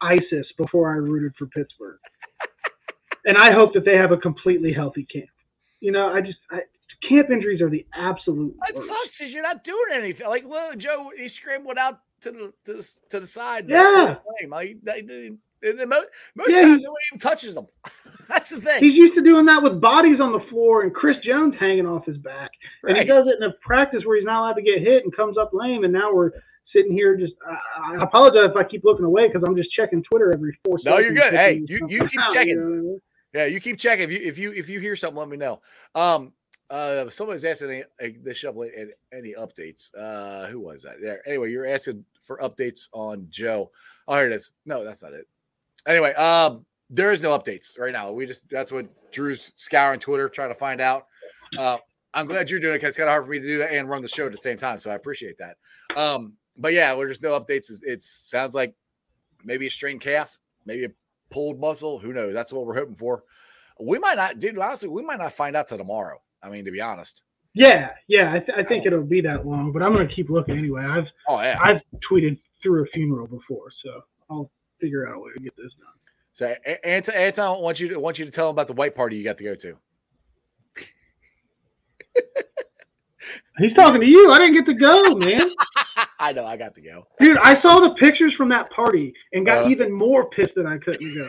ISIS 0.00 0.46
before 0.56 0.92
I 0.92 0.96
rooted 0.96 1.32
for 1.38 1.46
Pittsburgh. 1.46 1.98
and 3.26 3.36
I 3.38 3.54
hope 3.54 3.74
that 3.74 3.84
they 3.84 3.96
have 3.96 4.12
a 4.12 4.16
completely 4.16 4.72
healthy 4.72 5.06
camp. 5.12 5.30
You 5.80 5.92
know, 5.92 6.08
I 6.08 6.20
just 6.20 6.38
I, 6.50 6.60
camp 7.08 7.30
injuries 7.30 7.60
are 7.60 7.70
the 7.70 7.86
absolute 7.94 8.54
worst. 8.74 8.86
sucks 8.88 9.18
because 9.18 9.32
you're 9.34 9.42
not 9.42 9.64
doing 9.64 9.80
anything. 9.92 10.26
Like, 10.28 10.44
well, 10.46 10.74
Joe, 10.76 11.10
he 11.16 11.28
scrambled 11.28 11.78
out 11.78 12.00
to 12.22 12.30
the 12.32 12.52
to 12.66 12.82
to 13.10 13.20
the 13.20 13.26
side. 13.26 13.68
Yeah. 13.68 14.16
Like, 14.48 14.76
they, 14.82 15.02
they, 15.02 15.30
and 15.62 15.88
most 15.90 16.08
most 16.34 16.50
Yeah, 16.50 16.60
times 16.60 16.82
nobody 16.82 17.04
even 17.12 17.18
touches 17.20 17.54
them. 17.54 17.66
That's 18.28 18.48
the 18.50 18.60
thing. 18.60 18.80
He's 18.82 18.94
used 18.94 19.14
to 19.16 19.22
doing 19.22 19.44
that 19.46 19.62
with 19.62 19.80
bodies 19.80 20.20
on 20.20 20.32
the 20.32 20.40
floor 20.50 20.82
and 20.82 20.94
Chris 20.94 21.20
Jones 21.20 21.54
hanging 21.58 21.86
off 21.86 22.06
his 22.06 22.16
back. 22.18 22.50
And 22.84 22.96
he 22.96 23.04
does 23.04 23.26
it 23.26 23.36
in 23.42 23.42
a 23.42 23.52
practice 23.60 24.04
where 24.04 24.16
he's 24.16 24.24
not 24.24 24.40
allowed 24.40 24.54
to 24.54 24.62
get 24.62 24.78
hit 24.80 25.04
and 25.04 25.14
comes 25.14 25.36
up 25.36 25.50
lame. 25.52 25.84
And 25.84 25.92
now 25.92 26.12
we're 26.14 26.30
sitting 26.72 26.92
here 26.92 27.16
just. 27.16 27.32
I, 27.46 27.96
I 27.96 28.02
apologize 28.02 28.50
if 28.50 28.56
I 28.56 28.64
keep 28.64 28.84
looking 28.84 29.04
away 29.04 29.26
because 29.28 29.42
I'm 29.46 29.56
just 29.56 29.70
checking 29.72 30.02
Twitter 30.02 30.32
every 30.32 30.56
four 30.64 30.78
No, 30.84 30.96
seconds. 30.96 31.08
No, 31.08 31.14
you're 31.14 31.30
good. 31.30 31.34
Hey, 31.38 31.62
you- 31.68 31.86
you 31.88 32.06
keep 32.08 32.20
out, 32.20 32.32
checking. 32.32 32.56
know 32.56 32.62
I 32.66 32.68
mean? 32.80 33.00
Yeah, 33.34 33.44
you 33.46 33.60
keep 33.60 33.78
checking. 33.78 34.04
If 34.10 34.12
you 34.12 34.26
if 34.26 34.38
you 34.38 34.52
if 34.52 34.68
you 34.68 34.80
hear 34.80 34.96
something, 34.96 35.18
let 35.18 35.28
me 35.28 35.36
know. 35.36 35.60
Um, 35.94 36.32
uh, 36.70 37.10
somebody's 37.10 37.44
asking 37.44 37.82
this 38.22 38.38
show 38.38 38.62
any, 38.62 38.92
any 39.12 39.34
updates. 39.34 39.90
Uh, 39.96 40.46
who 40.46 40.60
was 40.60 40.82
that? 40.82 40.96
Yeah. 41.02 41.16
Anyway, 41.26 41.50
you're 41.50 41.66
asking 41.66 42.04
for 42.22 42.38
updates 42.38 42.88
on 42.92 43.26
Joe. 43.28 43.70
Oh, 44.06 44.16
here 44.16 44.26
it 44.26 44.32
is. 44.32 44.52
No, 44.64 44.84
that's 44.84 45.02
not 45.02 45.12
it. 45.12 45.26
Anyway, 45.86 46.12
um, 46.14 46.64
there 46.88 47.12
is 47.12 47.22
no 47.22 47.36
updates 47.36 47.78
right 47.78 47.92
now. 47.92 48.12
We 48.12 48.26
just 48.26 48.48
that's 48.48 48.70
what 48.70 48.86
Drew's 49.10 49.52
scouring 49.56 50.00
Twitter 50.00 50.28
trying 50.28 50.50
to 50.50 50.54
find 50.54 50.80
out. 50.80 51.06
Uh, 51.58 51.78
I'm 52.14 52.26
glad 52.26 52.50
you're 52.50 52.60
doing 52.60 52.74
it 52.74 52.78
because 52.78 52.90
it's 52.90 52.98
kind 52.98 53.08
of 53.08 53.12
hard 53.12 53.24
for 53.24 53.30
me 53.30 53.40
to 53.40 53.46
do 53.46 53.58
that 53.58 53.72
and 53.72 53.88
run 53.88 54.02
the 54.02 54.08
show 54.08 54.26
at 54.26 54.32
the 54.32 54.38
same 54.38 54.58
time. 54.58 54.78
So 54.78 54.90
I 54.90 54.94
appreciate 54.94 55.38
that. 55.38 55.56
Um, 55.96 56.34
but 56.56 56.72
yeah, 56.72 56.92
well, 56.92 57.00
there's 57.00 57.22
no 57.22 57.38
updates. 57.38 57.70
It 57.82 58.02
sounds 58.02 58.54
like 58.54 58.74
maybe 59.44 59.66
a 59.66 59.70
strained 59.70 60.00
calf, 60.00 60.38
maybe 60.66 60.84
a 60.84 60.90
pulled 61.30 61.58
muscle. 61.58 61.98
Who 61.98 62.12
knows? 62.12 62.34
That's 62.34 62.52
what 62.52 62.66
we're 62.66 62.78
hoping 62.78 62.96
for. 62.96 63.24
We 63.80 63.98
might 63.98 64.16
not, 64.16 64.38
dude. 64.38 64.58
Honestly, 64.58 64.88
we 64.88 65.02
might 65.02 65.18
not 65.18 65.32
find 65.32 65.56
out 65.56 65.68
till 65.68 65.78
tomorrow. 65.78 66.20
I 66.42 66.48
mean, 66.48 66.64
to 66.64 66.70
be 66.70 66.80
honest. 66.80 67.22
Yeah, 67.54 67.90
yeah. 68.08 68.32
I, 68.32 68.38
th- 68.38 68.56
I 68.56 68.62
think 68.62 68.86
it'll 68.86 69.02
be 69.02 69.20
that 69.22 69.46
long, 69.46 69.72
but 69.72 69.82
I'm 69.82 69.92
gonna 69.92 70.08
keep 70.08 70.30
looking 70.30 70.56
anyway. 70.56 70.84
I've 70.84 71.06
oh 71.28 71.40
yeah. 71.40 71.58
I've 71.60 71.80
tweeted 72.10 72.38
through 72.62 72.84
a 72.84 72.86
funeral 72.94 73.26
before, 73.26 73.70
so 73.84 74.02
I'll 74.30 74.50
figure 74.80 75.08
out 75.08 75.16
a 75.16 75.18
way 75.18 75.30
to 75.36 75.40
get 75.40 75.56
this 75.56 75.72
done. 75.78 75.88
So 76.32 76.54
Anton, 76.84 77.14
Anton, 77.14 77.46
I 77.46 77.60
want 77.60 77.80
you 77.80 77.88
to 77.88 78.00
want 78.00 78.18
you 78.18 78.24
to 78.24 78.30
tell 78.30 78.48
him 78.48 78.54
about 78.54 78.68
the 78.68 78.72
white 78.72 78.94
party 78.94 79.16
you 79.16 79.24
got 79.24 79.38
to 79.38 79.44
go 79.44 79.54
to. 79.56 79.76
He's 83.58 83.74
talking 83.74 84.00
to 84.00 84.06
you. 84.06 84.30
I 84.30 84.38
didn't 84.38 84.54
get 84.54 84.66
to 84.66 84.74
go, 84.74 85.14
man. 85.16 85.50
I 86.18 86.32
know 86.32 86.46
I 86.46 86.56
got 86.56 86.74
to 86.76 86.80
go. 86.80 87.06
Dude, 87.18 87.36
I 87.38 87.60
saw 87.60 87.80
the 87.80 87.94
pictures 88.00 88.32
from 88.36 88.48
that 88.50 88.70
party 88.70 89.12
and 89.32 89.44
got 89.44 89.66
uh, 89.66 89.68
even 89.68 89.92
more 89.92 90.30
pissed 90.30 90.54
that 90.56 90.66
I 90.66 90.78
couldn't 90.78 91.14
go. 91.14 91.28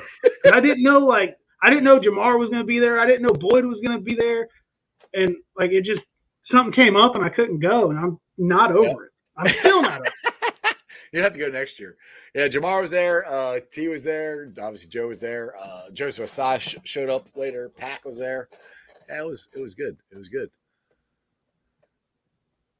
I 0.53 0.61
didn't 0.61 0.83
know 0.83 0.99
like 0.99 1.37
I 1.63 1.69
didn't 1.69 1.83
know 1.83 1.99
Ja'Marr 1.99 2.39
was 2.39 2.49
gonna 2.49 2.63
be 2.63 2.79
there. 2.79 2.99
I 2.99 3.05
didn't 3.05 3.23
know 3.23 3.33
Boyd 3.37 3.65
was 3.65 3.79
gonna 3.85 3.99
be 4.01 4.15
there. 4.15 4.47
And 5.13 5.35
like 5.57 5.71
it 5.71 5.83
just 5.83 6.01
something 6.51 6.73
came 6.73 6.95
up 6.95 7.15
and 7.15 7.23
I 7.23 7.29
couldn't 7.29 7.59
go 7.59 7.89
and 7.89 7.99
I'm 7.99 8.19
not 8.37 8.71
over 8.71 8.87
yep. 8.87 8.97
it. 8.97 9.09
I'm 9.37 9.47
still 9.47 9.81
not 9.81 9.99
over 10.01 10.05
it. 10.05 10.75
you 11.13 11.21
have 11.21 11.33
to 11.33 11.39
go 11.39 11.49
next 11.49 11.79
year. 11.79 11.97
Yeah, 12.33 12.47
Ja'Marr 12.47 12.81
was 12.81 12.91
there. 12.91 13.29
Uh, 13.29 13.59
T 13.71 13.87
was 13.87 14.03
there. 14.03 14.51
Obviously, 14.61 14.89
Joe 14.89 15.07
was 15.07 15.21
there. 15.21 15.55
Uh, 15.59 15.89
Joseph 15.91 16.29
Ossai 16.29 16.59
sh- 16.59 16.77
showed 16.83 17.09
up 17.09 17.27
later. 17.35 17.69
Pack 17.69 18.05
was 18.05 18.17
there. 18.17 18.49
Yeah, 19.09 19.21
it 19.21 19.27
was 19.27 19.49
it 19.53 19.59
was 19.59 19.75
good. 19.75 19.97
It 20.11 20.17
was 20.17 20.29
good. 20.29 20.49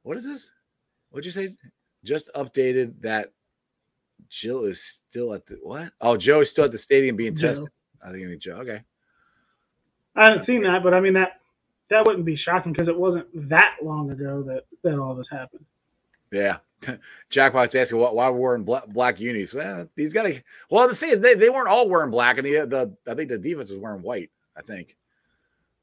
What 0.04 0.18
is 0.18 0.26
this? 0.26 0.52
What'd 1.10 1.26
you 1.26 1.32
say? 1.32 1.56
Just 2.04 2.32
updated 2.36 3.00
that 3.02 3.32
Jill 4.30 4.64
is 4.64 4.82
still 4.82 5.34
at 5.34 5.46
the 5.46 5.60
what? 5.62 5.92
Oh, 6.00 6.18
Joe 6.18 6.42
is 6.42 6.50
still 6.50 6.66
at 6.66 6.72
the 6.72 6.78
stadium 6.78 7.16
being 7.16 7.36
Joe. 7.36 7.48
tested. 7.48 7.70
I 8.04 8.12
think 8.12 8.24
it's 8.24 8.44
Joe. 8.44 8.58
Okay. 8.58 8.82
I 10.16 10.24
haven't 10.24 10.46
seen 10.46 10.64
that, 10.64 10.84
but 10.84 10.94
I 10.94 11.00
mean 11.00 11.14
that 11.14 11.41
that 11.92 12.06
wouldn't 12.08 12.26
be 12.26 12.38
shocking 12.38 12.74
because 12.74 12.88
it 12.88 12.98
wasn't 12.98 13.50
that 13.50 13.76
long 13.84 14.10
ago 14.10 14.42
that 14.44 14.64
that 14.84 14.98
all 14.98 15.14
this 15.14 15.28
happened. 15.32 15.66
Yeah. 16.32 16.58
Jackpot's 17.30 17.76
asking 17.76 18.00
why, 18.00 18.12
why 18.12 18.30
we're 18.30 18.40
wearing 18.40 18.64
black, 18.64 18.88
black 18.88 19.20
unis. 19.20 19.54
Well, 19.54 19.88
he's 19.96 20.14
got 20.14 20.24
to. 20.24 20.42
Well, 20.70 20.88
the 20.88 20.96
thing 20.96 21.12
is, 21.12 21.22
they, 21.22 21.36
they 21.36 21.50
weren't 21.50 21.68
all 21.68 21.88
wearing 21.88 22.10
black, 22.10 22.38
and 22.38 22.48
the, 22.48 22.66
the 22.66 23.12
I 23.12 23.14
think 23.14 23.30
the 23.30 23.38
defense 23.38 23.70
was 23.70 23.80
wearing 23.80 24.02
white. 24.02 24.32
I 24.58 24.62
think 24.62 24.98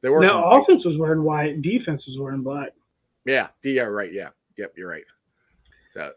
they 0.02 0.08
were. 0.08 0.22
No, 0.22 0.42
offense 0.44 0.84
was 0.84 0.96
wearing 0.98 1.22
white. 1.22 1.62
Defense 1.62 2.02
was 2.06 2.18
wearing 2.18 2.42
black. 2.42 2.70
Yeah, 3.24 3.48
yeah, 3.62 3.82
right. 3.82 4.12
Yeah, 4.12 4.30
yep, 4.56 4.72
you're 4.76 4.88
right. 4.88 5.04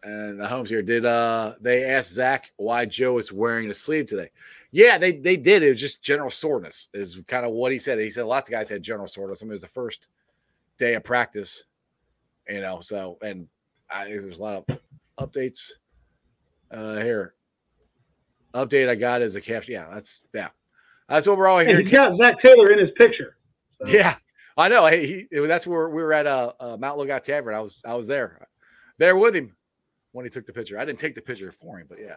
And 0.03 0.39
the 0.39 0.47
homes 0.47 0.69
here 0.69 0.81
did 0.81 1.05
uh 1.05 1.55
they 1.59 1.85
asked 1.85 2.13
Zac 2.13 2.51
why 2.57 2.85
Joe 2.85 3.17
is 3.17 3.31
wearing 3.31 3.69
a 3.69 3.73
sleeve 3.73 4.07
today? 4.07 4.29
Yeah, 4.71 4.97
they 4.97 5.13
they 5.13 5.37
did. 5.37 5.63
It 5.63 5.71
was 5.71 5.81
just 5.81 6.03
general 6.03 6.29
soreness 6.29 6.89
is 6.93 7.21
kind 7.27 7.45
of 7.45 7.51
what 7.51 7.71
he 7.71 7.79
said. 7.79 7.99
He 7.99 8.09
said 8.09 8.25
lots 8.25 8.49
of 8.49 8.53
guys 8.53 8.69
had 8.69 8.81
general 8.81 9.07
soreness. 9.07 9.41
I 9.41 9.45
mean, 9.45 9.51
it 9.51 9.55
was 9.55 9.61
the 9.61 9.67
first 9.67 10.07
day 10.77 10.95
of 10.95 11.03
practice, 11.03 11.63
you 12.47 12.61
know. 12.61 12.79
So, 12.81 13.17
and 13.21 13.47
I, 13.89 14.05
there's 14.05 14.37
a 14.37 14.41
lot 14.41 14.63
of 14.67 14.79
updates 15.19 15.71
uh 16.71 16.97
here. 16.97 17.33
Update 18.53 18.89
I 18.89 18.95
got 18.95 19.21
is 19.21 19.35
a 19.35 19.41
calf. 19.41 19.67
Yeah, 19.67 19.87
that's 19.91 20.21
yeah, 20.33 20.49
that's 21.07 21.27
what 21.27 21.37
we're 21.37 21.47
all 21.47 21.59
here. 21.59 21.77
He 21.77 21.83
got 21.83 22.17
Zac 22.21 22.41
Taylor 22.41 22.71
in 22.71 22.79
his 22.79 22.91
picture. 22.97 23.37
So. 23.81 23.91
Yeah, 23.91 24.15
I 24.57 24.67
know. 24.67 24.85
He, 24.87 25.27
he, 25.31 25.39
that's 25.47 25.65
where 25.65 25.89
we 25.89 26.03
were 26.03 26.13
at 26.13 26.27
uh, 26.27 26.53
uh, 26.59 26.77
Mount 26.79 26.97
Lookout 26.97 27.23
Tavern. 27.23 27.55
I 27.55 27.61
was 27.61 27.79
I 27.85 27.93
was 27.95 28.07
there, 28.07 28.47
there 28.97 29.17
with 29.17 29.35
him 29.35 29.55
when 30.11 30.25
he 30.25 30.29
took 30.29 30.45
the 30.45 30.53
picture. 30.53 30.79
I 30.79 30.85
didn't 30.85 30.99
take 30.99 31.15
the 31.15 31.21
picture 31.21 31.51
for 31.51 31.79
him, 31.79 31.87
but 31.89 31.99
yeah. 31.99 32.15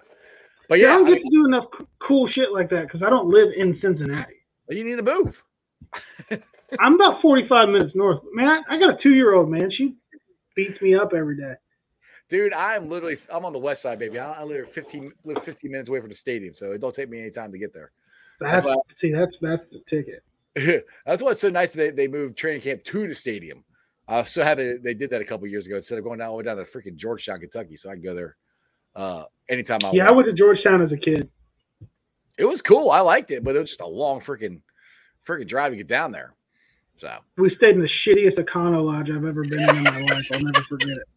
But 0.68 0.78
yeah, 0.78 0.86
yeah 0.86 0.94
I 0.94 0.96
don't 0.96 1.06
get 1.06 1.12
I 1.12 1.14
mean, 1.16 1.24
to 1.24 1.30
do 1.30 1.46
enough 1.46 1.64
cool 2.06 2.28
shit 2.28 2.52
like 2.52 2.70
that 2.70 2.86
because 2.86 3.02
I 3.02 3.10
don't 3.10 3.28
live 3.28 3.50
in 3.56 3.78
Cincinnati. 3.80 4.34
You 4.70 4.84
need 4.84 4.96
to 4.96 5.02
move. 5.02 5.44
I'm 6.80 6.94
about 6.94 7.20
45 7.20 7.68
minutes 7.68 7.94
north. 7.94 8.20
Man, 8.32 8.48
I, 8.48 8.74
I 8.74 8.78
got 8.78 8.98
a 8.98 9.02
two 9.02 9.12
year 9.12 9.34
old 9.34 9.50
man. 9.50 9.70
She 9.70 9.94
beats 10.56 10.80
me 10.80 10.94
up 10.94 11.12
every 11.14 11.36
day. 11.36 11.54
Dude, 12.30 12.54
I'm 12.54 12.88
literally 12.88 13.18
I'm 13.32 13.44
on 13.44 13.52
the 13.52 13.58
west 13.58 13.82
side, 13.82 13.98
baby. 13.98 14.18
I, 14.18 14.40
I 14.40 14.44
live 14.44 14.70
15 14.70 15.12
live 15.24 15.44
15 15.44 15.70
minutes 15.70 15.88
away 15.88 16.00
from 16.00 16.08
the 16.08 16.14
stadium, 16.14 16.54
so 16.54 16.72
it 16.72 16.80
don't 16.80 16.94
take 16.94 17.10
me 17.10 17.20
any 17.20 17.30
time 17.30 17.52
to 17.52 17.58
get 17.58 17.74
there. 17.74 17.92
That's, 18.40 18.64
that's 18.64 18.80
see, 19.00 19.12
that's 19.12 19.32
that's 19.40 19.62
the 19.70 19.80
ticket. 19.88 20.24
That's 21.04 21.20
what's 21.20 21.40
so 21.40 21.50
nice. 21.50 21.72
They 21.72 21.90
they 21.90 22.06
moved 22.06 22.36
training 22.36 22.60
camp 22.60 22.84
to 22.84 23.08
the 23.08 23.14
stadium. 23.14 23.64
I 24.06 24.18
uh, 24.18 24.24
so 24.24 24.42
happy 24.44 24.76
they 24.76 24.94
did 24.94 25.10
that 25.10 25.22
a 25.22 25.24
couple 25.24 25.46
years 25.46 25.66
ago 25.66 25.76
instead 25.76 25.98
of 25.98 26.04
going 26.04 26.18
down 26.18 26.28
all 26.28 26.34
the 26.34 26.38
way 26.38 26.44
down 26.44 26.56
to 26.58 26.64
freaking 26.64 26.96
Georgetown, 26.96 27.40
Kentucky, 27.40 27.76
so 27.76 27.90
I 27.90 27.94
can 27.94 28.02
go 28.02 28.14
there 28.14 28.36
uh, 28.94 29.24
anytime 29.48 29.80
I. 29.82 29.86
Wanted. 29.86 29.96
Yeah, 29.96 30.02
want. 30.04 30.12
I 30.12 30.16
went 30.16 30.28
to 30.28 30.34
Georgetown 30.34 30.82
as 30.82 30.92
a 30.92 30.96
kid. 30.96 31.30
It 32.38 32.44
was 32.44 32.60
cool. 32.60 32.90
I 32.90 33.00
liked 33.00 33.30
it, 33.30 33.44
but 33.44 33.56
it 33.56 33.60
was 33.60 33.70
just 33.70 33.80
a 33.80 33.86
long 33.86 34.20
freaking 34.20 34.60
freaking 35.26 35.48
drive 35.48 35.72
to 35.72 35.76
get 35.76 35.88
down 35.88 36.12
there. 36.12 36.34
So 36.98 37.12
we 37.38 37.54
stayed 37.56 37.76
in 37.76 37.80
the 37.80 37.88
shittiest 38.06 38.38
Econo 38.38 38.84
Lodge 38.84 39.10
I've 39.10 39.24
ever 39.24 39.42
been 39.42 39.60
in 39.60 39.76
in 39.76 39.84
my 39.84 40.00
life. 40.00 40.26
I'll 40.32 40.40
never 40.40 40.62
forget 40.62 40.88
it. 40.88 41.08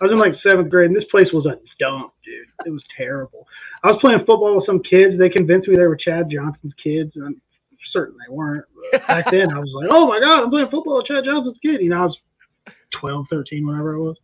I 0.00 0.04
was 0.04 0.12
in 0.12 0.18
like 0.18 0.34
seventh 0.46 0.70
grade, 0.70 0.90
and 0.90 0.96
this 0.96 1.08
place 1.10 1.32
was 1.32 1.46
a 1.46 1.58
dump, 1.80 2.12
dude. 2.22 2.46
It 2.66 2.70
was 2.70 2.82
terrible. 2.96 3.46
I 3.82 3.92
was 3.92 3.98
playing 4.02 4.20
football 4.20 4.56
with 4.56 4.66
some 4.66 4.82
kids. 4.82 5.18
They 5.18 5.30
convinced 5.30 5.68
me 5.68 5.76
they 5.76 5.86
were 5.86 5.96
Chad 5.96 6.28
Johnson's 6.30 6.74
kids, 6.82 7.12
and 7.16 7.40
certain 7.92 8.16
they 8.26 8.32
weren't. 8.32 8.66
But 8.92 9.06
back 9.06 9.30
then, 9.30 9.52
I 9.52 9.58
was 9.58 9.70
like, 9.74 9.88
oh 9.90 10.06
my 10.06 10.20
God, 10.20 10.44
I'm 10.44 10.50
playing 10.50 10.68
football 10.70 10.98
with 10.98 11.06
Chad 11.06 11.24
Johnson's 11.24 11.56
kid. 11.62 11.80
You 11.80 11.90
know, 11.90 12.02
I 12.02 12.06
was 12.06 12.18
12, 13.00 13.26
13, 13.30 13.66
whatever 13.66 13.94
it 13.94 14.02
was. 14.02 14.16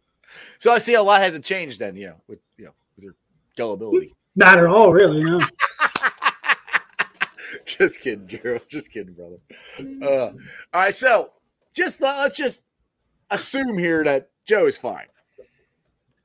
So 0.59 0.73
I 0.73 0.79
see 0.79 0.95
a 0.95 1.03
lot 1.03 1.21
hasn't 1.21 1.45
changed 1.45 1.79
then, 1.79 1.97
you 1.97 2.07
know, 2.07 2.17
with, 2.27 2.39
you 2.57 2.67
know, 2.67 2.73
with 2.97 3.05
your 3.05 3.15
gullibility. 3.57 4.15
Not 4.35 4.59
at 4.59 4.67
all, 4.67 4.93
really, 4.93 5.23
no. 5.23 5.41
just 7.67 8.01
kidding, 8.01 8.41
girl. 8.43 8.59
Just 8.69 8.91
kidding, 8.91 9.15
brother. 9.15 9.37
Uh, 9.79 10.33
all 10.73 10.83
right, 10.83 10.95
so 10.95 11.33
just 11.75 12.01
let's 12.01 12.37
just 12.37 12.65
assume 13.31 13.79
here 13.79 14.03
that 14.05 14.31
Joe 14.47 14.67
is 14.67 14.79
fine. 14.79 15.07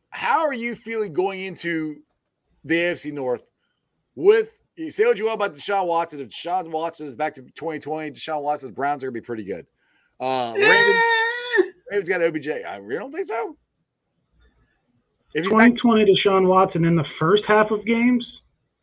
How 0.09 0.45
are 0.45 0.53
you 0.53 0.73
feeling 0.73 1.13
going 1.13 1.41
into 1.41 1.97
the 2.63 2.75
AFC 2.75 3.13
North 3.13 3.43
with 4.15 4.59
you 4.75 4.91
say 4.91 5.05
what 5.05 5.17
you 5.17 5.25
want 5.25 5.35
about 5.35 5.55
Deshaun 5.55 5.87
Watson. 5.87 6.21
If 6.21 6.29
Deshaun 6.29 6.69
Watson 6.69 7.07
is 7.07 7.15
back 7.15 7.35
to 7.35 7.41
2020, 7.41 8.11
Deshaun 8.11 8.41
Watson's 8.41 8.73
Browns 8.73 9.03
are 9.03 9.07
gonna 9.07 9.13
be 9.13 9.21
pretty 9.21 9.43
good. 9.43 9.65
Uh 10.19 10.53
Ravens, 10.55 11.03
Ravens 11.89 12.09
got 12.09 12.21
OBJ. 12.21 12.49
I 12.49 12.77
really 12.77 12.99
don't 12.99 13.11
think 13.11 13.27
so. 13.27 13.57
If 15.33 15.43
2020 15.45 16.05
back, 16.05 16.13
Deshaun 16.13 16.47
Watson 16.47 16.85
in 16.85 16.95
the 16.95 17.05
first 17.19 17.43
half 17.47 17.69
of 17.71 17.85
games, 17.85 18.25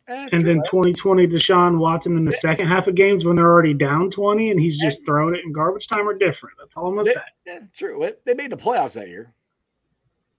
eh, 0.07 0.27
and 0.31 0.45
then 0.45 0.57
2020 0.71 1.27
Deshaun 1.27 1.79
Watson 1.79 2.17
in 2.17 2.25
the 2.25 2.31
yeah. 2.31 2.51
second 2.51 2.67
half 2.67 2.87
of 2.87 2.95
games 2.95 3.25
when 3.25 3.35
they're 3.35 3.51
already 3.51 3.73
down 3.73 4.11
20 4.11 4.51
and 4.51 4.59
he's 4.59 4.79
just 4.79 4.97
throwing 5.05 5.35
it 5.35 5.41
in 5.43 5.51
garbage 5.51 5.85
time 5.91 6.07
are 6.07 6.13
different. 6.13 6.55
That's 6.59 6.71
all 6.75 6.97
I'm 6.97 7.05
say. 7.05 7.13
Yeah, 7.45 7.59
true. 7.75 8.11
They 8.25 8.33
made 8.33 8.51
the 8.51 8.57
playoffs 8.57 8.93
that 8.93 9.07
year, 9.07 9.33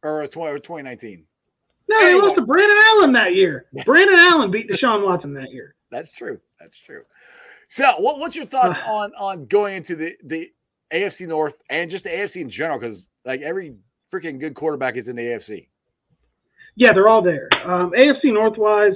or 0.02 0.26
2019. 0.26 1.24
No, 1.88 1.98
they 2.00 2.14
lost 2.14 2.36
to 2.36 2.42
Brandon 2.42 2.78
Allen 2.90 3.12
that 3.12 3.34
year. 3.34 3.66
Brandon 3.84 4.18
Allen 4.18 4.50
beat 4.50 4.68
Deshaun 4.70 5.04
Watson 5.04 5.34
that 5.34 5.50
year. 5.50 5.74
That's 5.90 6.10
true. 6.10 6.40
That's 6.58 6.80
true. 6.80 7.02
So, 7.68 7.94
what, 7.98 8.18
what's 8.18 8.36
your 8.36 8.46
thoughts 8.46 8.78
on 8.86 9.12
on 9.18 9.46
going 9.46 9.76
into 9.76 9.96
the 9.96 10.16
the 10.24 10.50
AFC 10.93 11.26
North 11.26 11.57
and 11.70 11.91
just 11.91 12.05
the 12.05 12.11
AFC 12.11 12.41
in 12.41 12.51
general? 12.51 12.78
Because 12.78 13.09
like 13.24 13.41
every 13.41 13.76
freaking 14.12 14.39
good 14.39 14.55
quarterback 14.55 14.97
is 14.97 15.09
in 15.09 15.16
the 15.16 15.22
AFC. 15.22 15.68
Yeah, 16.76 16.93
they're 16.93 17.09
all 17.09 17.22
there. 17.22 17.49
Um, 17.64 17.93
AFC 17.93 18.32
North 18.32 18.59
wise, 18.59 18.93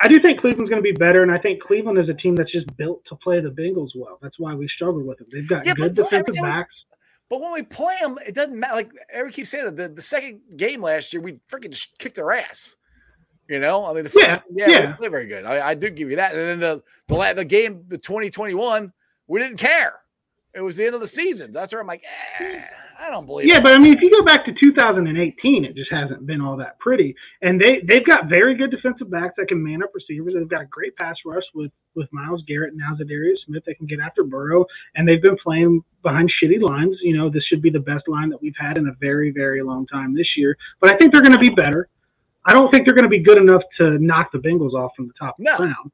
I 0.00 0.08
do 0.08 0.20
think 0.20 0.40
Cleveland's 0.40 0.70
going 0.70 0.82
to 0.82 0.92
be 0.92 0.92
better, 0.92 1.22
and 1.22 1.30
I 1.30 1.38
think 1.38 1.62
Cleveland 1.62 1.98
is 1.98 2.08
a 2.08 2.14
team 2.14 2.34
that's 2.34 2.52
just 2.52 2.74
built 2.76 3.02
to 3.08 3.16
play 3.16 3.40
the 3.40 3.50
Bengals 3.50 3.90
well. 3.94 4.18
That's 4.22 4.38
why 4.38 4.54
we 4.54 4.68
struggle 4.68 5.02
with 5.02 5.18
them. 5.18 5.26
They've 5.32 5.48
got 5.48 5.66
yeah, 5.66 5.74
good 5.74 5.94
defensive 5.94 6.36
backs. 6.36 6.74
But 7.28 7.42
when 7.42 7.52
we 7.52 7.62
play 7.62 7.96
them, 8.00 8.16
it 8.26 8.34
doesn't 8.34 8.58
matter. 8.58 8.74
Like 8.74 8.90
Eric 9.12 9.34
keeps 9.34 9.50
saying, 9.50 9.74
the, 9.74 9.88
the 9.88 10.02
second 10.02 10.40
game 10.56 10.80
last 10.80 11.12
year, 11.12 11.20
we 11.20 11.40
freaking 11.50 11.70
just 11.70 11.98
kicked 11.98 12.16
their 12.16 12.32
ass. 12.32 12.76
You 13.48 13.60
know, 13.60 13.86
I 13.86 13.94
mean, 13.94 14.04
the 14.04 14.10
first, 14.10 14.26
yeah, 14.26 14.40
yeah, 14.50 14.68
yeah. 14.68 14.96
we 15.00 15.08
very 15.08 15.26
good. 15.26 15.44
I, 15.44 15.70
I, 15.70 15.74
do 15.74 15.88
give 15.88 16.10
you 16.10 16.16
that. 16.16 16.34
And 16.34 16.42
then 16.42 16.60
the 16.60 16.82
the 17.06 17.32
the 17.34 17.44
game, 17.46 17.84
the 17.88 17.96
2021, 17.96 18.92
we 19.26 19.40
didn't 19.40 19.56
care. 19.56 20.00
It 20.54 20.62
was 20.62 20.76
the 20.76 20.86
end 20.86 20.94
of 20.94 21.00
the 21.00 21.06
season. 21.06 21.52
That's 21.52 21.72
where 21.72 21.80
I'm 21.80 21.86
like, 21.86 22.02
eh, 22.40 22.62
I 22.98 23.10
don't 23.10 23.26
believe. 23.26 23.46
It. 23.46 23.50
Yeah, 23.50 23.58
it. 23.58 23.62
but 23.62 23.74
I 23.74 23.78
mean, 23.78 23.94
if 23.94 24.00
you 24.00 24.10
go 24.10 24.22
back 24.22 24.44
to 24.46 24.52
2018, 24.52 25.64
it 25.64 25.76
just 25.76 25.92
hasn't 25.92 26.26
been 26.26 26.40
all 26.40 26.56
that 26.56 26.78
pretty. 26.78 27.14
And 27.42 27.60
they 27.60 27.80
they've 27.86 28.04
got 28.04 28.28
very 28.28 28.56
good 28.56 28.70
defensive 28.70 29.10
backs 29.10 29.34
that 29.36 29.48
can 29.48 29.62
man 29.62 29.82
up 29.82 29.90
receivers. 29.94 30.34
They've 30.34 30.48
got 30.48 30.62
a 30.62 30.66
great 30.66 30.96
pass 30.96 31.16
rush 31.24 31.44
with 31.54 31.70
with 31.94 32.08
Myles 32.12 32.42
Garrett 32.46 32.72
and 32.72 32.78
now 32.78 32.96
Za'Darius 32.96 33.44
Smith. 33.46 33.62
They 33.66 33.74
can 33.74 33.86
get 33.86 34.00
after 34.00 34.24
Burrow, 34.24 34.64
and 34.94 35.06
they've 35.06 35.22
been 35.22 35.36
playing 35.36 35.82
behind 36.02 36.32
shitty 36.42 36.60
lines. 36.60 36.96
You 37.02 37.16
know, 37.16 37.28
this 37.28 37.44
should 37.44 37.62
be 37.62 37.70
the 37.70 37.80
best 37.80 38.08
line 38.08 38.30
that 38.30 38.40
we've 38.40 38.56
had 38.58 38.78
in 38.78 38.88
a 38.88 38.92
very 39.00 39.30
very 39.30 39.62
long 39.62 39.86
time 39.86 40.14
this 40.14 40.36
year. 40.36 40.56
But 40.80 40.94
I 40.94 40.96
think 40.96 41.12
they're 41.12 41.22
going 41.22 41.32
to 41.32 41.38
be 41.38 41.50
better. 41.50 41.88
I 42.46 42.54
don't 42.54 42.70
think 42.70 42.86
they're 42.86 42.94
going 42.94 43.04
to 43.04 43.10
be 43.10 43.22
good 43.22 43.38
enough 43.38 43.62
to 43.78 43.98
knock 43.98 44.32
the 44.32 44.38
Bengals 44.38 44.72
off 44.72 44.92
from 44.96 45.06
the 45.08 45.14
top 45.18 45.36
no. 45.38 45.52
of 45.52 45.58
the 45.58 45.64
round. 45.64 45.92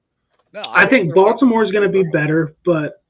No, 0.53 0.71
I 0.73 0.87
think 0.87 1.13
Baltimore 1.13 1.65
is 1.65 1.73
going 1.73 1.83
to 1.83 2.05
be 2.05 2.09
better, 2.11 2.55
but 2.65 3.03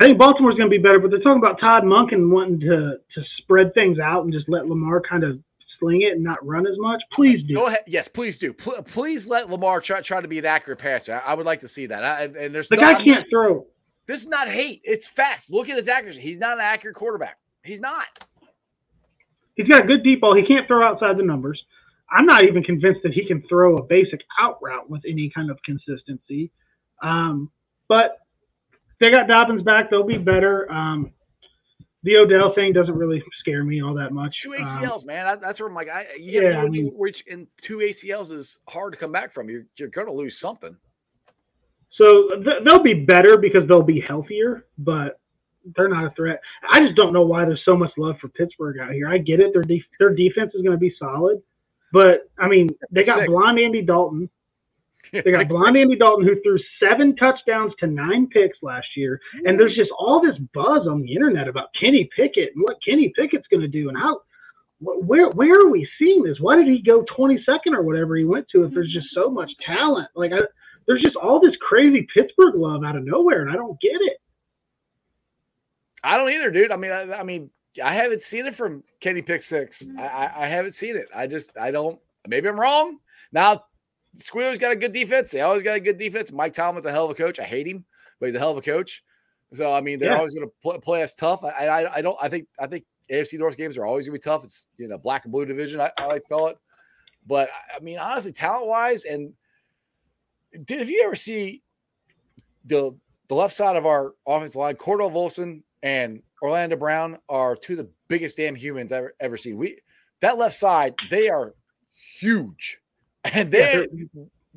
I 0.00 0.06
think 0.06 0.18
Baltimore's 0.18 0.56
going 0.56 0.70
to 0.70 0.76
be 0.76 0.82
better. 0.82 0.98
But 0.98 1.10
they're 1.10 1.20
talking 1.20 1.38
about 1.42 1.58
Todd 1.60 1.84
Monken 1.84 2.30
wanting 2.30 2.60
to 2.60 2.96
to 3.14 3.22
spread 3.38 3.72
things 3.74 3.98
out 3.98 4.24
and 4.24 4.32
just 4.32 4.48
let 4.48 4.66
Lamar 4.68 5.00
kind 5.00 5.24
of 5.24 5.38
sling 5.78 6.02
it 6.02 6.12
and 6.12 6.22
not 6.22 6.44
run 6.46 6.66
as 6.66 6.74
much. 6.78 7.00
Please 7.12 7.42
do. 7.46 7.54
Go 7.54 7.66
ahead. 7.66 7.80
Yes, 7.86 8.08
please 8.08 8.38
do. 8.38 8.52
Pl- 8.52 8.82
please 8.82 9.28
let 9.28 9.50
Lamar 9.50 9.80
try, 9.80 10.00
try 10.00 10.20
to 10.20 10.28
be 10.28 10.38
an 10.38 10.46
accurate 10.46 10.78
passer. 10.78 11.14
I, 11.14 11.32
I 11.32 11.34
would 11.34 11.46
like 11.46 11.60
to 11.60 11.68
see 11.68 11.86
that. 11.86 12.02
I, 12.04 12.22
and, 12.24 12.36
and 12.36 12.54
there's 12.54 12.68
the 12.68 12.76
no, 12.76 12.82
guy 12.82 12.92
I'm 12.94 13.04
can't 13.04 13.20
not- 13.20 13.26
throw. 13.30 13.66
this 14.06 14.22
is 14.22 14.28
not 14.28 14.48
hate. 14.48 14.80
It's 14.84 15.06
facts. 15.06 15.50
Look 15.50 15.68
at 15.68 15.76
his 15.76 15.88
accuracy. 15.88 16.20
He's 16.22 16.38
not 16.38 16.54
an 16.54 16.60
accurate 16.62 16.96
quarterback. 16.96 17.38
He's 17.62 17.80
not. 17.80 18.06
He's 19.54 19.68
got 19.68 19.84
a 19.84 19.86
good 19.86 20.02
deep 20.02 20.20
ball. 20.20 20.36
He 20.36 20.46
can't 20.46 20.66
throw 20.66 20.86
outside 20.86 21.16
the 21.16 21.22
numbers. 21.22 21.62
I'm 22.10 22.26
not 22.26 22.44
even 22.44 22.62
convinced 22.62 23.00
that 23.02 23.12
he 23.12 23.26
can 23.26 23.42
throw 23.48 23.76
a 23.76 23.82
basic 23.82 24.20
out 24.40 24.58
route 24.62 24.88
with 24.88 25.02
any 25.08 25.30
kind 25.34 25.50
of 25.50 25.58
consistency. 25.64 26.52
Um, 27.02 27.50
but 27.88 28.18
they 29.00 29.10
got 29.10 29.28
Dobbins 29.28 29.62
back. 29.62 29.90
They'll 29.90 30.06
be 30.06 30.18
better. 30.18 30.70
Um, 30.70 31.12
the 32.02 32.16
Odell 32.18 32.54
thing 32.54 32.72
doesn't 32.72 32.94
really 32.94 33.22
scare 33.40 33.64
me 33.64 33.82
all 33.82 33.94
that 33.94 34.12
much. 34.12 34.28
It's 34.28 34.42
two 34.42 34.54
Um, 34.54 34.62
ACLs, 34.62 35.04
man. 35.04 35.24
That, 35.24 35.40
that's 35.40 35.58
where 35.60 35.68
I'm 35.68 35.74
like, 35.74 35.88
I 35.88 36.06
you 36.18 36.42
Yeah, 36.42 36.62
I 36.62 36.68
mean- 36.68 36.92
which 36.94 37.22
in 37.26 37.46
two 37.60 37.78
ACLs 37.78 38.30
is 38.30 38.58
hard 38.68 38.92
to 38.92 38.98
come 38.98 39.12
back 39.12 39.32
from. 39.32 39.48
You're 39.50 39.66
you're 39.76 39.88
going 39.88 40.06
to 40.06 40.12
lose 40.12 40.38
something. 40.38 40.76
So 41.92 42.28
th- 42.44 42.62
they'll 42.64 42.82
be 42.82 42.94
better 42.94 43.38
because 43.38 43.66
they'll 43.68 43.82
be 43.82 44.00
healthier, 44.06 44.66
but 44.78 45.18
they're 45.76 45.88
not 45.88 46.04
a 46.04 46.10
threat. 46.14 46.40
I 46.70 46.80
just 46.80 46.94
don't 46.94 47.12
know 47.12 47.22
why 47.22 47.44
there's 47.44 47.62
so 47.64 47.76
much 47.76 47.90
love 47.96 48.16
for 48.20 48.28
Pittsburgh 48.28 48.78
out 48.78 48.92
here. 48.92 49.08
I 49.08 49.18
get 49.18 49.40
it; 49.40 49.52
their 49.52 49.62
de- 49.62 49.84
their 49.98 50.14
defense 50.14 50.52
is 50.54 50.62
going 50.62 50.76
to 50.76 50.80
be 50.80 50.94
solid, 50.98 51.42
but 51.92 52.30
I 52.38 52.48
mean, 52.48 52.68
they 52.90 53.02
got 53.02 53.20
Sick. 53.20 53.28
blonde 53.28 53.58
Andy 53.58 53.82
Dalton. 53.82 54.28
They 55.24 55.32
got 55.32 55.48
blonde 55.48 55.76
Andy 55.76 55.96
Dalton 55.96 56.26
who 56.26 56.40
threw 56.42 56.58
seven 56.80 57.16
touchdowns 57.16 57.72
to 57.80 57.86
nine 57.86 58.26
picks 58.28 58.58
last 58.62 58.88
year, 58.96 59.20
and 59.44 59.58
there's 59.58 59.74
just 59.74 59.90
all 59.98 60.20
this 60.20 60.36
buzz 60.52 60.86
on 60.86 61.02
the 61.02 61.12
internet 61.12 61.48
about 61.48 61.68
Kenny 61.78 62.08
Pickett 62.16 62.54
and 62.54 62.62
what 62.62 62.82
Kenny 62.84 63.12
Pickett's 63.16 63.46
going 63.48 63.62
to 63.62 63.68
do 63.68 63.88
and 63.88 63.96
how. 63.96 64.20
Where 64.78 65.30
where 65.30 65.58
are 65.58 65.70
we 65.70 65.88
seeing 65.98 66.22
this? 66.22 66.38
Why 66.38 66.56
did 66.56 66.66
he 66.66 66.82
go 66.82 67.02
22nd 67.04 67.72
or 67.72 67.82
whatever 67.82 68.14
he 68.16 68.24
went 68.24 68.46
to? 68.50 68.64
If 68.64 68.72
there's 68.72 68.92
just 68.92 69.06
so 69.14 69.30
much 69.30 69.50
talent, 69.64 70.08
like 70.14 70.32
I, 70.32 70.40
there's 70.86 71.02
just 71.02 71.16
all 71.16 71.40
this 71.40 71.56
crazy 71.66 72.06
Pittsburgh 72.12 72.54
love 72.56 72.84
out 72.84 72.96
of 72.96 73.04
nowhere, 73.04 73.42
and 73.42 73.50
I 73.50 73.54
don't 73.54 73.80
get 73.80 73.96
it. 74.00 74.18
I 76.04 76.16
don't 76.16 76.30
either, 76.30 76.50
dude. 76.50 76.72
I 76.72 76.76
mean, 76.76 76.92
I, 76.92 77.20
I 77.20 77.22
mean, 77.22 77.50
I 77.82 77.92
haven't 77.92 78.20
seen 78.20 78.46
it 78.46 78.54
from 78.54 78.84
Kenny 79.00 79.22
Pick 79.22 79.42
Six. 79.42 79.84
I, 79.98 80.06
I, 80.06 80.32
I 80.44 80.46
haven't 80.46 80.72
seen 80.72 80.96
it. 80.96 81.08
I 81.14 81.26
just, 81.26 81.56
I 81.58 81.70
don't. 81.70 81.98
Maybe 82.28 82.48
I'm 82.48 82.58
wrong. 82.58 82.98
Now, 83.32 83.64
Squealer's 84.16 84.58
got 84.58 84.72
a 84.72 84.76
good 84.76 84.92
defense. 84.92 85.30
They 85.30 85.40
always 85.40 85.62
got 85.62 85.76
a 85.76 85.80
good 85.80 85.98
defense. 85.98 86.32
Mike 86.32 86.52
Tomlin's 86.52 86.86
a 86.86 86.92
hell 86.92 87.04
of 87.04 87.10
a 87.10 87.14
coach. 87.14 87.38
I 87.38 87.44
hate 87.44 87.66
him, 87.66 87.84
but 88.20 88.26
he's 88.26 88.34
a 88.34 88.38
hell 88.38 88.50
of 88.52 88.58
a 88.58 88.62
coach. 88.62 89.02
So 89.52 89.72
I 89.72 89.80
mean, 89.80 89.98
they're 89.98 90.10
Yeah. 90.10 90.18
always 90.18 90.34
going 90.34 90.48
to 90.48 90.52
play, 90.62 90.78
play 90.78 91.02
us 91.02 91.14
tough. 91.14 91.44
I, 91.44 91.50
I, 91.68 91.94
I 91.96 92.02
don't. 92.02 92.16
I 92.20 92.28
think, 92.28 92.48
I 92.58 92.66
think 92.66 92.84
AFC 93.10 93.38
North 93.38 93.56
games 93.56 93.76
are 93.78 93.86
always 93.86 94.06
going 94.06 94.18
to 94.18 94.20
be 94.20 94.30
tough. 94.30 94.44
It's 94.44 94.66
you 94.76 94.88
know 94.88 94.98
black 94.98 95.24
and 95.24 95.32
blue 95.32 95.44
division. 95.44 95.80
I, 95.80 95.90
I 95.98 96.06
like 96.06 96.22
to 96.22 96.28
call 96.28 96.48
it. 96.48 96.58
But 97.26 97.48
I 97.74 97.80
mean, 97.80 97.98
honestly, 97.98 98.32
talent 98.32 98.66
wise, 98.66 99.04
and 99.04 99.32
did 100.64 100.80
if 100.80 100.88
you 100.88 101.02
ever 101.04 101.14
see 101.14 101.62
the 102.64 102.96
the 103.28 103.34
left 103.34 103.54
side 103.54 103.76
of 103.76 103.86
our 103.86 104.14
offensive 104.26 104.56
line, 104.56 104.76
Cordell 104.76 105.12
Volson 105.12 105.62
and 105.82 106.22
Orlando 106.42 106.76
Brown 106.76 107.18
are 107.28 107.56
two 107.56 107.74
of 107.74 107.78
the 107.78 107.90
biggest 108.08 108.36
damn 108.36 108.54
humans 108.54 108.92
I've 108.92 108.98
ever, 108.98 109.14
ever 109.20 109.36
seen. 109.36 109.56
We 109.56 109.78
that 110.20 110.38
left 110.38 110.54
side, 110.54 110.94
they 111.10 111.28
are 111.28 111.54
huge, 112.18 112.78
and 113.34 113.50
they 113.50 113.86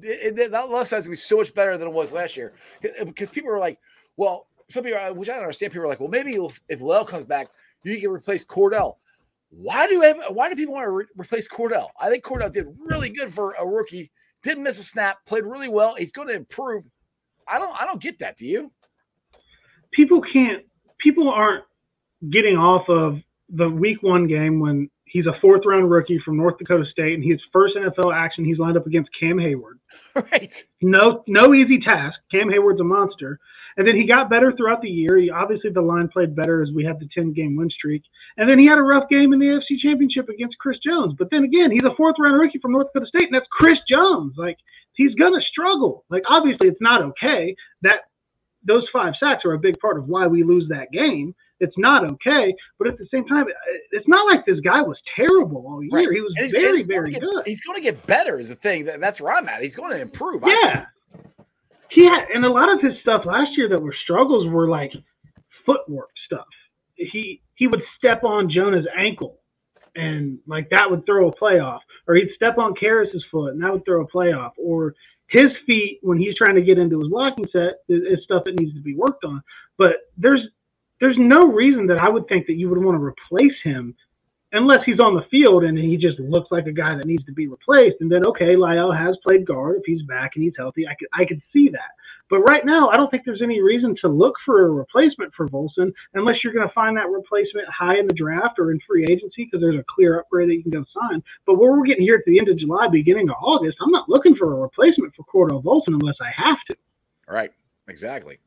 it- 0.01 0.37
it- 0.37 0.51
that 0.51 0.69
left 0.69 0.89
side's 0.89 1.05
gonna 1.05 1.13
be 1.13 1.17
so 1.17 1.37
much 1.37 1.53
better 1.53 1.77
than 1.77 1.87
it 1.87 1.93
was 1.93 2.13
last 2.13 2.37
year 2.37 2.53
because 2.81 3.29
people 3.29 3.49
are 3.51 3.59
like, 3.59 3.79
well, 4.17 4.47
some 4.69 4.83
people, 4.83 4.99
are- 4.99 5.13
which 5.13 5.29
I 5.29 5.33
don't 5.33 5.43
understand, 5.43 5.71
people 5.73 5.85
are 5.85 5.89
like, 5.89 5.99
well, 5.99 6.09
maybe 6.09 6.35
if, 6.35 6.61
if 6.69 6.79
La'el 6.79 7.07
comes 7.07 7.25
back, 7.25 7.49
you 7.83 7.99
can 7.99 8.09
replace 8.11 8.45
Cordell. 8.45 8.95
Why 9.49 9.87
do 9.87 9.99
why 10.29 10.49
do 10.49 10.55
people 10.55 10.75
want 10.75 10.85
to 10.85 10.91
re- 10.91 11.05
replace 11.17 11.47
Cordell? 11.47 11.87
I 11.99 12.09
think 12.09 12.23
Cordell 12.23 12.51
did 12.51 12.67
really 12.79 13.09
good 13.09 13.33
for 13.33 13.53
a 13.53 13.65
rookie. 13.65 14.11
Didn't 14.43 14.63
miss 14.63 14.79
a 14.79 14.83
snap. 14.83 15.17
Played 15.25 15.45
really 15.45 15.69
well. 15.69 15.95
He's 15.95 16.11
going 16.11 16.27
to 16.27 16.35
improve. 16.35 16.83
I 17.47 17.57
don't 17.57 17.75
I 17.81 17.85
don't 17.85 18.01
get 18.01 18.19
that. 18.19 18.37
Do 18.37 18.45
you? 18.45 18.71
people 19.91 20.21
can't 20.31 20.63
people 20.99 21.29
aren't 21.29 21.63
getting 22.29 22.55
off 22.57 22.87
of 22.89 23.19
the 23.49 23.67
week 23.67 24.03
one 24.03 24.27
game 24.27 24.59
when 24.59 24.87
he's 25.09 25.25
a 25.25 25.39
fourth 25.41 25.61
round 25.65 25.89
rookie 25.89 26.19
from 26.23 26.37
North 26.37 26.57
Dakota 26.57 26.85
State 26.91 27.15
and 27.15 27.23
his 27.23 27.39
first 27.51 27.75
NFL 27.75 28.15
action 28.15 28.45
he's 28.45 28.59
lined 28.59 28.77
up 28.77 28.87
against 28.87 29.09
Cam 29.19 29.37
Heyward. 29.37 29.79
right. 30.31 30.63
No 30.81 31.23
no 31.27 31.53
easy 31.53 31.79
task. 31.79 32.17
Cam 32.31 32.49
Heyward's 32.49 32.81
a 32.81 32.83
monster. 32.83 33.39
And 33.77 33.87
then 33.87 33.95
he 33.95 34.05
got 34.05 34.29
better 34.29 34.51
throughout 34.51 34.81
the 34.81 34.89
year. 34.89 35.17
He, 35.17 35.29
obviously 35.29 35.69
the 35.69 35.81
line 35.81 36.09
played 36.09 36.35
better 36.35 36.61
as 36.61 36.69
we 36.75 36.83
had 36.83 36.99
the 36.99 37.07
10 37.13 37.33
game 37.33 37.55
win 37.55 37.69
streak. 37.69 38.03
And 38.37 38.49
then 38.49 38.59
he 38.59 38.65
had 38.65 38.77
a 38.77 38.81
rough 38.81 39.07
game 39.09 39.31
in 39.31 39.39
the 39.39 39.45
AFC 39.45 39.79
championship 39.81 40.27
against 40.27 40.57
Chris 40.59 40.77
Jones. 40.85 41.15
But 41.17 41.29
then 41.31 41.43
again, 41.43 41.71
he's 41.71 41.83
a 41.83 41.95
fourth 41.95 42.15
round 42.19 42.39
rookie 42.39 42.59
from 42.59 42.73
North 42.73 42.87
Dakota 42.93 43.07
State 43.07 43.29
and 43.29 43.33
that's 43.33 43.47
Chris 43.51 43.79
Jones. 43.89 44.33
Like 44.37 44.57
he's 44.93 45.15
gonna 45.15 45.41
struggle. 45.51 46.05
Like 46.09 46.23
obviously 46.29 46.67
it's 46.67 46.81
not 46.81 47.01
okay. 47.01 47.55
That 47.81 48.01
those 48.65 48.85
five 48.91 49.13
sacks 49.19 49.45
are 49.45 49.53
a 49.53 49.59
big 49.59 49.79
part 49.79 49.97
of 49.97 50.07
why 50.07 50.27
we 50.27 50.43
lose 50.43 50.67
that 50.69 50.91
game. 50.91 51.33
It's 51.59 51.77
not 51.77 52.05
okay, 52.05 52.55
but 52.77 52.87
at 52.87 52.97
the 52.97 53.05
same 53.11 53.25
time, 53.27 53.43
uh, 53.43 53.71
it's 53.91 54.07
not 54.07 54.25
like 54.25 54.45
this 54.45 54.59
guy 54.61 54.81
was 54.81 54.97
terrible 55.15 55.65
all 55.67 55.83
year. 55.83 55.91
Right. 55.91 56.07
He 56.09 56.21
was 56.21 56.33
he's- 56.37 56.51
very, 56.51 56.83
very 56.83 57.11
get- 57.11 57.21
good. 57.21 57.45
He's 57.45 57.61
going 57.61 57.77
to 57.77 57.83
get 57.83 58.05
better. 58.07 58.39
Is 58.39 58.49
the 58.49 58.55
thing. 58.55 58.85
That, 58.85 58.99
that's 59.01 59.19
where 59.19 59.33
I'm 59.33 59.47
at. 59.49 59.61
He's 59.61 59.75
going 59.75 59.91
to 59.91 60.01
improve. 60.01 60.43
Yeah. 60.45 60.85
He 61.91 62.05
had, 62.05 62.25
and 62.33 62.45
a 62.45 62.49
lot 62.49 62.71
of 62.71 62.81
his 62.81 62.93
stuff 63.01 63.23
last 63.25 63.57
year 63.57 63.67
that 63.69 63.81
were 63.81 63.95
struggles 64.03 64.47
were 64.47 64.69
like 64.69 64.91
footwork 65.65 66.09
stuff. 66.25 66.45
He 66.95 67.41
he 67.55 67.67
would 67.67 67.81
step 67.97 68.23
on 68.23 68.49
Jonah's 68.49 68.85
ankle, 68.97 69.39
and 69.95 70.37
like 70.47 70.69
that 70.69 70.89
would 70.89 71.05
throw 71.05 71.29
a 71.29 71.35
playoff, 71.35 71.79
or 72.07 72.15
he'd 72.15 72.29
step 72.35 72.57
on 72.57 72.73
Karras's 72.75 73.25
foot, 73.31 73.53
and 73.53 73.63
that 73.63 73.71
would 73.71 73.85
throw 73.85 74.01
a 74.03 74.07
playoff, 74.07 74.51
or 74.57 74.93
his 75.27 75.47
feet 75.65 75.99
when 76.01 76.17
he's 76.17 76.35
trying 76.35 76.55
to 76.55 76.61
get 76.61 76.77
into 76.77 76.99
his 76.99 77.07
blocking 77.09 77.47
set 77.51 77.81
is, 77.87 78.01
is 78.03 78.23
stuff 78.23 78.43
that 78.45 78.59
needs 78.59 78.73
to 78.75 78.81
be 78.81 78.95
worked 78.95 79.23
on. 79.23 79.41
But 79.77 79.93
there's 80.17 80.41
there's 80.99 81.17
no 81.17 81.47
reason 81.51 81.87
that 81.87 82.01
I 82.01 82.09
would 82.09 82.27
think 82.27 82.47
that 82.47 82.53
you 82.53 82.69
would 82.69 82.83
want 82.83 82.97
to 82.97 83.03
replace 83.03 83.57
him 83.63 83.95
unless 84.51 84.79
he's 84.85 84.99
on 84.99 85.15
the 85.15 85.25
field 85.29 85.63
and 85.63 85.77
he 85.77 85.95
just 85.97 86.19
looks 86.19 86.51
like 86.51 86.65
a 86.65 86.71
guy 86.71 86.95
that 86.95 87.05
needs 87.05 87.23
to 87.25 87.31
be 87.31 87.47
replaced. 87.47 87.97
And 88.01 88.11
then 88.11 88.25
okay, 88.27 88.55
La'el 88.55 88.97
has 88.97 89.15
played 89.27 89.45
guard 89.45 89.77
if 89.77 89.83
he's 89.85 90.01
back 90.03 90.31
and 90.35 90.43
he's 90.43 90.53
healthy. 90.57 90.87
I 90.87 90.95
could 90.95 91.07
I 91.13 91.25
could 91.25 91.41
see 91.53 91.69
that. 91.69 91.91
But 92.29 92.41
right 92.41 92.63
now, 92.63 92.89
I 92.89 92.95
don't 92.95 93.09
think 93.09 93.23
there's 93.25 93.41
any 93.41 93.59
reason 93.59 93.95
to 94.01 94.07
look 94.07 94.35
for 94.45 94.65
a 94.65 94.69
replacement 94.69 95.33
for 95.33 95.47
Volson 95.47 95.91
unless 96.13 96.35
you're 96.43 96.53
going 96.53 96.67
to 96.67 96.73
find 96.73 96.95
that 96.95 97.09
replacement 97.09 97.67
high 97.67 97.97
in 97.97 98.07
the 98.07 98.13
draft 98.13 98.59
or 98.59 98.71
in 98.71 98.79
free 98.87 99.03
agency 99.03 99.45
because 99.45 99.61
there's 99.61 99.79
a 99.79 99.85
clear 99.95 100.19
upgrade 100.19 100.49
that 100.49 100.53
you 100.53 100.61
can 100.61 100.71
go 100.71 100.85
sign. 100.93 101.23
But 101.47 101.57
where 101.57 101.71
we're 101.71 101.85
getting 101.85 102.03
here 102.03 102.15
at 102.15 102.25
the 102.27 102.37
end 102.37 102.47
of 102.47 102.57
July, 102.59 102.87
beginning 102.87 103.29
of 103.29 103.35
August, 103.41 103.77
I'm 103.81 103.89
not 103.89 104.09
looking 104.09 104.35
for 104.35 104.53
a 104.53 104.55
replacement 104.55 105.13
for 105.15 105.23
Cordell 105.23 105.63
Volson 105.63 105.95
unless 105.99 106.17
I 106.21 106.31
have 106.35 106.57
to. 106.67 106.75
Right. 107.27 107.51
Exactly. 107.87 108.37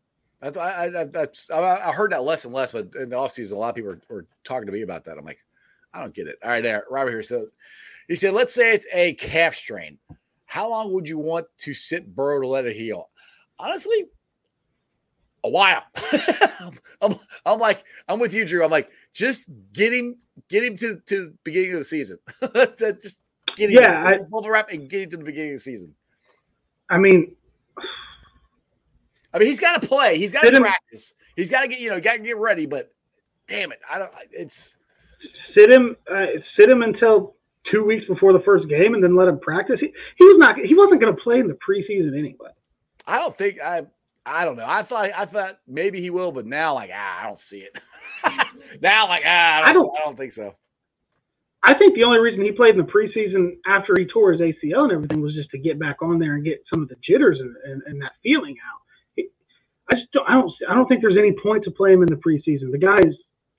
That's 0.42 0.56
I, 0.56 0.86
I 0.86 1.04
that's 1.04 1.50
I, 1.50 1.88
I 1.88 1.92
heard 1.92 2.10
that 2.12 2.24
less 2.24 2.44
and 2.44 2.52
less, 2.52 2.72
but 2.72 2.88
in 2.96 3.10
the 3.10 3.16
offseason, 3.16 3.52
a 3.52 3.56
lot 3.56 3.68
of 3.70 3.74
people 3.76 3.92
were, 3.92 4.00
were 4.08 4.26
talking 4.42 4.66
to 4.66 4.72
me 4.72 4.82
about 4.82 5.04
that. 5.04 5.16
I'm 5.16 5.24
like, 5.24 5.38
I 5.94 6.00
don't 6.00 6.12
get 6.12 6.26
it. 6.26 6.36
All 6.42 6.50
right, 6.50 6.62
there, 6.62 6.84
Robert 6.90 7.12
here. 7.12 7.22
So 7.22 7.46
he 8.08 8.16
said, 8.16 8.34
let's 8.34 8.52
say 8.52 8.72
it's 8.74 8.86
a 8.92 9.14
calf 9.14 9.54
strain. 9.54 9.98
How 10.46 10.68
long 10.68 10.92
would 10.92 11.08
you 11.08 11.18
want 11.18 11.46
to 11.58 11.72
sit 11.74 12.14
Burrow 12.14 12.40
to 12.42 12.48
let 12.48 12.66
it 12.66 12.74
heal? 12.74 13.08
Honestly, 13.58 14.06
a 15.44 15.48
while. 15.48 15.84
I'm, 17.00 17.14
I'm 17.46 17.58
like, 17.58 17.84
I'm 18.08 18.18
with 18.18 18.34
you, 18.34 18.44
Drew. 18.44 18.64
I'm 18.64 18.70
like, 18.70 18.90
just 19.14 19.48
get 19.72 19.92
him, 19.92 20.16
get 20.48 20.64
him 20.64 20.76
to, 20.78 20.96
to 21.06 21.26
the 21.26 21.34
beginning 21.44 21.72
of 21.72 21.78
the 21.78 21.84
season. 21.84 22.18
just 23.00 23.20
get 23.56 23.70
him, 23.70 23.80
Yeah, 23.80 24.04
I- 24.04 24.18
pull 24.30 24.42
the 24.42 24.50
wrap 24.50 24.70
and 24.70 24.88
get 24.90 25.02
him 25.02 25.10
to 25.10 25.16
the 25.18 25.24
beginning 25.24 25.52
of 25.52 25.56
the 25.56 25.60
season. 25.60 25.94
I 26.90 26.98
mean, 26.98 27.34
I 29.34 29.38
mean, 29.38 29.48
he's 29.48 29.60
got 29.60 29.80
to 29.80 29.86
play. 29.86 30.18
He's 30.18 30.32
got 30.32 30.42
to 30.42 30.54
him- 30.54 30.62
practice. 30.62 31.14
He's 31.36 31.50
got 31.50 31.62
to 31.62 31.68
get, 31.68 31.80
you 31.80 31.90
know, 31.90 32.00
got 32.00 32.16
to 32.16 32.22
get 32.22 32.36
ready. 32.36 32.66
But 32.66 32.92
damn 33.48 33.72
it, 33.72 33.80
I 33.90 33.98
don't. 33.98 34.10
It's 34.30 34.74
sit 35.54 35.70
him 35.70 35.96
uh, 36.10 36.26
sit 36.58 36.68
him 36.68 36.82
until 36.82 37.36
two 37.70 37.84
weeks 37.84 38.04
before 38.06 38.32
the 38.32 38.40
first 38.40 38.68
game 38.68 38.94
and 38.94 39.02
then 39.02 39.16
let 39.16 39.28
him 39.28 39.38
practice. 39.40 39.80
He, 39.80 39.92
he 40.16 40.24
was 40.24 40.36
not 40.38 40.58
he 40.58 40.74
wasn't 40.74 41.00
going 41.00 41.14
to 41.14 41.22
play 41.22 41.38
in 41.38 41.48
the 41.48 41.58
preseason 41.66 42.18
anyway. 42.18 42.50
I 43.06 43.18
don't 43.18 43.36
think 43.36 43.60
I. 43.60 43.86
I 44.24 44.44
don't 44.44 44.54
know. 44.54 44.66
I 44.68 44.82
thought 44.82 45.10
I 45.16 45.24
thought 45.24 45.58
maybe 45.66 46.00
he 46.00 46.10
will, 46.10 46.30
but 46.30 46.46
now 46.46 46.74
like 46.74 46.90
ah, 46.94 47.20
I 47.20 47.24
don't 47.24 47.38
see 47.38 47.58
it. 47.58 47.76
now 48.80 49.08
like 49.08 49.24
ah, 49.26 49.56
I 49.56 49.60
don't, 49.60 49.68
I 49.68 49.72
don't, 49.72 49.96
I 49.98 50.04
don't 50.04 50.16
think 50.16 50.30
so. 50.30 50.54
I 51.64 51.74
think 51.74 51.94
the 51.94 52.04
only 52.04 52.18
reason 52.18 52.44
he 52.44 52.52
played 52.52 52.76
in 52.76 52.84
the 52.84 52.92
preseason 52.92 53.56
after 53.66 53.94
he 53.96 54.04
tore 54.06 54.32
his 54.32 54.40
ACL 54.40 54.84
and 54.84 54.92
everything 54.92 55.20
was 55.20 55.34
just 55.34 55.50
to 55.50 55.58
get 55.58 55.78
back 55.78 56.02
on 56.02 56.18
there 56.18 56.34
and 56.34 56.44
get 56.44 56.62
some 56.72 56.82
of 56.82 56.88
the 56.88 56.96
jitters 57.04 57.38
and, 57.38 57.54
and, 57.64 57.82
and 57.86 58.02
that 58.02 58.12
feeling 58.22 58.56
out. 58.68 58.81
It, 59.90 59.94
I 59.96 59.98
just 59.98 60.12
don't, 60.12 60.28
I 60.28 60.34
don't 60.34 60.52
I 60.68 60.74
don't 60.74 60.86
think 60.88 61.00
there's 61.02 61.18
any 61.18 61.32
point 61.32 61.64
to 61.64 61.70
play 61.70 61.92
him 61.92 62.02
in 62.02 62.08
the 62.08 62.16
preseason. 62.16 62.70
The 62.70 62.78
guy 62.78 62.98
is 62.98 63.14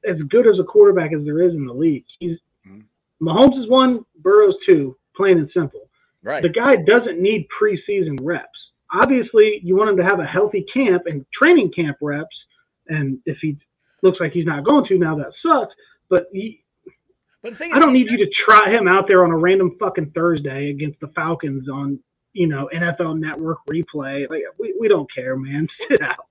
as 0.07 0.17
good 0.29 0.47
as 0.47 0.59
a 0.59 0.63
quarterback 0.63 1.13
as 1.13 1.23
there 1.23 1.41
is 1.41 1.53
in 1.53 1.65
the 1.65 1.73
league. 1.73 2.05
He's 2.19 2.37
Mhm. 2.67 2.83
Mahomes 3.21 3.61
is 3.61 3.69
one, 3.69 4.05
Burrow's 4.19 4.55
two, 4.65 4.97
plain 5.15 5.37
and 5.37 5.49
simple. 5.53 5.89
Right. 6.23 6.41
The 6.41 6.49
guy 6.49 6.75
doesn't 6.87 7.19
need 7.19 7.47
preseason 7.59 8.17
reps. 8.21 8.47
obviously 8.91 9.59
you 9.63 9.75
want 9.75 9.89
him 9.89 9.97
to 9.97 10.03
have 10.03 10.19
a 10.19 10.25
healthy 10.25 10.63
camp 10.73 11.03
and 11.07 11.25
training 11.33 11.71
camp 11.71 11.97
reps. 12.01 12.35
And 12.89 13.17
if 13.25 13.37
he 13.41 13.57
looks 14.03 14.19
like 14.19 14.31
he's 14.33 14.45
not 14.45 14.63
going 14.63 14.85
to 14.87 14.97
now, 14.99 15.15
that 15.15 15.31
sucks. 15.41 15.73
But 16.09 16.27
he, 16.31 16.63
But 17.41 17.51
the 17.53 17.55
thing 17.57 17.73
I 17.73 17.79
don't 17.79 17.91
need 17.93 18.11
you 18.11 18.17
to 18.17 18.29
try 18.45 18.69
him 18.69 18.87
out 18.87 19.07
there 19.07 19.23
on 19.23 19.31
a 19.31 19.37
random 19.37 19.75
fucking 19.79 20.11
Thursday 20.11 20.69
against 20.69 20.99
the 20.99 21.07
Falcons 21.09 21.67
on 21.69 21.99
you 22.33 22.47
know 22.47 22.69
NFL 22.73 23.19
Network 23.19 23.59
replay. 23.69 24.29
Like 24.29 24.43
we, 24.59 24.75
we 24.79 24.87
don't 24.87 25.09
care, 25.13 25.35
man. 25.35 25.67
Sit 25.89 26.01
out. 26.01 26.27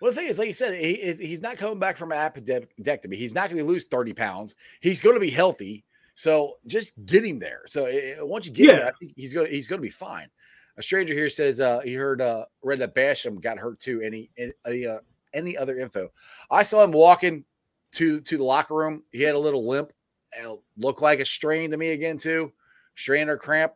Well, 0.00 0.10
the 0.10 0.16
thing 0.16 0.26
is, 0.28 0.36
like 0.38 0.48
you 0.48 0.52
said, 0.52 0.74
he, 0.74 0.90
is- 0.94 1.20
he's 1.20 1.40
not 1.40 1.56
coming 1.58 1.78
back 1.78 1.96
from 1.96 2.10
an 2.10 2.18
appendectomy. 2.18 3.14
He's 3.14 3.34
not 3.34 3.48
going 3.50 3.58
to 3.58 3.64
lose 3.64 3.84
30 3.84 4.12
pounds. 4.14 4.56
He's 4.80 5.00
going 5.00 5.14
to 5.14 5.20
be 5.20 5.30
healthy. 5.30 5.84
So 6.16 6.58
just 6.66 6.94
get 7.06 7.24
him 7.24 7.38
there. 7.38 7.60
So 7.68 7.86
uh, 7.86 8.26
once 8.26 8.46
you 8.46 8.52
get 8.52 8.66
Yeah. 8.66 8.72
there, 8.78 8.86
I 8.88 8.92
think 8.98 9.12
he's 9.16 9.32
going 9.32 9.46
to 9.48 9.52
he's 9.54 9.68
going 9.68 9.78
to 9.78 9.86
be 9.86 9.90
fine. 9.90 10.28
A 10.76 10.82
stranger 10.82 11.14
here 11.14 11.28
says 11.28 11.60
uh, 11.60 11.80
he 11.80 11.94
heard 11.94 12.20
uh, 12.20 12.46
read 12.62 12.80
that 12.80 12.94
Basham 12.94 13.40
got 13.40 13.58
hurt 13.58 13.78
too. 13.78 14.00
Any 14.00 14.30
any 14.64 14.86
uh, 14.86 14.98
any 15.32 15.56
other 15.56 15.78
info? 15.78 16.10
I 16.50 16.64
saw 16.64 16.82
him 16.82 16.92
walking 16.92 17.44
to 17.92 18.20
to 18.22 18.36
the 18.38 18.42
locker 18.44 18.74
room. 18.74 19.02
He 19.12 19.22
had 19.22 19.34
a 19.34 19.38
little 19.38 19.68
limp. 19.68 19.92
It 20.32 20.60
looked 20.78 21.02
like 21.02 21.20
a 21.20 21.24
strain 21.24 21.70
to 21.70 21.76
me 21.76 21.90
again 21.90 22.18
too, 22.18 22.52
strain 22.96 23.28
or 23.28 23.36
cramp. 23.36 23.72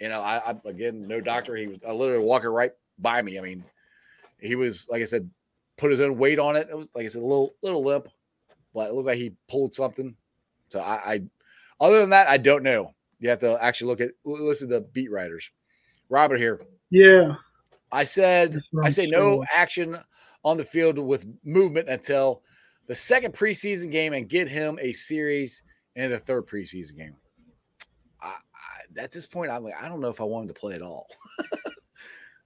You 0.00 0.08
know, 0.08 0.20
I, 0.20 0.50
I 0.50 0.56
again 0.64 1.06
no 1.08 1.20
doctor. 1.20 1.56
He 1.56 1.66
was 1.66 1.78
literally 1.82 2.24
walking 2.24 2.50
right 2.50 2.72
by 2.98 3.20
me. 3.22 3.38
I 3.38 3.42
mean, 3.42 3.64
he 4.38 4.54
was 4.54 4.88
like 4.90 5.02
I 5.02 5.06
said, 5.06 5.28
put 5.76 5.90
his 5.90 6.00
own 6.00 6.18
weight 6.18 6.38
on 6.38 6.56
it. 6.56 6.68
It 6.70 6.76
was 6.76 6.88
like 6.94 7.04
I 7.04 7.08
said, 7.08 7.22
a 7.22 7.26
little 7.26 7.54
little 7.62 7.82
limp, 7.82 8.08
but 8.74 8.88
it 8.88 8.94
looked 8.94 9.06
like 9.06 9.18
he 9.18 9.32
pulled 9.48 9.74
something. 9.74 10.14
So 10.68 10.80
I, 10.80 11.14
I 11.14 11.22
other 11.80 12.00
than 12.00 12.10
that, 12.10 12.28
I 12.28 12.36
don't 12.36 12.62
know. 12.62 12.94
You 13.20 13.30
have 13.30 13.40
to 13.40 13.62
actually 13.62 13.88
look 13.88 14.00
at 14.00 14.10
listen 14.24 14.68
to 14.68 14.74
the 14.76 14.80
beat 14.82 15.10
writers. 15.10 15.50
Robert 16.08 16.38
here. 16.38 16.60
Yeah. 16.90 17.34
I 17.90 18.04
said 18.04 18.60
I 18.82 18.90
say 18.90 19.06
no 19.06 19.44
action 19.52 19.98
on 20.44 20.56
the 20.56 20.64
field 20.64 20.98
with 20.98 21.26
movement 21.44 21.88
until 21.88 22.42
the 22.86 22.94
second 22.94 23.34
preseason 23.34 23.90
game 23.90 24.12
and 24.12 24.28
get 24.28 24.48
him 24.48 24.78
a 24.80 24.92
series 24.92 25.62
in 25.96 26.10
the 26.10 26.18
third 26.18 26.46
preseason 26.46 26.96
game. 26.96 27.16
At 28.96 29.12
this 29.12 29.26
point, 29.26 29.50
I'm 29.50 29.64
like, 29.64 29.74
I 29.80 29.88
don't 29.88 30.00
know 30.00 30.08
if 30.08 30.20
I 30.20 30.24
want 30.24 30.48
him 30.48 30.54
to 30.54 30.60
play 30.60 30.74
at 30.74 30.82
all. 30.82 31.06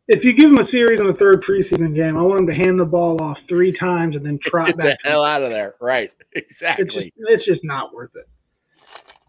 If 0.09 0.25
you 0.25 0.35
give 0.37 0.51
him 0.51 0.59
a 0.59 0.71
series 0.71 1.01
in 1.01 1.07
the 1.07 1.15
third 1.15 1.45
preseason 1.49 1.95
game, 1.95 2.17
I 2.17 2.23
want 2.23 2.41
him 2.41 2.47
to 2.49 2.55
hand 2.55 2.79
the 2.81 2.85
ball 2.85 3.23
off 3.23 3.39
three 3.49 3.73
times 3.73 4.17
and 4.17 4.27
then 4.27 4.39
trot 4.43 4.77
Get 4.77 4.81
the 4.81 4.97
hell 5.05 5.25
out 5.25 5.43
of 5.43 5.51
there. 5.51 5.75
Right. 5.81 6.13
It's 6.77 6.93
Exactly. 6.93 6.95
just, 6.95 7.09
it's 7.17 7.47
just 7.47 7.61
not 7.65 7.95
worth 7.95 8.13
it. 8.17 8.29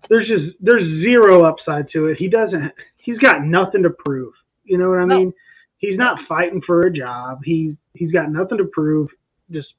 There's 0.09 0.27
just 0.27 0.57
there's 0.61 0.83
zero 1.03 1.45
upside 1.45 1.89
to 1.91 2.07
it. 2.07 2.17
He 2.17 2.27
doesn't. 2.29 2.71
He's 2.97 3.19
got 3.19 3.43
nothing 3.45 3.83
to 3.83 3.91
prove. 3.91 4.33
You 4.63 4.77
know 4.77 4.89
what 4.89 4.99
I 4.99 5.05
No. 5.09 5.17
mean? 5.17 5.33
He's 5.77 5.97
not 5.97 6.19
fighting 6.29 6.61
for 6.65 6.83
a 6.83 6.93
job. 6.93 7.39
He's 7.43 7.75
he's 7.93 8.11
got 8.11 8.31
nothing 8.31 8.59
to 8.59 8.65
prove. 8.65 9.09
Just 9.51 9.69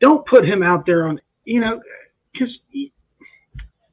don't 0.00 0.26
put 0.26 0.46
him 0.46 0.62
out 0.62 0.86
there 0.86 1.08
on. 1.08 1.20
You 1.44 1.60
know, 1.60 1.80
because 2.32 2.50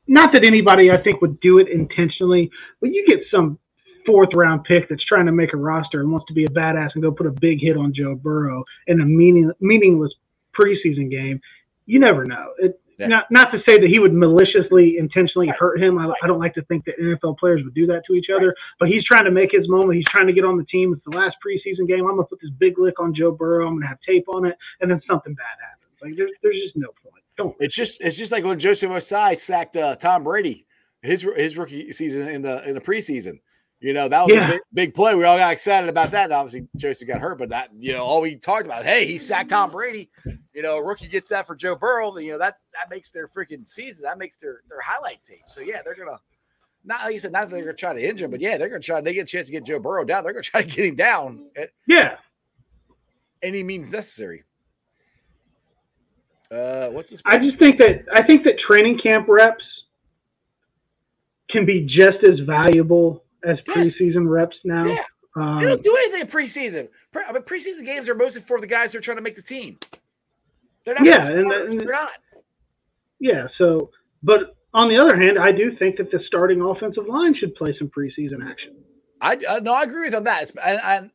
not 0.08 0.34
that 0.34 0.44
anybody 0.44 0.92
I 0.92 1.02
think 1.02 1.22
would 1.22 1.40
do 1.40 1.60
it 1.60 1.68
intentionally, 1.70 2.50
but 2.82 2.92
you 2.92 3.06
get 3.08 3.20
some 3.32 3.60
fourth 4.06 4.30
round 4.36 4.64
pick 4.66 4.90
that's 4.90 5.04
trying 5.06 5.26
to 5.26 5.32
make 5.32 5.54
a 5.54 5.58
roster 5.58 6.02
and 6.02 6.12
wants 6.12 6.28
to 6.28 6.34
be 6.34 6.44
a 6.44 6.50
badass 6.50 6.90
and 6.94 7.04
go 7.04 7.12
put 7.12 7.26
a 7.26 7.32
big 7.32 7.60
hit 7.62 7.78
on 7.78 7.94
Joe 7.94 8.16
Burrow 8.16 8.64
in 8.88 9.02
a 9.02 9.06
meaning, 9.06 9.52
meaningless 9.62 10.12
preseason 10.60 11.10
game. 11.10 11.40
You 11.86 12.00
never 12.00 12.26
know. 12.26 12.54
It, 12.60 12.80
Yeah. 13.00 13.08
Not 13.08 13.32
not 13.32 13.52
to 13.52 13.60
say 13.68 13.80
that 13.80 13.90
he 13.90 14.00
would 14.00 14.14
maliciously, 14.14 14.98
intentionally 15.00 15.50
hurt 15.58 15.82
him. 15.82 15.98
I, 15.98 16.14
I 16.22 16.28
don't 16.28 16.40
like 16.40 16.54
to 16.54 16.62
think 16.64 16.86
that 16.86 17.00
NFL 17.00 17.40
players 17.40 17.62
would 17.64 17.74
do 17.74 17.88
that 17.88 18.04
to 18.08 18.14
each 18.14 18.28
other. 18.30 18.54
But 18.80 18.90
he's 18.90 19.04
trying 19.04 19.26
to 19.26 19.32
make 19.32 19.50
his 19.52 19.68
moment. 19.68 19.96
He's 19.96 20.08
trying 20.08 20.28
to 20.28 20.34
get 20.34 20.46
on 20.46 20.58
the 20.58 20.66
team. 20.66 20.94
It's 20.94 21.04
the 21.04 21.18
last 21.18 21.36
preseason 21.46 21.88
game. 21.88 22.06
I'm 22.06 22.16
gonna 22.16 22.26
put 22.26 22.40
this 22.40 22.52
big 22.60 22.78
lick 22.78 23.00
on 23.00 23.14
Joe 23.16 23.32
Burrow. 23.32 23.68
I'm 23.68 23.76
gonna 23.76 23.88
have 23.88 23.98
tape 24.08 24.26
on 24.30 24.46
it, 24.46 24.56
and 24.80 24.92
then 24.92 25.02
something 25.10 25.34
bad 25.34 25.58
happens. 25.60 25.98
Like 26.04 26.16
there's 26.16 26.32
there's 26.44 26.62
just 26.62 26.78
no 26.78 26.90
point. 27.02 27.23
It's 27.60 27.76
just 27.76 28.02
it's 28.02 28.18
just 28.18 28.32
like 28.32 28.44
when 28.44 28.60
Joseph 28.60 28.92
Ossai 28.92 29.36
sacked 29.38 29.76
uh, 29.78 29.96
Tom 29.96 30.24
Brady 30.24 30.66
his 31.02 31.22
his 31.36 31.58
rookie 31.58 31.92
season 31.92 32.28
in 32.30 32.42
the 32.42 32.68
in 32.68 32.76
the 32.76 32.82
preseason. 32.82 33.40
You 33.80 33.92
know 33.92 34.08
that 34.08 34.26
was 34.26 34.34
Yeah. 34.34 34.46
a 34.48 34.52
big, 34.52 34.62
big 34.74 34.94
play. 34.94 35.14
We 35.14 35.26
all 35.26 35.38
got 35.38 35.52
excited 35.52 35.90
about 35.90 36.12
that. 36.12 36.26
And 36.26 36.34
obviously, 36.34 36.68
Joseph 36.78 37.06
got 37.08 37.20
hurt, 37.20 37.38
but 37.38 37.50
that 37.50 37.70
you 37.78 37.92
know 37.92 38.04
all 38.06 38.22
we 38.22 38.38
talked 38.38 38.66
about. 38.66 38.86
Hey, 38.86 39.06
he 39.06 39.18
sacked 39.18 39.50
Tom 39.50 39.72
Brady. 39.72 40.10
You 40.54 40.62
know, 40.62 40.80
rookie 40.80 41.08
gets 41.10 41.28
that 41.30 41.46
for 41.48 41.56
Joe 41.56 41.76
Burrow. 41.76 42.16
You 42.18 42.32
know 42.34 42.38
that 42.38 42.56
that 42.74 42.90
makes 42.90 43.12
their 43.12 43.28
freaking 43.28 43.68
season. 43.68 44.04
That 44.04 44.18
makes 44.18 44.38
their 44.38 44.62
their 44.70 44.80
highlight 44.82 45.22
tape. 45.24 45.42
So 45.48 45.60
yeah, 45.60 45.82
they're 45.84 45.96
gonna 45.96 46.18
not 46.86 47.04
like 47.04 47.14
you 47.14 47.20
said. 47.20 47.34
Not 47.34 47.50
that 47.50 47.56
they're 47.56 47.66
gonna 47.66 47.76
try 47.76 47.94
to 47.94 48.02
injure 48.08 48.24
him, 48.26 48.32
but 48.32 48.40
yeah, 48.40 48.58
they're 48.58 48.70
gonna 48.70 48.80
try. 48.80 49.02
They 49.02 49.14
get 49.14 49.24
a 49.24 49.26
chance 49.26 49.48
to 49.48 49.52
get 49.52 49.66
Joe 49.66 49.80
Burrow 49.80 50.06
down. 50.06 50.24
They're 50.24 50.32
gonna 50.34 50.44
try 50.44 50.62
to 50.62 50.68
get 50.68 50.86
him 50.86 50.96
down 50.96 51.50
at 51.58 51.72
Yeah. 51.86 52.16
any 53.42 53.64
means 53.64 53.92
necessary. 53.92 54.44
Uh, 56.54 56.90
what's 56.90 57.10
this? 57.12 57.22
I 57.26 57.38
just 57.38 57.58
think 57.60 57.80
that 57.80 58.06
I 58.14 58.22
think 58.24 58.44
that 58.44 58.54
training 58.68 59.00
camp 59.02 59.28
reps 59.28 59.64
can 61.50 61.66
be 61.66 61.88
just 61.90 62.24
as 62.24 62.40
valuable 62.46 63.24
as 63.44 63.58
Yes. 63.68 63.96
preseason 63.98 64.30
reps 64.30 64.58
now. 64.64 64.86
Yeah. 64.86 65.04
Um, 65.36 65.58
They 65.60 65.66
don't 65.66 65.84
do 65.84 65.96
anything 65.98 66.22
in 66.22 66.28
preseason. 66.28 66.90
Pre- 67.12 67.24
I 67.28 67.32
mean, 67.32 67.42
preseason 67.44 67.86
games 67.86 68.08
are 68.08 68.16
mostly 68.16 68.42
for 68.42 68.60
the 68.62 68.68
guys 68.68 68.92
who 68.92 69.00
are 69.00 69.02
trying 69.02 69.18
to 69.18 69.24
make 69.24 69.36
the 69.36 69.42
team. 69.42 69.80
They're 70.86 70.96
not. 70.96 71.06
Yeah, 71.06 71.26
and- 71.28 71.52
and- 71.52 71.80
they're 71.82 71.92
not. 71.92 72.12
Yeah. 73.20 73.48
So, 73.58 73.90
but 74.22 74.56
on 74.74 74.90
the 74.90 74.98
other 74.98 75.16
hand, 75.16 75.40
I 75.40 75.52
do 75.52 75.76
think 75.78 75.98
that 75.98 76.12
the 76.12 76.20
starting 76.28 76.62
offensive 76.62 77.08
line 77.08 77.34
should 77.36 77.56
play 77.56 77.76
some 77.80 77.90
preseason 77.90 78.48
action. 78.48 78.76
I 79.22 79.38
uh, 79.48 79.60
no, 79.60 79.74
I 79.74 79.84
agree 79.84 80.06
with 80.06 80.16
on 80.16 80.26
that. 80.26 80.52
And, 80.64 80.82
and 80.84 81.12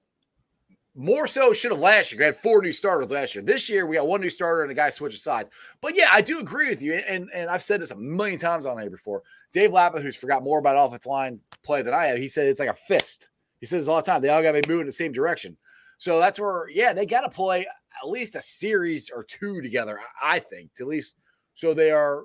more 0.99 1.28
so 1.28 1.53
should 1.53 1.70
have 1.70 1.80
last 1.80 2.11
year. 2.11 2.18
We 2.18 2.24
had 2.24 2.36
four 2.36 2.61
new 2.61 2.72
starters 2.72 3.12
last 3.12 3.32
year. 3.36 3.44
This 3.44 3.70
year 3.70 3.86
we 3.86 3.96
got 3.96 4.09
one 4.09 4.20
new 4.20 4.28
starter 4.28 4.62
and 4.62 4.72
a 4.72 4.74
guy 4.74 4.90
switches 4.90 5.22
sides. 5.22 5.49
But 5.80 5.96
yeah, 5.96 6.09
I 6.11 6.20
do 6.20 6.40
agree 6.40 6.68
with 6.68 6.82
you. 6.82 6.94
And 6.94 7.28
and 7.32 7.49
I've 7.49 7.62
said 7.62 7.80
this 7.80 7.92
a 7.92 7.96
million 7.96 8.38
times 8.38 8.66
on 8.66 8.80
here 8.80 8.90
before. 8.90 9.22
Dave 9.53 9.72
Lapham, 9.72 10.03
who's 10.03 10.16
forgot 10.16 10.42
more 10.42 10.59
about 10.59 10.76
offensive 10.76 11.09
line 11.09 11.40
play 11.62 11.82
than 11.82 11.94
I 11.94 12.07
have, 12.07 12.18
he 12.18 12.28
said 12.28 12.46
it's 12.46 12.59
like 12.59 12.68
a 12.68 12.74
fist. 12.74 13.28
He 13.61 13.66
says 13.66 13.86
all 13.86 13.96
the 13.96 14.03
time 14.03 14.20
they 14.20 14.28
all 14.28 14.42
got 14.42 14.53
to 14.53 14.61
be 14.61 14.68
moving 14.68 14.82
in 14.82 14.86
the 14.86 14.92
same 14.92 15.12
direction. 15.12 15.57
So 15.99 16.18
that's 16.18 16.40
where 16.40 16.68
yeah 16.68 16.92
they 16.92 17.07
got 17.07 17.20
to 17.20 17.30
play 17.30 17.64
at 17.64 18.09
least 18.09 18.34
a 18.34 18.42
series 18.42 19.09
or 19.09 19.22
two 19.22 19.62
together. 19.62 20.01
I 20.20 20.40
think 20.40 20.74
to 20.74 20.82
at 20.82 20.88
least 20.88 21.16
so 21.55 21.74
they 21.74 21.92
are 21.92 22.24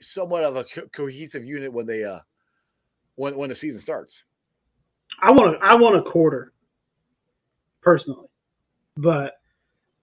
somewhat 0.00 0.42
of 0.42 0.56
a 0.56 0.64
co- 0.64 0.88
cohesive 0.92 1.44
unit 1.44 1.72
when 1.72 1.86
they 1.86 2.02
uh 2.02 2.18
when 3.14 3.36
when 3.36 3.48
the 3.48 3.54
season 3.54 3.80
starts. 3.80 4.24
I 5.22 5.30
want 5.30 5.56
I 5.62 5.76
want 5.76 6.04
a 6.04 6.10
quarter, 6.10 6.52
personally, 7.82 8.28
but 8.96 9.32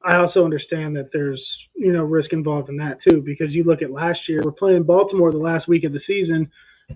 I 0.03 0.17
also 0.17 0.43
understand 0.43 0.95
that 0.95 1.09
there's 1.11 1.43
you 1.75 1.91
know 1.91 2.03
risk 2.03 2.33
involved 2.33 2.69
in 2.69 2.77
that 2.77 2.97
too 3.07 3.21
because 3.21 3.51
you 3.51 3.63
look 3.63 3.81
at 3.81 3.91
last 3.91 4.19
year 4.27 4.41
we're 4.43 4.51
playing 4.51 4.83
Baltimore 4.83 5.31
the 5.31 5.37
last 5.37 5.67
week 5.67 5.83
of 5.83 5.93
the 5.93 6.01
season, 6.07 6.49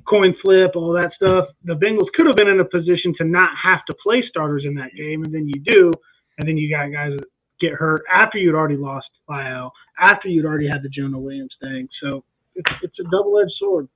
coin 0.08 0.34
flip 0.44 0.72
all 0.76 0.94
that 0.94 1.12
stuff. 1.16 1.50
The 1.64 1.74
Bengals 1.76 2.12
could 2.16 2.28
have 2.28 2.36
been 2.36 2.48
in 2.48 2.60
a 2.60 2.66
position 2.66 3.14
to 3.18 3.24
not 3.24 3.50
have 3.62 3.86
to 3.86 3.96
play 4.04 4.24
starters 4.28 4.64
in 4.66 4.76
that 4.76 4.94
game, 4.96 5.24
and 5.24 5.34
then 5.34 5.48
you 5.48 5.62
do, 5.66 5.92
and 6.38 6.48
then 6.48 6.58
you 6.58 6.74
got 6.74 6.92
guys 6.92 7.12
that 7.18 7.28
get 7.60 7.74
hurt 7.74 8.04
after 8.14 8.38
you'd 8.38 8.56
already 8.56 8.78
lost 8.78 9.08
La'el, 9.30 9.72
after 10.00 10.28
you'd 10.28 10.46
already 10.46 10.68
had 10.68 10.84
the 10.84 10.90
Jonah 10.90 11.20
Williams 11.20 11.54
thing. 11.62 11.88
So 12.02 12.24
it's, 12.56 12.72
it's 12.82 13.00
a 13.00 13.04
double 13.04 13.40
edged 13.40 13.54
sword. 13.60 13.88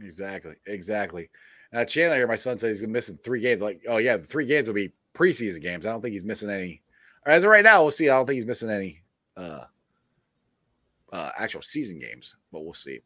Exactly. 0.00 0.54
Exactly. 0.66 1.28
Uh, 1.72 1.84
Chandler 1.84 2.26
my 2.26 2.36
son 2.36 2.58
says 2.58 2.80
he's 2.80 2.88
missing 2.88 3.18
three 3.22 3.40
games. 3.40 3.60
Like, 3.60 3.82
oh 3.88 3.98
yeah, 3.98 4.16
the 4.16 4.24
three 4.24 4.46
games 4.46 4.66
will 4.66 4.74
be 4.74 4.92
preseason 5.14 5.60
games. 5.60 5.86
I 5.86 5.90
don't 5.90 6.00
think 6.00 6.12
he's 6.12 6.24
missing 6.24 6.50
any. 6.50 6.82
As 7.26 7.44
of 7.44 7.50
right 7.50 7.64
now, 7.64 7.82
we'll 7.82 7.90
see. 7.90 8.08
I 8.08 8.16
don't 8.16 8.26
think 8.26 8.36
he's 8.36 8.46
missing 8.46 8.70
any 8.70 9.02
uh, 9.36 9.64
uh, 11.12 11.30
actual 11.38 11.62
season 11.62 11.98
games, 11.98 12.34
but 12.52 12.60
we'll 12.60 12.72
see. 12.72 13.00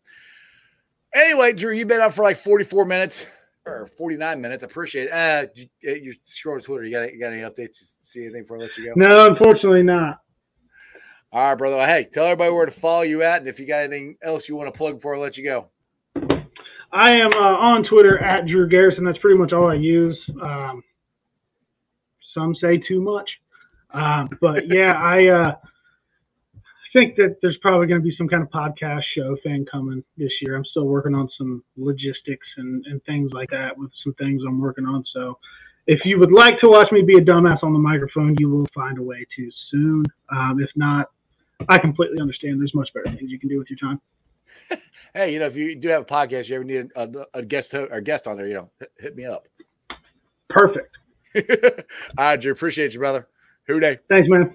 Anyway, 1.14 1.52
Drew, 1.52 1.72
you've 1.72 1.88
been 1.88 2.00
up 2.00 2.12
for 2.12 2.22
like 2.22 2.36
44 2.36 2.84
minutes 2.84 3.26
or 3.66 3.86
49 3.86 4.40
minutes. 4.40 4.62
I 4.62 4.66
appreciate 4.66 5.08
it. 5.08 5.12
Uh, 5.12 5.46
you, 5.54 5.68
you're 5.80 6.14
scrolling 6.26 6.64
Twitter. 6.64 6.84
You 6.84 6.92
got, 6.92 7.12
you 7.12 7.20
got 7.20 7.32
any 7.32 7.42
updates? 7.42 7.80
You 7.80 7.86
see 8.02 8.22
anything 8.24 8.42
before 8.42 8.58
I 8.58 8.62
let 8.62 8.76
you 8.76 8.86
go? 8.86 8.92
No, 8.96 9.26
unfortunately 9.28 9.82
not. 9.82 10.20
All 11.32 11.48
right, 11.48 11.58
brother. 11.58 11.84
Hey, 11.84 12.08
tell 12.12 12.26
everybody 12.26 12.52
where 12.52 12.66
to 12.66 12.72
follow 12.72 13.02
you 13.02 13.22
at, 13.22 13.38
and 13.40 13.48
if 13.48 13.58
you 13.58 13.66
got 13.66 13.82
anything 13.82 14.16
else 14.22 14.48
you 14.48 14.54
want 14.54 14.72
to 14.72 14.78
plug 14.78 14.96
before 14.96 15.16
I 15.16 15.18
let 15.18 15.36
you 15.36 15.44
go. 15.44 15.68
I 16.92 17.10
am 17.18 17.30
uh, 17.32 17.48
on 17.48 17.84
Twitter 17.90 18.18
at 18.22 18.46
Drew 18.46 18.68
Garrison. 18.68 19.04
That's 19.04 19.18
pretty 19.18 19.36
much 19.36 19.52
all 19.52 19.68
I 19.68 19.74
use. 19.74 20.16
Um, 20.40 20.82
some 22.34 22.54
say 22.60 22.78
too 22.78 23.00
much, 23.00 23.30
um, 23.90 24.28
but 24.40 24.64
yeah, 24.72 24.92
I 24.96 25.26
uh, 25.26 25.54
think 26.94 27.16
that 27.16 27.36
there's 27.42 27.58
probably 27.60 27.86
going 27.86 28.00
to 28.00 28.04
be 28.04 28.14
some 28.16 28.28
kind 28.28 28.42
of 28.42 28.50
podcast 28.50 29.02
show 29.16 29.36
thing 29.42 29.66
coming 29.70 30.02
this 30.16 30.30
year. 30.40 30.56
I'm 30.56 30.64
still 30.64 30.84
working 30.86 31.14
on 31.14 31.28
some 31.36 31.62
logistics 31.76 32.46
and, 32.56 32.84
and 32.86 33.02
things 33.04 33.30
like 33.32 33.50
that 33.50 33.76
with 33.76 33.90
some 34.02 34.14
things 34.14 34.42
I'm 34.46 34.60
working 34.60 34.86
on. 34.86 35.04
So 35.12 35.38
if 35.86 36.00
you 36.04 36.18
would 36.18 36.32
like 36.32 36.60
to 36.60 36.68
watch 36.68 36.90
me 36.92 37.02
be 37.02 37.18
a 37.18 37.20
dumbass 37.20 37.62
on 37.62 37.72
the 37.72 37.78
microphone, 37.78 38.36
you 38.38 38.48
will 38.48 38.66
find 38.74 38.98
a 38.98 39.02
way 39.02 39.26
to 39.36 39.50
soon. 39.70 40.04
Um, 40.30 40.60
if 40.60 40.70
not, 40.76 41.10
I 41.68 41.78
completely 41.78 42.20
understand. 42.20 42.60
There's 42.60 42.74
much 42.74 42.88
better 42.94 43.14
things 43.16 43.30
you 43.30 43.38
can 43.38 43.48
do 43.48 43.58
with 43.58 43.68
your 43.68 43.78
time. 43.78 44.00
Hey, 45.12 45.32
you 45.32 45.38
know, 45.38 45.46
if 45.46 45.54
you 45.54 45.76
do 45.76 45.88
have 45.90 46.02
a 46.02 46.04
podcast, 46.06 46.48
you 46.48 46.56
ever 46.56 46.64
need 46.64 46.90
a, 46.96 47.08
a 47.34 47.42
guest 47.42 47.70
ho- 47.70 47.86
or 47.88 48.00
guest 48.00 48.26
on 48.26 48.36
there, 48.36 48.48
you 48.48 48.54
know, 48.54 48.70
hit, 48.80 48.92
hit 48.98 49.16
me 49.16 49.24
up. 49.24 49.46
Perfect. 50.48 50.96
All 52.18 52.24
right, 52.24 52.40
Drew. 52.40 52.52
Appreciate 52.52 52.92
you, 52.94 53.00
brother. 53.00 53.26
Who 53.66 53.80
Dey? 53.80 53.98
Thanks, 54.08 54.28
man. 54.28 54.54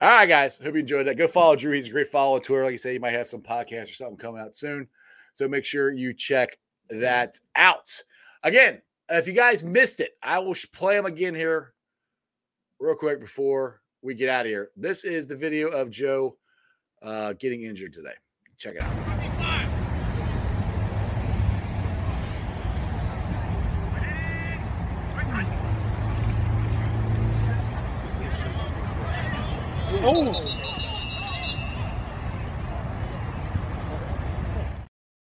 All 0.00 0.10
right, 0.10 0.26
guys. 0.26 0.58
Hope 0.58 0.74
you 0.74 0.80
enjoyed 0.80 1.06
that. 1.06 1.16
Go 1.16 1.26
follow 1.26 1.56
Drew. 1.56 1.72
He's 1.72 1.88
a 1.88 1.90
great 1.90 2.08
follow 2.08 2.36
on 2.36 2.42
Twitter. 2.42 2.64
Like 2.64 2.72
you 2.72 2.78
say, 2.78 2.92
he 2.92 2.98
might 2.98 3.14
have 3.14 3.26
some 3.26 3.40
podcast 3.40 3.84
or 3.84 3.94
something 3.94 4.16
coming 4.16 4.40
out 4.40 4.56
soon. 4.56 4.88
So 5.32 5.48
make 5.48 5.64
sure 5.64 5.92
you 5.92 6.12
check 6.12 6.58
that 6.90 7.38
out. 7.56 8.02
Again, 8.42 8.82
if 9.10 9.26
you 9.26 9.32
guys 9.32 9.62
missed 9.62 10.00
it, 10.00 10.12
I 10.22 10.38
will 10.38 10.56
play 10.72 10.96
them 10.96 11.06
again 11.06 11.34
here 11.34 11.72
real 12.78 12.94
quick 12.94 13.20
before 13.20 13.80
we 14.02 14.14
get 14.14 14.28
out 14.28 14.46
of 14.46 14.50
here. 14.50 14.70
This 14.76 15.04
is 15.04 15.26
the 15.26 15.36
video 15.36 15.68
of 15.68 15.90
Joe 15.90 16.36
uh, 17.02 17.32
getting 17.34 17.62
injured 17.62 17.92
today. 17.92 18.14
Check 18.58 18.76
it 18.76 18.82
out. 18.82 19.82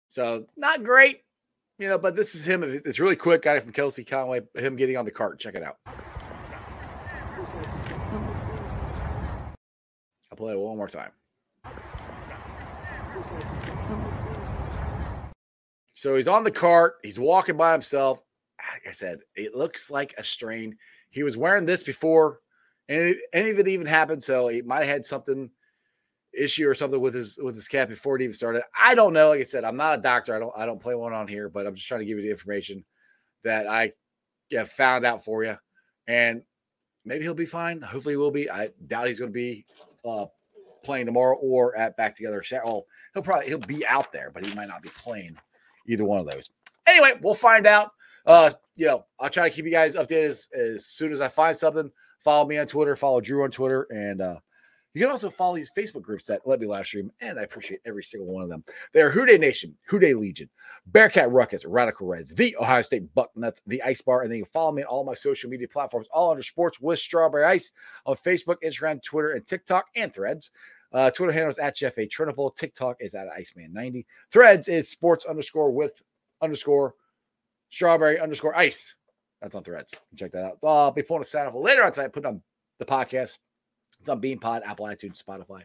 So 0.07 0.45
not 0.55 0.83
great, 0.83 1.23
you 1.77 1.89
know, 1.89 1.97
but 1.97 2.15
this 2.15 2.33
is 2.33 2.45
him. 2.45 2.63
It's 2.63 2.97
really 2.99 3.17
quick. 3.17 3.41
Guy 3.41 3.59
from 3.59 3.73
Kelsey 3.73 4.05
Conway, 4.05 4.41
him 4.55 4.77
getting 4.77 4.95
on 4.95 5.03
the 5.03 5.11
cart. 5.11 5.37
Check 5.39 5.55
it 5.55 5.63
out. 5.63 5.77
I'll 10.31 10.37
play 10.37 10.53
it 10.53 10.59
one 10.59 10.77
more 10.77 10.87
time. 10.87 11.11
So 15.95 16.15
he's 16.15 16.29
on 16.29 16.45
the 16.45 16.51
cart. 16.51 16.95
He's 17.03 17.19
walking 17.19 17.57
by 17.57 17.73
himself. 17.73 18.21
Like 18.73 18.87
I 18.87 18.91
said, 18.91 19.19
it 19.35 19.55
looks 19.55 19.91
like 19.91 20.13
a 20.17 20.23
strain. 20.23 20.77
He 21.09 21.23
was 21.23 21.35
wearing 21.35 21.65
this 21.65 21.83
before 21.83 22.39
and 22.89 23.15
any 23.31 23.51
of 23.51 23.59
it 23.59 23.67
even 23.69 23.87
happened. 23.87 24.21
So 24.21 24.49
he 24.49 24.61
might 24.61 24.79
have 24.79 24.87
had 24.87 25.05
something 25.05 25.49
issue 26.37 26.67
or 26.67 26.75
something 26.75 26.99
with 26.99 27.13
his 27.13 27.39
with 27.41 27.55
his 27.55 27.67
cap 27.67 27.87
before 27.87 28.17
it 28.17 28.21
even 28.21 28.33
started. 28.33 28.63
I 28.77 28.95
don't 28.95 29.13
know. 29.13 29.29
Like 29.29 29.39
I 29.39 29.43
said, 29.43 29.63
I'm 29.63 29.77
not 29.77 29.99
a 29.99 30.01
doctor. 30.01 30.35
I 30.35 30.39
don't 30.39 30.53
I 30.57 30.65
don't 30.65 30.81
play 30.81 30.95
one 30.95 31.13
on 31.13 31.27
here, 31.27 31.47
but 31.47 31.65
I'm 31.65 31.75
just 31.75 31.87
trying 31.87 32.01
to 32.01 32.05
give 32.05 32.17
you 32.17 32.23
the 32.23 32.31
information 32.31 32.83
that 33.43 33.67
I 33.67 33.93
have 34.51 34.69
found 34.69 35.05
out 35.05 35.23
for 35.23 35.43
you. 35.43 35.55
And 36.07 36.41
maybe 37.05 37.23
he'll 37.23 37.33
be 37.33 37.45
fine. 37.45 37.81
Hopefully 37.81 38.13
he 38.13 38.17
will 38.17 38.31
be. 38.31 38.49
I 38.49 38.69
doubt 38.87 39.07
he's 39.07 39.19
going 39.19 39.31
to 39.31 39.33
be 39.33 39.65
uh, 40.03 40.25
playing 40.83 41.05
tomorrow 41.05 41.37
or 41.37 41.75
at 41.77 41.95
back 41.95 42.15
together. 42.15 42.43
Oh, 42.65 42.85
he'll 43.13 43.23
probably 43.23 43.47
he'll 43.47 43.59
be 43.59 43.85
out 43.85 44.11
there, 44.11 44.31
but 44.33 44.45
he 44.45 44.53
might 44.55 44.67
not 44.67 44.81
be 44.81 44.89
playing 44.89 45.37
either 45.87 46.05
one 46.05 46.19
of 46.19 46.25
those. 46.25 46.49
Anyway, 46.87 47.13
we'll 47.21 47.35
find 47.35 47.67
out. 47.67 47.91
Uh, 48.25 48.51
you 48.75 48.85
know, 48.85 49.05
I'll 49.19 49.29
try 49.29 49.49
to 49.49 49.55
keep 49.55 49.65
you 49.65 49.71
guys 49.71 49.95
updated 49.95 50.29
as, 50.29 50.49
as 50.53 50.85
soon 50.85 51.13
as 51.13 51.21
I 51.21 51.27
find 51.27 51.57
something. 51.57 51.91
Follow 52.19 52.47
me 52.47 52.57
on 52.57 52.67
Twitter, 52.67 52.95
follow 52.95 53.21
Drew 53.21 53.43
on 53.43 53.51
Twitter, 53.51 53.87
and 53.91 54.21
uh, 54.21 54.39
you 54.93 55.01
can 55.01 55.11
also 55.11 55.29
follow 55.29 55.55
these 55.55 55.71
Facebook 55.77 56.01
groups 56.01 56.25
that 56.25 56.41
let 56.45 56.59
me 56.59 56.67
live 56.67 56.85
stream, 56.85 57.11
and 57.21 57.39
I 57.39 57.43
appreciate 57.43 57.79
every 57.85 58.03
single 58.03 58.27
one 58.27 58.43
of 58.43 58.49
them. 58.49 58.63
They 58.91 59.01
are 59.01 59.11
Who 59.11 59.25
Dey 59.25 59.37
Nation, 59.37 59.75
Who 59.87 59.99
Dey 59.99 60.13
Legion, 60.13 60.49
Bearcat 60.87 61.31
Ruckus, 61.31 61.63
Radical 61.63 62.07
Reds, 62.07 62.33
the 62.33 62.55
Ohio 62.57 62.81
State 62.81 63.13
Bucknuts, 63.15 63.61
the 63.67 63.81
Ice 63.83 64.01
Bar, 64.01 64.23
and 64.23 64.31
then 64.31 64.39
you 64.39 64.45
can 64.45 64.51
follow 64.51 64.71
me 64.71 64.81
on 64.81 64.87
all 64.87 65.03
my 65.03 65.13
social 65.13 65.49
media 65.49 65.67
platforms, 65.67 66.07
all 66.11 66.31
under 66.31 66.43
Sports 66.43 66.81
with 66.81 66.99
Strawberry 66.99 67.45
Ice 67.45 67.71
on 68.05 68.15
Facebook, 68.17 68.57
Instagram, 68.65 69.01
Twitter, 69.03 69.31
and 69.31 69.45
TikTok, 69.45 69.85
and 69.95 70.13
Threads. 70.13 70.51
Uh, 70.91 71.11
Twitter 71.11 71.31
handle 71.31 71.51
is 71.51 71.59
at 71.59 71.75
Jeff 71.75 71.97
A. 71.99 72.07
Trinable. 72.07 72.55
TikTok 72.55 72.97
is 72.99 73.13
at 73.13 73.27
Iceman90. 73.29 74.05
Threads 74.31 74.67
is 74.67 74.89
sports 74.89 75.25
underscore 75.25 75.71
with 75.71 76.01
underscore 76.41 76.95
strawberry 77.69 78.19
underscore 78.19 78.57
ice. 78.57 78.95
That's 79.41 79.55
on 79.55 79.63
Threads. 79.63 79.95
Check 80.15 80.31
that 80.33 80.43
out. 80.43 80.57
I'll 80.63 80.91
be 80.91 81.03
pulling 81.03 81.21
a 81.21 81.25
sign 81.25 81.47
off 81.47 81.53
later 81.55 81.83
on 81.83 81.91
tonight. 81.91 82.13
Put 82.13 82.25
on 82.25 82.41
the 82.79 82.85
podcast. 82.85 83.37
It's 83.99 84.09
on 84.09 84.21
BeanPod, 84.21 84.61
Apple 84.65 84.85
iTunes, 84.85 85.23
Spotify, 85.23 85.63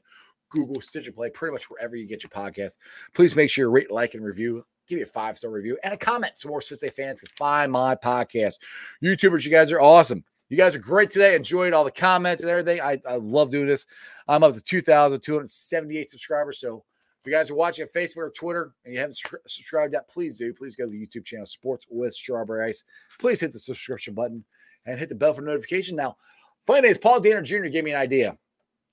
Google, 0.51 0.81
Stitcher 0.81 1.13
Play, 1.13 1.31
pretty 1.31 1.53
much 1.53 1.71
wherever 1.71 1.97
you 1.97 2.07
get 2.07 2.23
your 2.23 2.31
podcast. 2.31 2.77
Please 3.15 3.37
make 3.37 3.51
sure 3.51 3.67
you 3.67 3.71
rate, 3.71 3.91
like, 3.91 4.15
and 4.15 4.25
review. 4.25 4.65
Give 4.87 4.97
me 4.97 5.03
a 5.03 5.07
five 5.07 5.39
star 5.39 5.51
review 5.51 5.79
and 5.83 5.95
a 5.95 5.97
comment 5.97 6.33
so 6.37 6.49
more 6.49 6.61
Cincinnati 6.61 6.95
fans 6.95 7.21
can 7.21 7.31
find 7.39 7.73
my 7.73 7.95
podcast. 7.95 8.55
YouTubers, 9.03 9.45
you 9.45 9.51
guys 9.51 9.73
are 9.73 9.81
awesome. 9.81 10.25
You 10.51 10.59
guys 10.59 10.77
are 10.77 10.81
great 10.81 11.11
today. 11.11 11.35
Enjoyed 11.35 11.73
all 11.73 11.85
the 11.85 11.91
comments 11.91 12.43
and 12.43 12.51
everything. 12.51 12.81
I, 12.81 13.01
I 13.09 13.17
love 13.17 13.51
doing 13.51 13.67
this. 13.67 13.87
I'm 14.29 14.43
up 14.45 14.55
to 14.55 14.61
2,278 14.61 16.11
subscribers. 16.11 16.61
So 16.61 16.85
if 17.25 17.31
you 17.31 17.35
guys 17.35 17.51
are 17.51 17.55
watching 17.55 17.87
Facebook 17.87 18.19
or 18.19 18.31
Twitter 18.31 18.75
and 18.85 18.93
you 18.93 19.01
haven't 19.01 19.19
subscribed 19.47 19.95
yet, 19.95 20.07
please 20.11 20.37
do. 20.37 20.53
Please 20.53 20.77
go 20.77 20.85
to 20.85 20.91
the 20.91 21.07
YouTube 21.07 21.25
channel 21.25 21.47
Sports 21.47 21.87
with 21.89 22.13
Strawberry 22.13 22.69
Ice. 22.69 22.85
Please 23.19 23.41
hit 23.41 23.51
the 23.51 23.59
subscription 23.59 24.13
button 24.13 24.45
and 24.85 24.99
hit 24.99 25.09
the 25.09 25.15
bell 25.15 25.33
for 25.33 25.41
notification. 25.41 25.97
Now, 25.97 26.19
funny 26.67 26.83
thing 26.83 26.91
is, 26.91 26.99
Paul 26.99 27.21
Danner 27.21 27.41
Jr. 27.41 27.69
gave 27.69 27.83
me 27.83 27.93
an 27.93 27.97
idea, 27.97 28.37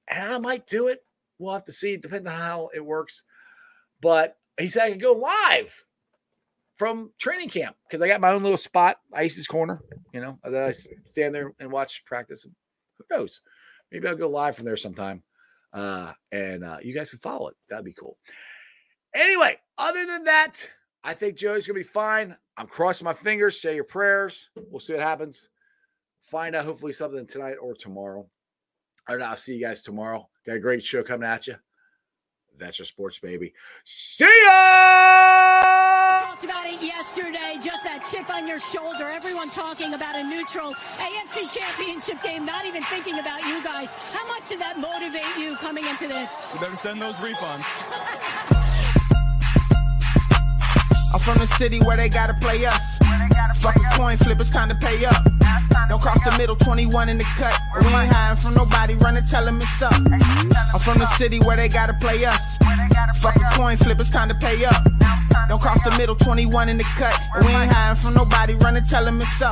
and 0.08 0.34
I 0.34 0.38
might 0.40 0.66
do 0.66 0.88
it. 0.88 1.04
We'll 1.40 1.54
have 1.54 1.66
to 1.66 1.74
see. 1.74 1.96
It 1.96 2.04
depends 2.04 2.26
on 2.26 2.34
how 2.34 2.70
it 2.74 2.86
works. 2.86 3.26
But 4.02 4.38
he 4.58 4.70
said 4.70 4.84
I 4.84 4.92
could 4.92 5.02
go 5.02 5.12
live 5.12 5.84
from 6.78 7.12
training 7.20 7.50
camp 7.50 7.76
because 7.86 8.02
I 8.02 8.08
got 8.08 8.22
my 8.22 8.32
own 8.32 8.44
little 8.44 8.58
spot, 8.58 9.02
Ice's 9.14 9.46
Corner. 9.46 9.82
You 10.14 10.22
know, 10.22 10.40
I 10.46 10.72
stand 10.72 11.36
there 11.36 11.52
and 11.60 11.70
watch 11.70 12.06
practice. 12.06 12.44
Who 12.98 13.04
knows? 13.12 13.42
Maybe 13.92 14.08
I'll 14.08 14.16
go 14.16 14.30
live 14.30 14.56
from 14.56 14.64
there 14.64 14.78
sometime 14.78 15.22
uh, 15.74 16.14
and 16.32 16.64
uh, 16.64 16.78
you 16.82 16.94
guys 16.94 17.10
can 17.10 17.20
follow 17.20 17.48
it. 17.48 17.56
That'd 17.70 17.86
be 17.86 17.94
cool. 17.94 18.18
Anyway, 19.14 19.58
other 19.78 20.06
than 20.06 20.24
that, 20.26 20.70
I 21.04 21.14
think 21.14 21.38
Joey's 21.38 21.68
gonna 21.68 21.80
be 21.80 21.84
fine. 21.84 22.36
I'm 22.58 22.68
crossing 22.68 23.06
my 23.06 23.14
fingers. 23.14 23.62
Say 23.62 23.76
your 23.76 23.84
prayers. 23.84 24.50
We'll 24.70 24.80
see 24.80 24.94
what 24.94 25.02
happens. 25.02 25.50
Find 26.22 26.56
out 26.56 26.66
hopefully 26.66 26.94
something 26.94 27.26
tonight 27.26 27.56
or 27.62 27.74
tomorrow. 27.74 28.30
All 29.10 29.18
right, 29.18 29.26
I'll 29.26 29.36
see 29.36 29.56
you 29.56 29.66
guys 29.66 29.82
tomorrow. 29.82 30.30
Got 30.46 30.58
a 30.58 30.60
great 30.60 30.84
show 30.84 31.04
coming 31.04 31.28
at 31.28 31.48
you. 31.48 31.56
That's 32.58 32.80
your 32.80 32.86
sports 32.86 33.20
baby. 33.20 33.54
See 33.84 34.26
ya! 34.46 35.81
Talked 36.42 36.52
about 36.52 36.74
it 36.74 36.84
yesterday, 36.84 37.60
just 37.62 37.84
that 37.84 38.08
chip 38.10 38.30
on 38.34 38.48
your 38.48 38.58
shoulder. 38.58 39.10
Everyone 39.10 39.50
talking 39.50 39.94
about 39.94 40.16
a 40.16 40.24
neutral 40.24 40.74
AFC 40.98 41.46
championship 41.54 42.22
game, 42.24 42.46
not 42.46 42.66
even 42.66 42.82
thinking 42.84 43.20
about 43.20 43.46
you 43.46 43.64
guys. 43.64 43.92
How 44.14 44.28
much 44.34 44.50
did 44.50 44.60
that 44.60 44.80
motivate 44.80 45.38
you 45.38 45.56
coming 45.58 45.86
into 45.86 46.08
this? 46.08 46.56
You 46.56 46.62
better 46.62 46.76
send 46.78 47.02
those 47.02 47.16
refunds. 47.16 47.66
I'm 51.14 51.20
from 51.20 51.38
the 51.38 51.48
city 51.48 51.80
where 51.80 51.98
they 51.98 52.10
gotta 52.10 52.34
play 52.36 52.66
us. 52.66 52.98
Fuck 53.60 53.76
a 53.76 53.98
coin 53.98 54.18
flip, 54.18 54.40
it's 54.40 54.52
time 54.52 54.70
to 54.70 54.76
pay 54.76 55.06
up. 55.06 55.24
Don't 55.90 56.02
cross 56.02 56.24
the 56.24 56.36
middle, 56.38 56.56
21 56.56 57.10
in 57.10 57.18
the 57.18 57.24
cut. 57.38 57.54
We 57.82 57.88
ain't 57.88 58.14
hiding 58.14 58.42
from 58.42 58.54
nobody, 58.56 58.96
run 58.96 59.18
and 59.18 59.28
tell 59.28 59.46
them 59.46 59.58
it's 59.58 59.82
up. 59.82 59.94
I'm 59.94 60.80
from 60.80 60.98
the 60.98 61.08
city 61.18 61.40
where 61.46 61.58
they 61.58 61.70
gotta 61.70 61.94
play 61.94 62.26
us. 62.26 62.58
Fuck 63.20 63.36
a 63.36 63.56
coin 63.56 63.78
flip, 63.78 64.00
it's 64.00 64.10
time 64.10 64.30
to 64.30 64.36
pay 64.36 64.66
up. 64.66 65.01
Don't 65.48 65.62
cross 65.62 65.84
the 65.84 65.96
middle, 65.98 66.16
21 66.16 66.70
in 66.70 66.78
the 66.78 66.84
cut. 66.84 67.14
We 67.42 67.48
ain't 67.50 67.72
hiding 67.72 68.02
from 68.02 68.14
nobody, 68.14 68.54
run 68.56 68.78
and 68.78 68.88
tell 68.88 69.04
them 69.04 69.20
it's 69.20 69.42
up. 69.42 69.52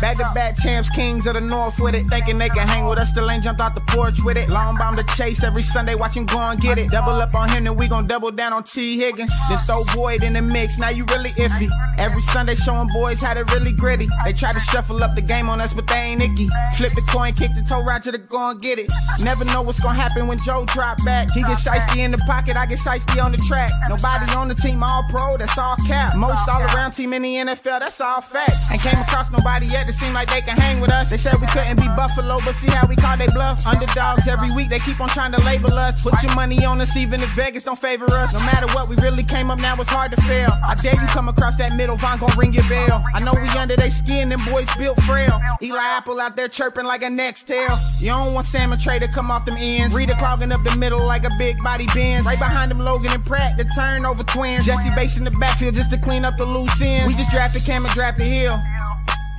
Back 0.00 0.16
to 0.18 0.30
back 0.34 0.56
champs, 0.58 0.90
kings 0.90 1.26
of 1.26 1.34
the 1.34 1.40
north 1.40 1.80
with 1.80 1.94
it. 1.94 2.06
Thinking 2.08 2.38
they 2.38 2.48
can 2.48 2.68
hang 2.68 2.86
with 2.86 2.98
us, 2.98 3.10
still 3.10 3.30
ain't 3.30 3.44
jumped 3.44 3.60
out 3.60 3.74
the 3.74 3.80
porch 3.80 4.18
with 4.22 4.36
it. 4.36 4.48
Long 4.48 4.76
bomb 4.76 4.96
to 4.96 5.04
chase 5.16 5.42
every 5.42 5.62
Sunday, 5.62 5.94
watch 5.94 6.16
him 6.16 6.26
go 6.26 6.38
and 6.38 6.60
get 6.60 6.78
it. 6.78 6.90
Double 6.90 7.12
up 7.12 7.34
on 7.34 7.48
him, 7.48 7.64
then 7.64 7.76
we 7.76 7.88
gon' 7.88 8.06
double 8.06 8.30
down 8.30 8.52
on 8.52 8.64
T. 8.64 8.98
Higgins. 8.98 9.32
Then 9.48 9.58
throw 9.58 9.84
Boyd 9.94 10.22
in 10.22 10.34
the 10.34 10.42
mix, 10.42 10.78
now 10.78 10.90
you 10.90 11.04
really 11.06 11.30
iffy. 11.30 11.68
Every 11.98 12.22
Sunday 12.22 12.54
showing 12.54 12.88
boys 12.92 13.20
how 13.20 13.34
to 13.34 13.44
really 13.54 13.72
gritty. 13.72 14.08
They 14.24 14.32
try 14.32 14.52
to 14.52 14.60
shuffle 14.60 15.02
up 15.02 15.14
the 15.14 15.22
game 15.22 15.48
on 15.48 15.60
us, 15.60 15.72
but 15.72 15.86
they 15.86 15.96
ain't 15.96 16.22
icky. 16.22 16.48
Flip 16.76 16.92
the 16.92 17.06
coin, 17.08 17.32
kick 17.34 17.50
the 17.54 17.62
toe 17.62 17.82
right 17.82 18.02
to 18.02 18.12
the 18.12 18.18
go 18.18 18.50
and 18.50 18.60
get 18.60 18.78
it. 18.78 18.90
Never 19.24 19.44
know 19.46 19.62
what's 19.62 19.80
gonna 19.80 19.98
happen 19.98 20.26
when 20.26 20.38
Joe 20.44 20.64
drop 20.66 21.02
back. 21.04 21.30
He 21.32 21.42
get 21.42 21.58
shiesty 21.58 21.98
in 21.98 22.10
the 22.10 22.18
pocket, 22.18 22.56
I 22.56 22.66
get 22.66 22.78
shiesty 22.78 23.22
on 23.22 23.32
the 23.32 23.38
track. 23.38 23.70
Nobody 23.88 24.30
on 24.34 24.48
the 24.48 24.54
team 24.62 24.82
all 24.82 25.04
pro, 25.10 25.36
that's 25.36 25.56
all 25.56 25.76
cap. 25.86 26.16
Most 26.16 26.48
all 26.48 26.62
around 26.74 26.92
team 26.92 27.12
in 27.12 27.22
the 27.22 27.34
NFL, 27.36 27.80
that's 27.80 28.00
all 28.00 28.20
fact. 28.20 28.52
Ain't 28.70 28.82
came 28.82 28.98
across 28.98 29.30
nobody 29.30 29.66
yet 29.66 29.86
that 29.86 29.92
seem 29.92 30.12
like 30.12 30.28
they 30.28 30.40
can 30.42 30.56
hang 30.56 30.80
with 30.80 30.90
us. 30.90 31.10
They 31.10 31.16
said 31.16 31.34
we 31.40 31.46
couldn't 31.48 31.80
be 31.80 31.88
Buffalo, 31.96 32.38
but 32.44 32.54
see 32.56 32.70
how 32.70 32.86
we 32.86 32.96
call 32.96 33.16
they 33.16 33.26
bluff. 33.28 33.66
Underdogs 33.66 34.26
every 34.26 34.48
week, 34.54 34.68
they 34.68 34.78
keep 34.78 35.00
on 35.00 35.08
trying 35.08 35.32
to 35.32 35.40
label 35.44 35.72
us. 35.74 36.02
Put 36.02 36.22
your 36.22 36.34
money 36.34 36.64
on 36.64 36.80
us, 36.80 36.96
even 36.96 37.22
if 37.22 37.30
Vegas 37.30 37.64
don't 37.64 37.78
favor 37.78 38.06
us. 38.10 38.32
No 38.32 38.40
matter 38.40 38.66
what, 38.74 38.88
we 38.88 38.96
really 38.96 39.24
came 39.24 39.50
up 39.50 39.60
now, 39.60 39.80
it's 39.80 39.90
hard 39.90 40.10
to 40.12 40.20
fail. 40.22 40.50
I 40.64 40.74
dare 40.74 40.94
you 40.94 41.06
come 41.08 41.28
across 41.28 41.56
that 41.58 41.74
middle, 41.76 41.96
Vonn 41.96 42.18
gon' 42.20 42.36
ring 42.36 42.52
your 42.52 42.68
bell. 42.68 43.04
I 43.14 43.22
know 43.24 43.32
we 43.34 43.48
under 43.58 43.76
they 43.76 43.90
skin, 43.90 44.28
them 44.28 44.40
boys 44.50 44.68
built 44.76 45.00
frail. 45.02 45.40
Eli 45.62 45.82
Apple 45.82 46.20
out 46.20 46.36
there 46.36 46.48
chirping 46.48 46.84
like 46.84 47.02
a 47.02 47.10
next 47.10 47.44
tail. 47.44 47.70
You 48.00 48.08
don't 48.08 48.34
want 48.34 48.46
Salmon 48.46 48.78
Trey 48.78 48.98
to 48.98 49.08
come 49.08 49.30
off 49.30 49.44
them 49.44 49.56
ends. 49.58 49.94
Reader 49.94 50.14
clogging 50.14 50.52
up 50.52 50.62
the 50.64 50.76
middle 50.76 51.04
like 51.04 51.24
a 51.24 51.30
big 51.38 51.62
body 51.62 51.86
Benz. 51.94 52.26
Right 52.26 52.38
behind 52.38 52.70
them, 52.70 52.80
Logan 52.80 53.12
and 53.12 53.24
Pratt, 53.24 53.56
the 53.56 53.64
turnover 53.64 54.24
twins. 54.24 54.47
Jessie 54.62 54.90
Bates 54.94 55.18
in 55.18 55.24
the 55.24 55.30
backfield 55.32 55.74
just 55.74 55.90
to 55.90 55.98
clean 55.98 56.24
up 56.24 56.36
the 56.36 56.44
loose 56.44 56.80
ends. 56.80 57.06
We 57.06 57.14
just 57.14 57.30
drafted 57.30 57.64
Cam 57.64 57.84
and 57.84 57.94
drafted 57.94 58.26
Hill. 58.26 58.58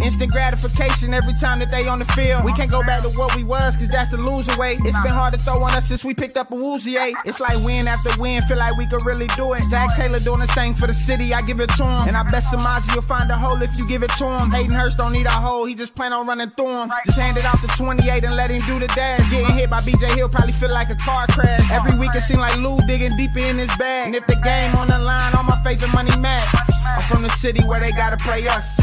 Instant 0.02 0.32
gratification 0.32 1.14
every 1.14 1.34
time 1.34 1.60
that 1.60 1.72
they 1.72 1.88
on 1.88 2.00
the 2.00 2.06
field. 2.06 2.44
We 2.44 2.54
can't 2.54 2.72
go 2.72 2.82
back 2.84 3.02
to 3.02 3.10
what 3.10 3.36
we 3.36 3.44
was, 3.44 3.76
cause 3.76 3.90
that's 3.90 4.10
the 4.10 4.18
loser 4.18 4.58
way. 4.58 4.78
It's 4.80 5.00
been 5.02 5.12
hard 5.12 5.34
to 5.34 5.40
throw 5.40 5.56
on 5.64 5.72
us 5.76 5.88
since 5.88 6.04
we 6.06 6.14
picked 6.14 6.38
up 6.38 6.52
a 6.52 6.56
woozy 6.56 6.98
eight. 6.98 7.16
It's 7.26 7.40
like 7.40 7.58
win 7.66 7.88
after 7.88 8.10
win, 8.22 8.42
feel 8.44 8.58
like 8.58 8.76
we 8.78 8.88
could 8.88 9.06
really 9.06 9.28
do 9.36 9.54
it. 9.54 9.62
Zac 9.64 9.96
Taylor 9.96 10.20
doing 10.20 10.40
the 10.40 10.48
same 10.48 10.74
for 10.74 10.88
the 10.88 10.94
city, 10.94 11.34
I 11.34 11.42
give 11.42 11.60
it 11.60 11.70
to 11.78 11.84
him. 11.84 12.08
And 12.08 12.16
I 12.16 12.24
bet 12.24 12.44
Samaje 12.44 12.94
will 12.96 13.02
find 13.02 13.30
a 13.30 13.36
hole 13.36 13.62
if 13.62 13.78
you 13.78 13.88
give 13.88 14.04
it 14.04 14.12
to 14.18 14.26
him. 14.26 14.52
Hayden 14.52 14.72
Hurst 14.72 14.98
don't 14.98 15.14
need 15.14 15.26
a 15.26 15.32
hole, 15.32 15.66
he 15.66 15.76
just 15.76 15.96
plan 15.96 16.14
on 16.14 16.28
running 16.28 16.50
through 16.52 16.84
him. 16.84 16.92
Just 17.06 17.20
hand 17.20 17.38
it 17.38 17.46
off 17.46 17.62
to 17.62 17.68
28 17.78 18.24
and 18.24 18.36
let 18.36 18.52
him 18.52 18.62
do 18.68 18.80
the 18.80 18.88
dash. 18.88 19.30
Getting 19.30 19.56
hit 19.56 19.70
by 19.70 19.80
BJ 19.80 20.16
Hill 20.16 20.30
probably 20.30 20.54
feel 20.54 20.72
like 20.72 20.90
a 20.90 20.96
car 20.96 21.28
crash. 21.28 21.70
Every 21.72 21.98
week 21.98 22.12
it 22.16 22.22
seem 22.22 22.40
like 22.40 22.58
Lou 22.58 22.78
digging 22.88 23.16
deeper 23.18 23.40
in 23.40 23.58
his 23.58 23.76
bag. 23.78 24.08
And 24.08 24.16
if 24.16 24.26
the 24.28 24.36
game 24.36 24.76
on 24.76 24.88
the 24.88 25.00
line, 25.00 25.34
all 25.36 25.44
my 25.44 25.62
favorite 25.64 25.94
money 25.94 26.16
match. 26.18 26.48
I'm 26.88 27.02
from 27.04 27.22
the 27.22 27.30
city 27.30 27.64
where 27.68 27.80
they 27.80 27.92
gotta 27.92 28.18
play 28.18 28.48
us. 28.48 28.80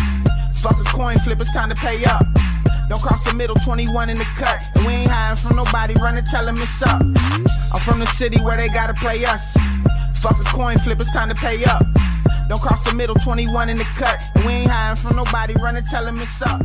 Fuck 0.62 0.80
a 0.80 0.84
coin 0.84 1.16
flip, 1.18 1.40
it's 1.40 1.52
time 1.52 1.68
to 1.68 1.74
pay 1.74 2.04
up. 2.04 2.26
Don't 2.88 3.00
cross 3.00 3.22
the 3.24 3.34
middle, 3.34 3.57
21 3.57 4.11
in 4.11 4.16
the 4.16 4.24
cut. 4.36 4.59
And 4.76 4.86
we 4.86 4.92
ain't 4.92 5.11
hiding 5.11 5.36
from 5.36 5.57
nobody, 5.57 5.94
running, 6.00 6.24
tell 6.24 6.44
them 6.44 6.57
it's 6.59 6.82
up. 6.82 7.00
I'm 7.00 7.80
from 7.80 7.98
the 7.98 8.07
city 8.07 8.40
where 8.40 8.57
they 8.57 8.68
gotta 8.68 8.94
play 8.94 9.24
us. 9.24 9.54
Fuck 10.20 10.40
a 10.40 10.44
coin 10.44 10.78
flip, 10.78 11.00
it's 11.00 11.12
time 11.12 11.28
to 11.28 11.34
pay 11.34 11.64
up. 11.64 11.82
Don't 12.48 12.61
cross 12.61 12.82
the 12.84 12.94
middle, 12.94 13.16
21 13.16 13.68
in 13.70 13.78
the 13.78 13.84
cut. 13.96 14.18
And 14.34 14.44
we 14.44 14.52
ain't 14.52 14.70
hiding 14.70 14.96
from 14.96 15.16
nobody, 15.16 15.54
running, 15.54 15.84
tell 15.84 16.04
them 16.04 16.20
it's 16.20 16.40
up. 16.42 16.62